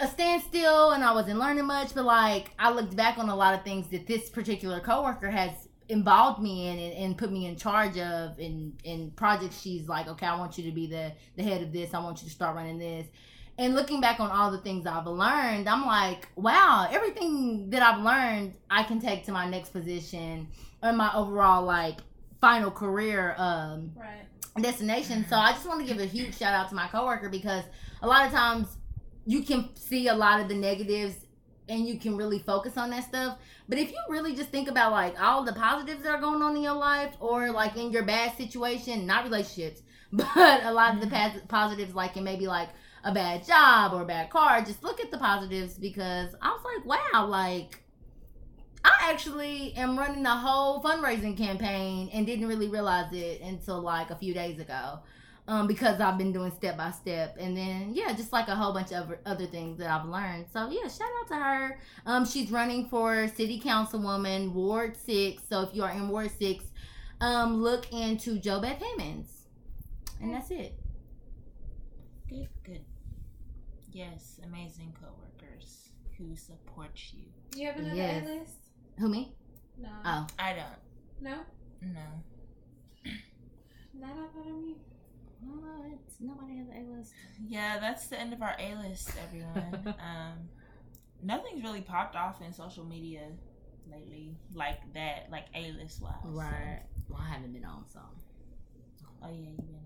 [0.00, 3.54] a standstill and I wasn't learning much, but like I looked back on a lot
[3.54, 5.50] of things that this particular coworker has
[5.88, 10.08] involved me in and, and put me in charge of in in projects she's like
[10.08, 12.34] okay i want you to be the the head of this i want you to
[12.34, 13.06] start running this
[13.58, 18.02] and looking back on all the things i've learned i'm like wow everything that i've
[18.02, 20.48] learned i can take to my next position
[20.82, 21.98] or my overall like
[22.40, 24.62] final career um Right.
[24.62, 25.26] destination.
[25.28, 27.64] So I just want to give a huge shout out to my coworker because
[28.02, 28.68] a lot of times
[29.26, 31.16] you can see a lot of the negatives
[31.68, 33.38] and you can really focus on that stuff.
[33.68, 36.56] But if you really just think about like all the positives that are going on
[36.56, 39.82] in your life or like in your bad situation, not relationships,
[40.12, 41.38] but a lot of the mm-hmm.
[41.38, 42.68] pos- positives like in maybe like
[43.04, 46.62] a bad job or a bad car, just look at the positives because I was
[46.64, 47.82] like, wow, like
[48.84, 54.10] I actually am running a whole fundraising campaign and didn't really realize it until like
[54.10, 55.00] a few days ago.
[55.46, 58.72] Um, because I've been doing step by step, and then yeah, just like a whole
[58.72, 60.46] bunch of other things that I've learned.
[60.50, 61.78] So yeah, shout out to her.
[62.06, 65.42] Um, she's running for city councilwoman, Ward Six.
[65.46, 66.64] So if you are in Ward Six,
[67.20, 69.28] um, look into Jo Beth Hammonds,
[70.18, 70.78] and that's it.
[72.26, 72.84] Good, good.
[73.92, 77.24] Yes, amazing coworkers who support you.
[77.54, 78.26] You have another Yes.
[78.26, 78.58] A list?
[78.98, 79.34] Who me?
[79.78, 79.90] No.
[80.06, 80.80] Oh, I don't.
[81.20, 81.36] No.
[81.82, 82.00] No.
[83.94, 84.76] Not I thought of me.
[85.46, 85.98] What?
[86.20, 87.12] Nobody has a list.
[87.46, 89.94] Yeah, that's the end of our A list, everyone.
[90.00, 90.48] um,
[91.22, 93.22] nothing's really popped off in social media
[93.90, 96.14] lately, like that, like A list wise.
[96.22, 96.82] so- Right.
[97.08, 98.00] Well, I haven't been on, so
[99.22, 99.76] Oh yeah, you've been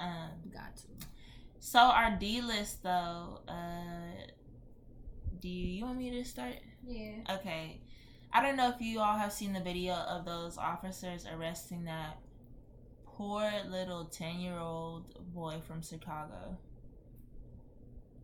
[0.00, 0.08] on.
[0.08, 1.06] Um, got to.
[1.58, 4.26] so our D list though, uh,
[5.40, 6.54] do you, you want me to start?
[6.86, 7.12] Yeah.
[7.30, 7.80] Okay.
[8.32, 12.18] I don't know if you all have seen the video of those officers arresting that
[13.20, 16.56] poor little 10 year old boy from Chicago.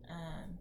[0.09, 0.57] Um,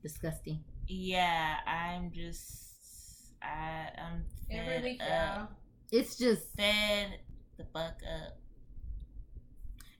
[0.00, 0.62] Disgusting.
[0.86, 5.56] yeah, I'm just, I, I'm Every fed week, up.
[5.90, 7.18] It's just Fed
[7.58, 8.38] the fuck up.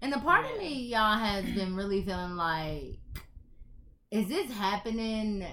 [0.01, 3.01] And the part of me, y'all, has been really feeling like,
[4.13, 5.45] is this happening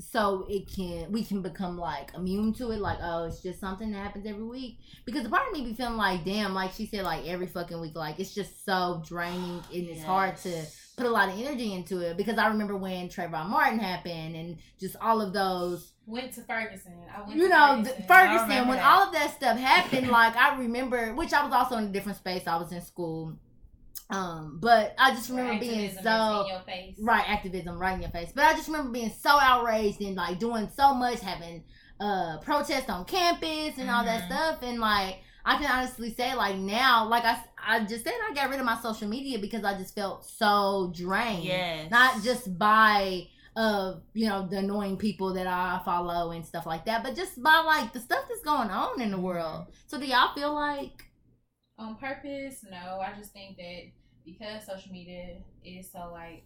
[0.00, 3.90] so it can we can become like immune to it like oh it's just something
[3.92, 6.86] that happens every week because the part of me be feeling like damn like she
[6.86, 10.64] said like every fucking week like it's just so draining and it's hard to
[10.96, 14.58] put a lot of energy into it because I remember when Trayvon Martin happened and
[14.78, 16.94] just all of those Went to Ferguson.
[17.16, 18.04] I went you know Ferguson.
[18.08, 18.84] Ferguson when that.
[18.84, 22.18] all of that stuff happened like I remember which I was also in a different
[22.18, 23.34] space I was in school
[24.12, 26.96] um but I just remember being so in your face.
[27.00, 30.38] right activism right in your face but i just remember being so outraged and like
[30.38, 31.64] doing so much having
[32.00, 34.26] uh protests on campus and all that Mhm.
[34.26, 38.34] stuff and like i can honestly say like now like i i just said i
[38.34, 41.90] got rid of my social media because i just felt so drained Yes.
[41.90, 43.26] not just by
[43.56, 47.42] uh you know the annoying people that i follow and stuff like that but just
[47.42, 51.04] by like the stuff that's going on in the world so do y'all feel like
[51.78, 53.82] on purpose no i just think that
[54.24, 56.44] because social media is so like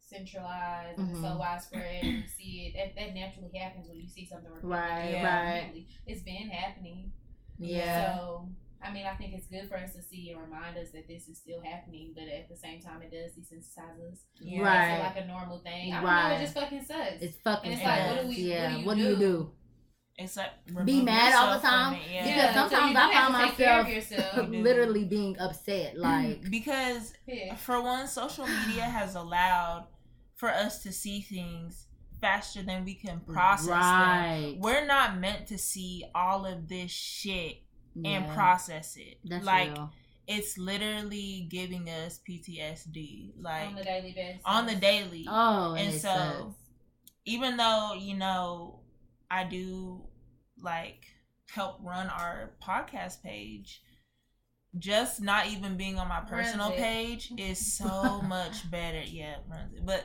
[0.00, 1.38] centralized and it's so Mhm.
[1.38, 4.68] widespread and you see it that, that naturally happens when you see something repeated.
[4.68, 5.52] Right, Yeah.
[5.62, 5.88] Immediately.
[6.06, 7.12] it's been happening
[7.58, 8.48] yeah so
[8.82, 11.28] i mean i think it's good for us to see and remind us that this
[11.28, 14.60] is still happening but at the same time it does desensitize us Yeah.
[14.62, 14.94] Right.
[15.06, 16.32] It's like a normal thing i don't know Right.
[16.36, 19.02] it just fucking sucks it's fucking And it's like, what do we- yeah what do
[19.04, 19.20] you you do?
[19.20, 19.52] do
[20.16, 20.50] It's like
[20.84, 21.98] Be mad all the time?
[22.08, 22.22] Yeah.
[22.24, 24.36] Because Yeah, sometimes you do I find to take care of myself yourself.
[24.48, 24.62] You do.
[24.62, 25.96] literally being upset.
[25.96, 27.56] Mm, like, because Yeah.
[27.56, 29.86] for one, social media has allowed
[30.36, 31.86] for us to see things
[32.20, 34.60] faster than we can process them.
[34.60, 37.56] We're not meant to see all of this shit
[38.04, 39.18] and process it.
[39.24, 39.90] That's like real.
[40.26, 43.32] it's literally giving us PTSD.
[43.40, 45.26] Like on the daily basis on the daily.
[45.28, 46.54] Oh, and so sucks.
[47.24, 48.80] even though you know
[49.34, 50.02] i do
[50.62, 51.06] like
[51.50, 53.82] help run our podcast page
[54.78, 59.36] just not even being on my personal page is so much better yeah
[59.84, 60.04] but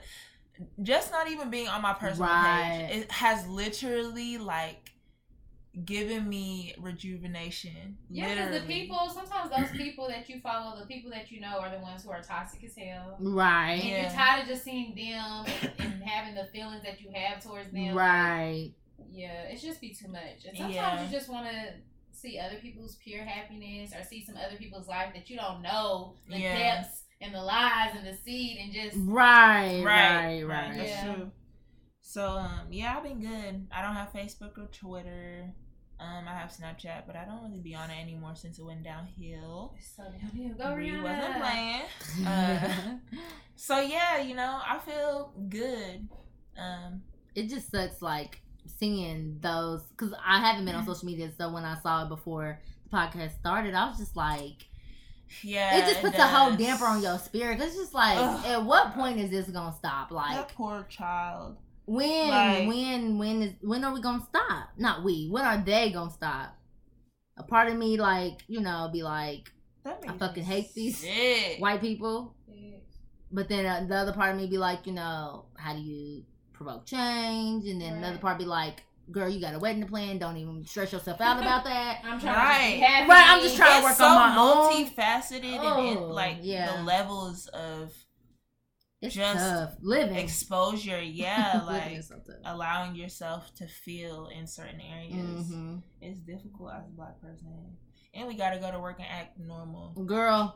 [0.84, 2.88] just not even being on my personal Right.
[2.90, 4.92] page it has literally like
[5.86, 11.12] given me rejuvenation Yeah, because the people, sometimes those people that you follow, the people
[11.12, 13.18] that you know, are the ones who are toxic as hell.
[13.22, 14.02] right, And Yeah.
[14.02, 17.72] you're tired of just seeing them and, and having the feelings that you have towards
[17.72, 17.96] them.
[17.96, 18.74] right.
[19.12, 20.46] Yeah, it's just be too much.
[20.48, 21.06] And sometimes Yeah.
[21.06, 21.74] you just want to
[22.12, 26.16] see other people's pure happiness or see some other people's life that you don't know
[26.28, 26.76] the Yeah.
[26.76, 30.78] depths and the lies and the seed and just Right, right, right right.
[30.78, 31.04] that's Yeah.
[31.16, 31.32] true
[32.02, 35.54] so um yeah i've been good i don't have facebook or twitter
[36.00, 38.84] um i have snapchat but i don't really be on it anymore since it went
[38.84, 40.56] downhill it's so downhill.
[40.58, 41.04] Go we Rihanna.
[41.04, 41.82] wasn't playing
[42.28, 42.98] Uh,
[43.56, 46.08] so yeah you know i feel good
[46.58, 47.02] um
[47.36, 48.42] it just sucks, like
[48.80, 51.32] seeing those because I haven't been on social media.
[51.38, 54.66] So when I saw it before the podcast started, I was just like,
[55.44, 57.62] yeah it just puts a whole damper on your spirit.
[57.62, 58.46] It's just like, Ugh.
[58.46, 60.12] at what point is this gonna stop?
[60.12, 64.70] Like, that poor child When, Like- when, when is when are we gonna stop?
[64.78, 65.28] Not we.
[65.30, 66.56] When are they gonna stop?
[67.38, 69.52] A part of me, like you know, be like
[69.84, 71.60] that I fucking me hate these sick.
[71.60, 72.78] white people, Yeah.
[73.32, 76.24] but then uh, the other part of me be like, you know, how do you
[76.64, 77.66] provoke change?
[77.68, 80.18] And then another part be like, girl, you got a wedding to plan.
[80.20, 82.02] Don't even stress yourself out about that.
[82.06, 82.70] I'm trying Right.
[82.72, 83.10] to be happy.
[83.10, 84.86] Right, I'm just trying to work so on my own.
[84.86, 86.76] multifaceted and Oh, it, like yeah.
[86.78, 87.94] the levels of
[89.02, 90.18] It's Just tough living.
[90.18, 95.82] exposure yeah like so allowing yourself to feel in certain areas Mhm.
[96.02, 97.78] is difficult as a black person
[98.14, 100.54] and we gotta go to work and act normal Girl,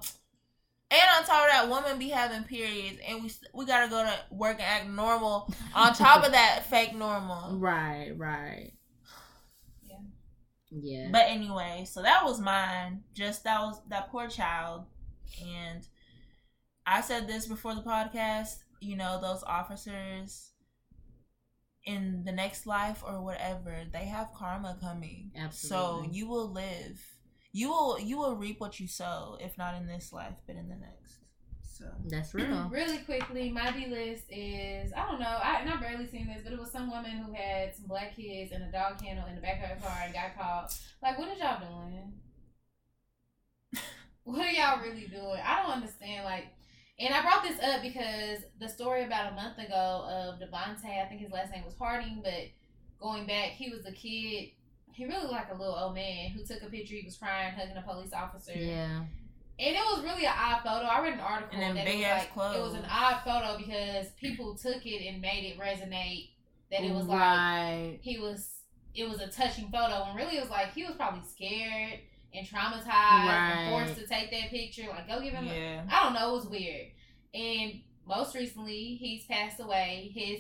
[0.93, 4.13] and on top of that women be having periods and we we gotta go to
[4.35, 8.71] work and act normal on top of that fake normal right, right.
[9.83, 9.97] Yeah.
[10.71, 11.09] Yeah.
[11.11, 14.85] but anyway so that was mine just that was that poor child
[15.41, 15.85] and
[16.85, 20.51] i said this before the podcast you know those officers
[21.85, 26.07] in the next life or whatever they have karma coming Absolutely.
[26.07, 27.01] so you will live
[27.53, 30.67] you will you will reap what you sow if not in this life but in
[30.67, 31.23] the next
[31.73, 32.51] so That's mm-hmm.
[32.51, 32.69] real.
[32.69, 35.25] Really quickly, my B list is I don't know.
[35.25, 38.15] I and I barely seen this, but it was some woman who had some black
[38.15, 40.77] kids and a dog kennel in the back of her car and got caught.
[41.01, 42.13] Like, what are y'all doing?
[44.23, 45.39] what are y'all really doing?
[45.43, 46.25] I don't understand.
[46.25, 46.45] Like,
[46.99, 51.07] and I brought this up because the story about a month ago of Devontae, I
[51.09, 52.51] think his last name was Harding, but
[52.99, 54.51] going back, he was a kid.
[54.93, 56.95] He really looked like a little old man who took a picture.
[56.95, 58.53] He was crying, hugging a police officer.
[58.55, 59.01] Yeah.
[59.59, 60.85] And it was really an odd photo.
[60.85, 62.55] I read an article And then that big it was ass like clothes.
[62.57, 66.29] it was an odd photo because people took it and made it resonate
[66.71, 68.49] that it was like he was
[68.95, 71.99] it was a touching photo and really it was like he was probably scared
[72.33, 73.53] and traumatized Right.
[73.57, 74.87] and forced to take that picture.
[74.89, 76.87] Like go give him yeah I don't know, it was weird.
[77.35, 80.11] And most recently he's passed away.
[80.15, 80.39] His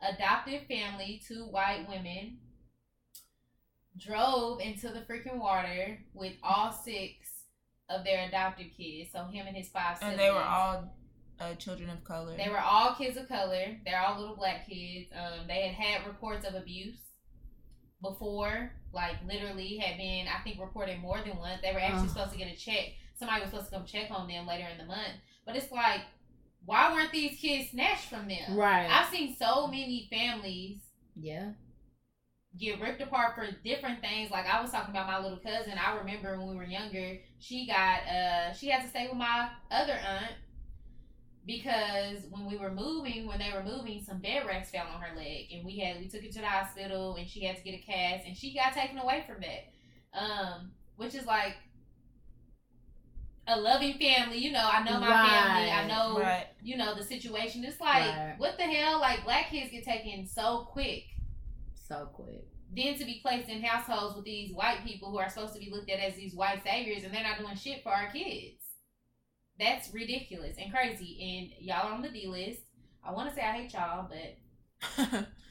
[0.00, 2.38] adoptive family, two white women,
[3.98, 7.12] drove into the freaking water with all six
[7.88, 9.10] of their adopted kids.
[9.12, 10.18] So him and his five siblings.
[10.18, 10.94] And they were all
[11.40, 12.36] uh, children of color.
[12.36, 13.76] They were all kids of color.
[13.84, 15.10] They're all little black kids.
[15.12, 16.98] Um, they had had reports of abuse
[18.00, 21.60] before, like literally had been, I think, reported more than once.
[21.62, 22.08] They were actually Ugh.
[22.08, 22.94] supposed to get a check.
[23.18, 25.14] Somebody was supposed to come check on them later in the month.
[25.46, 26.00] But it's like,
[26.64, 28.56] why weren't these kids snatched from them?
[28.56, 28.88] Right.
[28.88, 30.78] I've seen so many families
[31.16, 31.50] yeah.
[32.58, 34.30] Get ripped apart for different things.
[34.30, 35.74] Like I was talking about my little cousin.
[35.78, 39.48] I remember when we were younger, she got uh she had to stay with my
[39.70, 40.32] other aunt
[41.46, 45.16] because when we were moving, when they were moving, some bed racks fell on her
[45.16, 47.74] leg, and we had we took her to the hospital, and she had to get
[47.74, 50.20] a cast, and she got taken away from that.
[50.20, 51.56] Um, which is like
[53.48, 54.38] a loving family.
[54.38, 55.70] You know, I know my family.
[55.70, 56.46] I know right.
[56.62, 57.64] you know the situation.
[57.64, 58.34] It's like Right.
[58.38, 59.00] what the hell?
[59.00, 61.04] Like black kids get taken so quick
[61.92, 62.46] So quick.
[62.74, 65.70] then to be placed in households with these white people who are supposed to be
[65.70, 68.62] looked at as these white saviors and they're not doing shit for our kids.
[69.60, 71.52] That's ridiculous and crazy.
[71.60, 72.62] And y'all are on the D list.
[73.04, 75.26] I want to say I hate y'all, but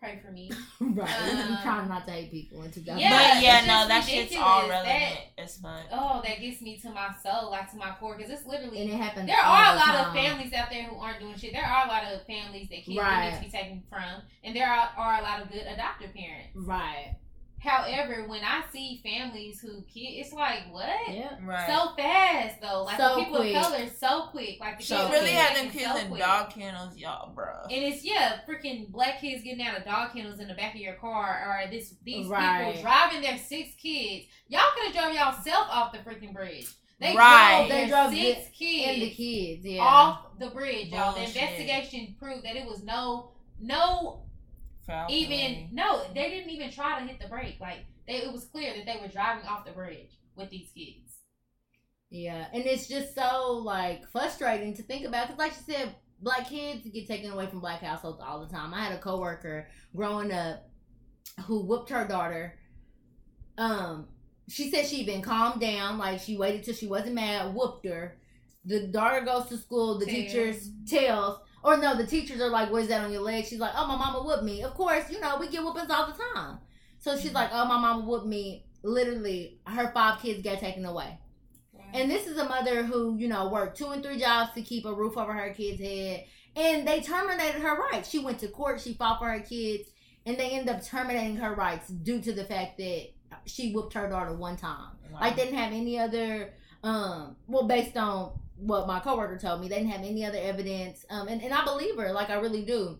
[0.00, 0.50] pray for me.
[0.80, 1.08] right.
[1.10, 2.98] I'm Um, trying not to hate people in 2000.
[3.00, 4.86] Yeah, but yeah, no, that shit's all ridiculous.
[4.86, 5.80] relevant as fuck.
[5.92, 8.82] Oh, that gets me to my soul, like to my core, because it's literally.
[8.82, 9.26] And it happens.
[9.26, 11.52] there all are a the lot of families out there who aren't doing shit.
[11.52, 13.30] There are a lot of families that kids Right.
[13.30, 16.50] need to be taken from, and there are, are a lot of good adoptive parents.
[16.54, 17.16] Right.
[17.60, 20.88] However, when I see families who kid, it's like what?
[21.10, 21.36] Yeah.
[21.44, 21.66] Right.
[21.66, 23.56] So fast though, like So the people quick.
[23.56, 24.60] of color, so quick.
[24.60, 25.34] Like the she So kids really quick.
[25.34, 26.20] had them taken kids so in quick.
[26.20, 27.46] dog kennels, y'all, bro.
[27.64, 30.80] And it's yeah, freaking black kids getting out of dog kennels in the back of
[30.80, 32.66] your car, or this these Right.
[32.66, 34.26] people driving their six kids.
[34.46, 36.68] Y'all could have drove y'all self off the freaking bridge.
[37.00, 37.56] They Right.
[37.58, 39.82] drove They their drove six And kids the kids, yeah.
[39.82, 41.14] off the bridge, y'all.
[41.14, 43.30] The investigation proved that it was no,
[43.60, 44.22] no
[44.88, 45.68] Foul even play.
[45.72, 47.58] no, they didn't even try to hit the brake.
[47.60, 51.18] Like they, it was clear that they were driving off the bridge with these kids.
[52.10, 56.48] Yeah, and it's just so like frustrating to think about because, like she said, black
[56.48, 58.72] kids get taken away from black households all the time.
[58.74, 60.68] I had a coworker growing up
[61.44, 62.58] who whooped her daughter.
[63.58, 64.08] Um,
[64.48, 68.16] she said she'd been calmed down, like she waited till she wasn't mad, whooped her.
[68.64, 69.98] The daughter goes to school.
[69.98, 70.16] The Tells.
[70.16, 73.72] teachers tells, or no, the teachers are like, "What's that on your leg?" She's like,
[73.76, 76.58] "Oh, my mama whooped me." Of course, you know we get whoopings all the time.
[76.98, 81.18] So she's like, "Oh, my mama whooped me." Literally, her five kids got taken away.
[81.94, 84.84] And this is a mother who, you know, worked two and three jobs to keep
[84.84, 86.24] a roof over her kid's head.
[86.54, 88.10] And they terminated her rights.
[88.10, 89.88] She went to court, she fought for her kids,
[90.26, 93.08] and they ended up terminating her rights due to the fact that
[93.46, 94.90] she whooped her daughter one time.
[95.10, 95.20] Wow.
[95.20, 96.52] Like they didn't have any other
[96.84, 101.04] um well based on what my coworker told me, they didn't have any other evidence.
[101.10, 102.98] Um and, and I believe her, like I really do.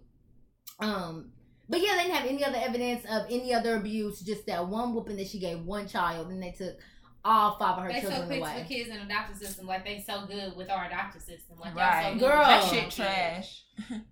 [0.80, 1.32] Um
[1.68, 4.94] but yeah, they didn't have any other evidence of any other abuse, just that one
[4.94, 6.78] whooping that she gave one child and they took
[7.24, 8.62] all five of her They so children quick away.
[8.62, 11.74] for kids in the adopted system, like they so good with our adopted system, like
[11.74, 12.05] right.
[12.05, 12.43] y'all so good Girl.
[12.44, 13.64] that shit trash.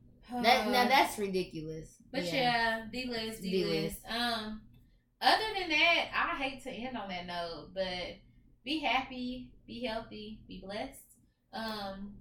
[0.43, 1.89] That now that's ridiculous.
[2.11, 4.01] But yeah, D list, D list.
[4.09, 4.61] Um,
[5.23, 8.17] other than that, I hate to end on that note, but
[8.65, 10.99] be happy, be healthy, be blessed.
[11.57, 12.13] Um,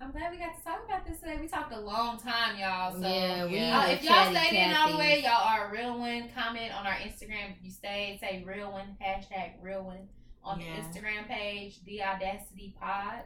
[0.00, 1.38] I'm glad we got to talk about this today.
[1.40, 2.92] We talked a long time, y'all.
[2.92, 3.80] So yeah, we yeah.
[3.80, 6.28] Uh, if y'all chatty stayed in all the way, y'all are a real one.
[6.34, 8.18] Comment on our Instagram if you stayed.
[8.20, 8.96] Say real one.
[9.02, 10.08] Hashtag real one
[10.42, 10.66] on Yeah.
[10.76, 11.82] the Instagram page.
[11.84, 13.22] The Audacity Pod.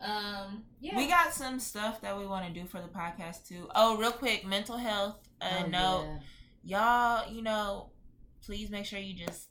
[0.00, 0.96] Um, yeah.
[0.96, 3.68] We got some stuff that we want to do for the podcast too.
[3.74, 5.18] Oh, real quick, mental health.
[5.40, 6.18] Uh, Oh, no,
[6.64, 7.90] y'all, you know,
[8.44, 9.48] please make sure you just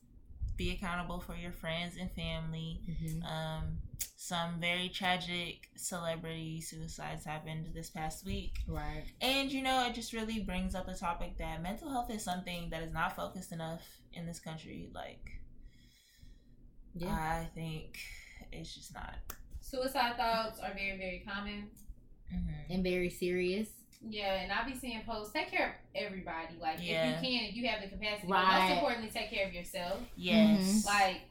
[0.58, 2.82] be accountable for your friends and family.
[2.86, 3.10] yeah.
[3.10, 3.24] Mhm.
[3.26, 3.78] Um,
[4.24, 8.54] some very tragic celebrity suicides happened this past week.
[8.70, 9.04] Right.
[9.20, 12.70] And you know, it just really brings up the topic that mental health is something
[12.70, 13.82] that is not focused enough
[14.14, 14.90] in this country.
[14.96, 15.42] Like,
[16.96, 17.10] Yeah.
[17.10, 17.98] I think
[18.54, 19.16] it's just not.
[19.60, 21.70] Suicide thoughts are very, very common.
[22.32, 23.68] hmm and very serious.
[24.10, 25.34] Yeah, and I'll be seeing posts.
[25.34, 25.74] Take care of
[26.06, 26.56] everybody.
[26.62, 27.10] Like Yeah.
[27.18, 28.28] if you can, if you have the capacity.
[28.30, 28.62] But Right.
[28.70, 30.00] most importantly, take care of yourself.
[30.16, 30.86] Yes.
[30.86, 31.22] Like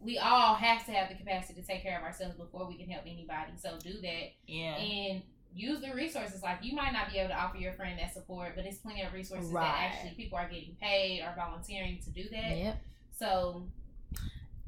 [0.00, 2.88] we all have to have the capacity to take care of ourselves before we can
[2.88, 3.52] help anybody.
[3.58, 4.76] So do that Yeah.
[4.76, 5.22] and
[5.52, 6.42] use the resources.
[6.42, 9.02] Like you might not be able to offer your friend that support, but it's plenty
[9.02, 9.64] of resources Right.
[9.64, 12.56] that actually people are getting paid or volunteering to do that.
[12.56, 12.78] Yep.
[13.18, 13.66] So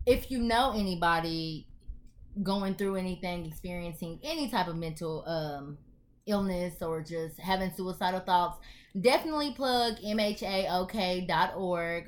[0.04, 1.66] If you know anybody
[2.42, 5.78] going through anything, experiencing any type of mental um
[6.26, 8.59] illness or just having suicidal thoughts,
[9.00, 11.28] definitely plug mhaok.org.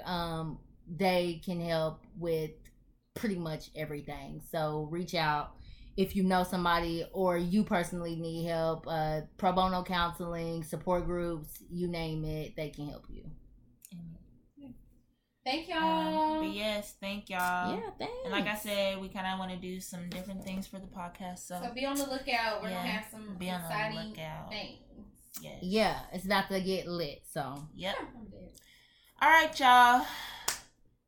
[0.04, 0.58] Um,
[0.96, 2.50] they can help with
[3.14, 4.40] pretty much everything.
[4.50, 5.52] So reach out
[5.96, 11.62] if you know somebody or you personally need help, uh, pro bono counseling, support groups,
[11.70, 13.24] you name it, they can help you.
[15.44, 16.40] Thank Um, y'all.
[16.40, 17.74] but yes, thank y'all.
[17.76, 18.14] yeah, thanks.
[18.24, 20.86] And like I said, we kind of want to do some different things for the
[20.86, 21.40] podcast.
[21.40, 22.62] So, so be on the lookout.
[22.62, 24.50] We're Yeah, gonna have some be on the exciting lookout.
[24.50, 24.78] things.
[25.42, 25.58] yes.
[25.60, 27.22] yeah, it's about to get lit.
[27.30, 27.94] So Yep.
[29.22, 30.06] All right, y'all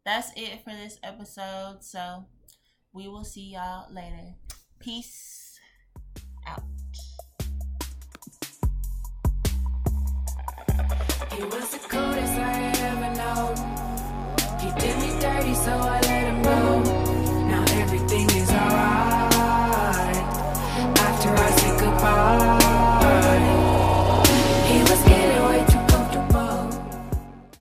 [0.06, 1.78] that's it for this episode.
[1.80, 2.24] So
[2.94, 4.34] we will see y'all later.
[4.78, 5.58] Peace
[6.46, 6.62] out.
[11.34, 13.06] He was the coolest I ever.
[14.60, 16.42] He did me dirty, so I let him.
[17.48, 20.16] Now everything is alright.
[20.98, 22.65] After I say goodbye.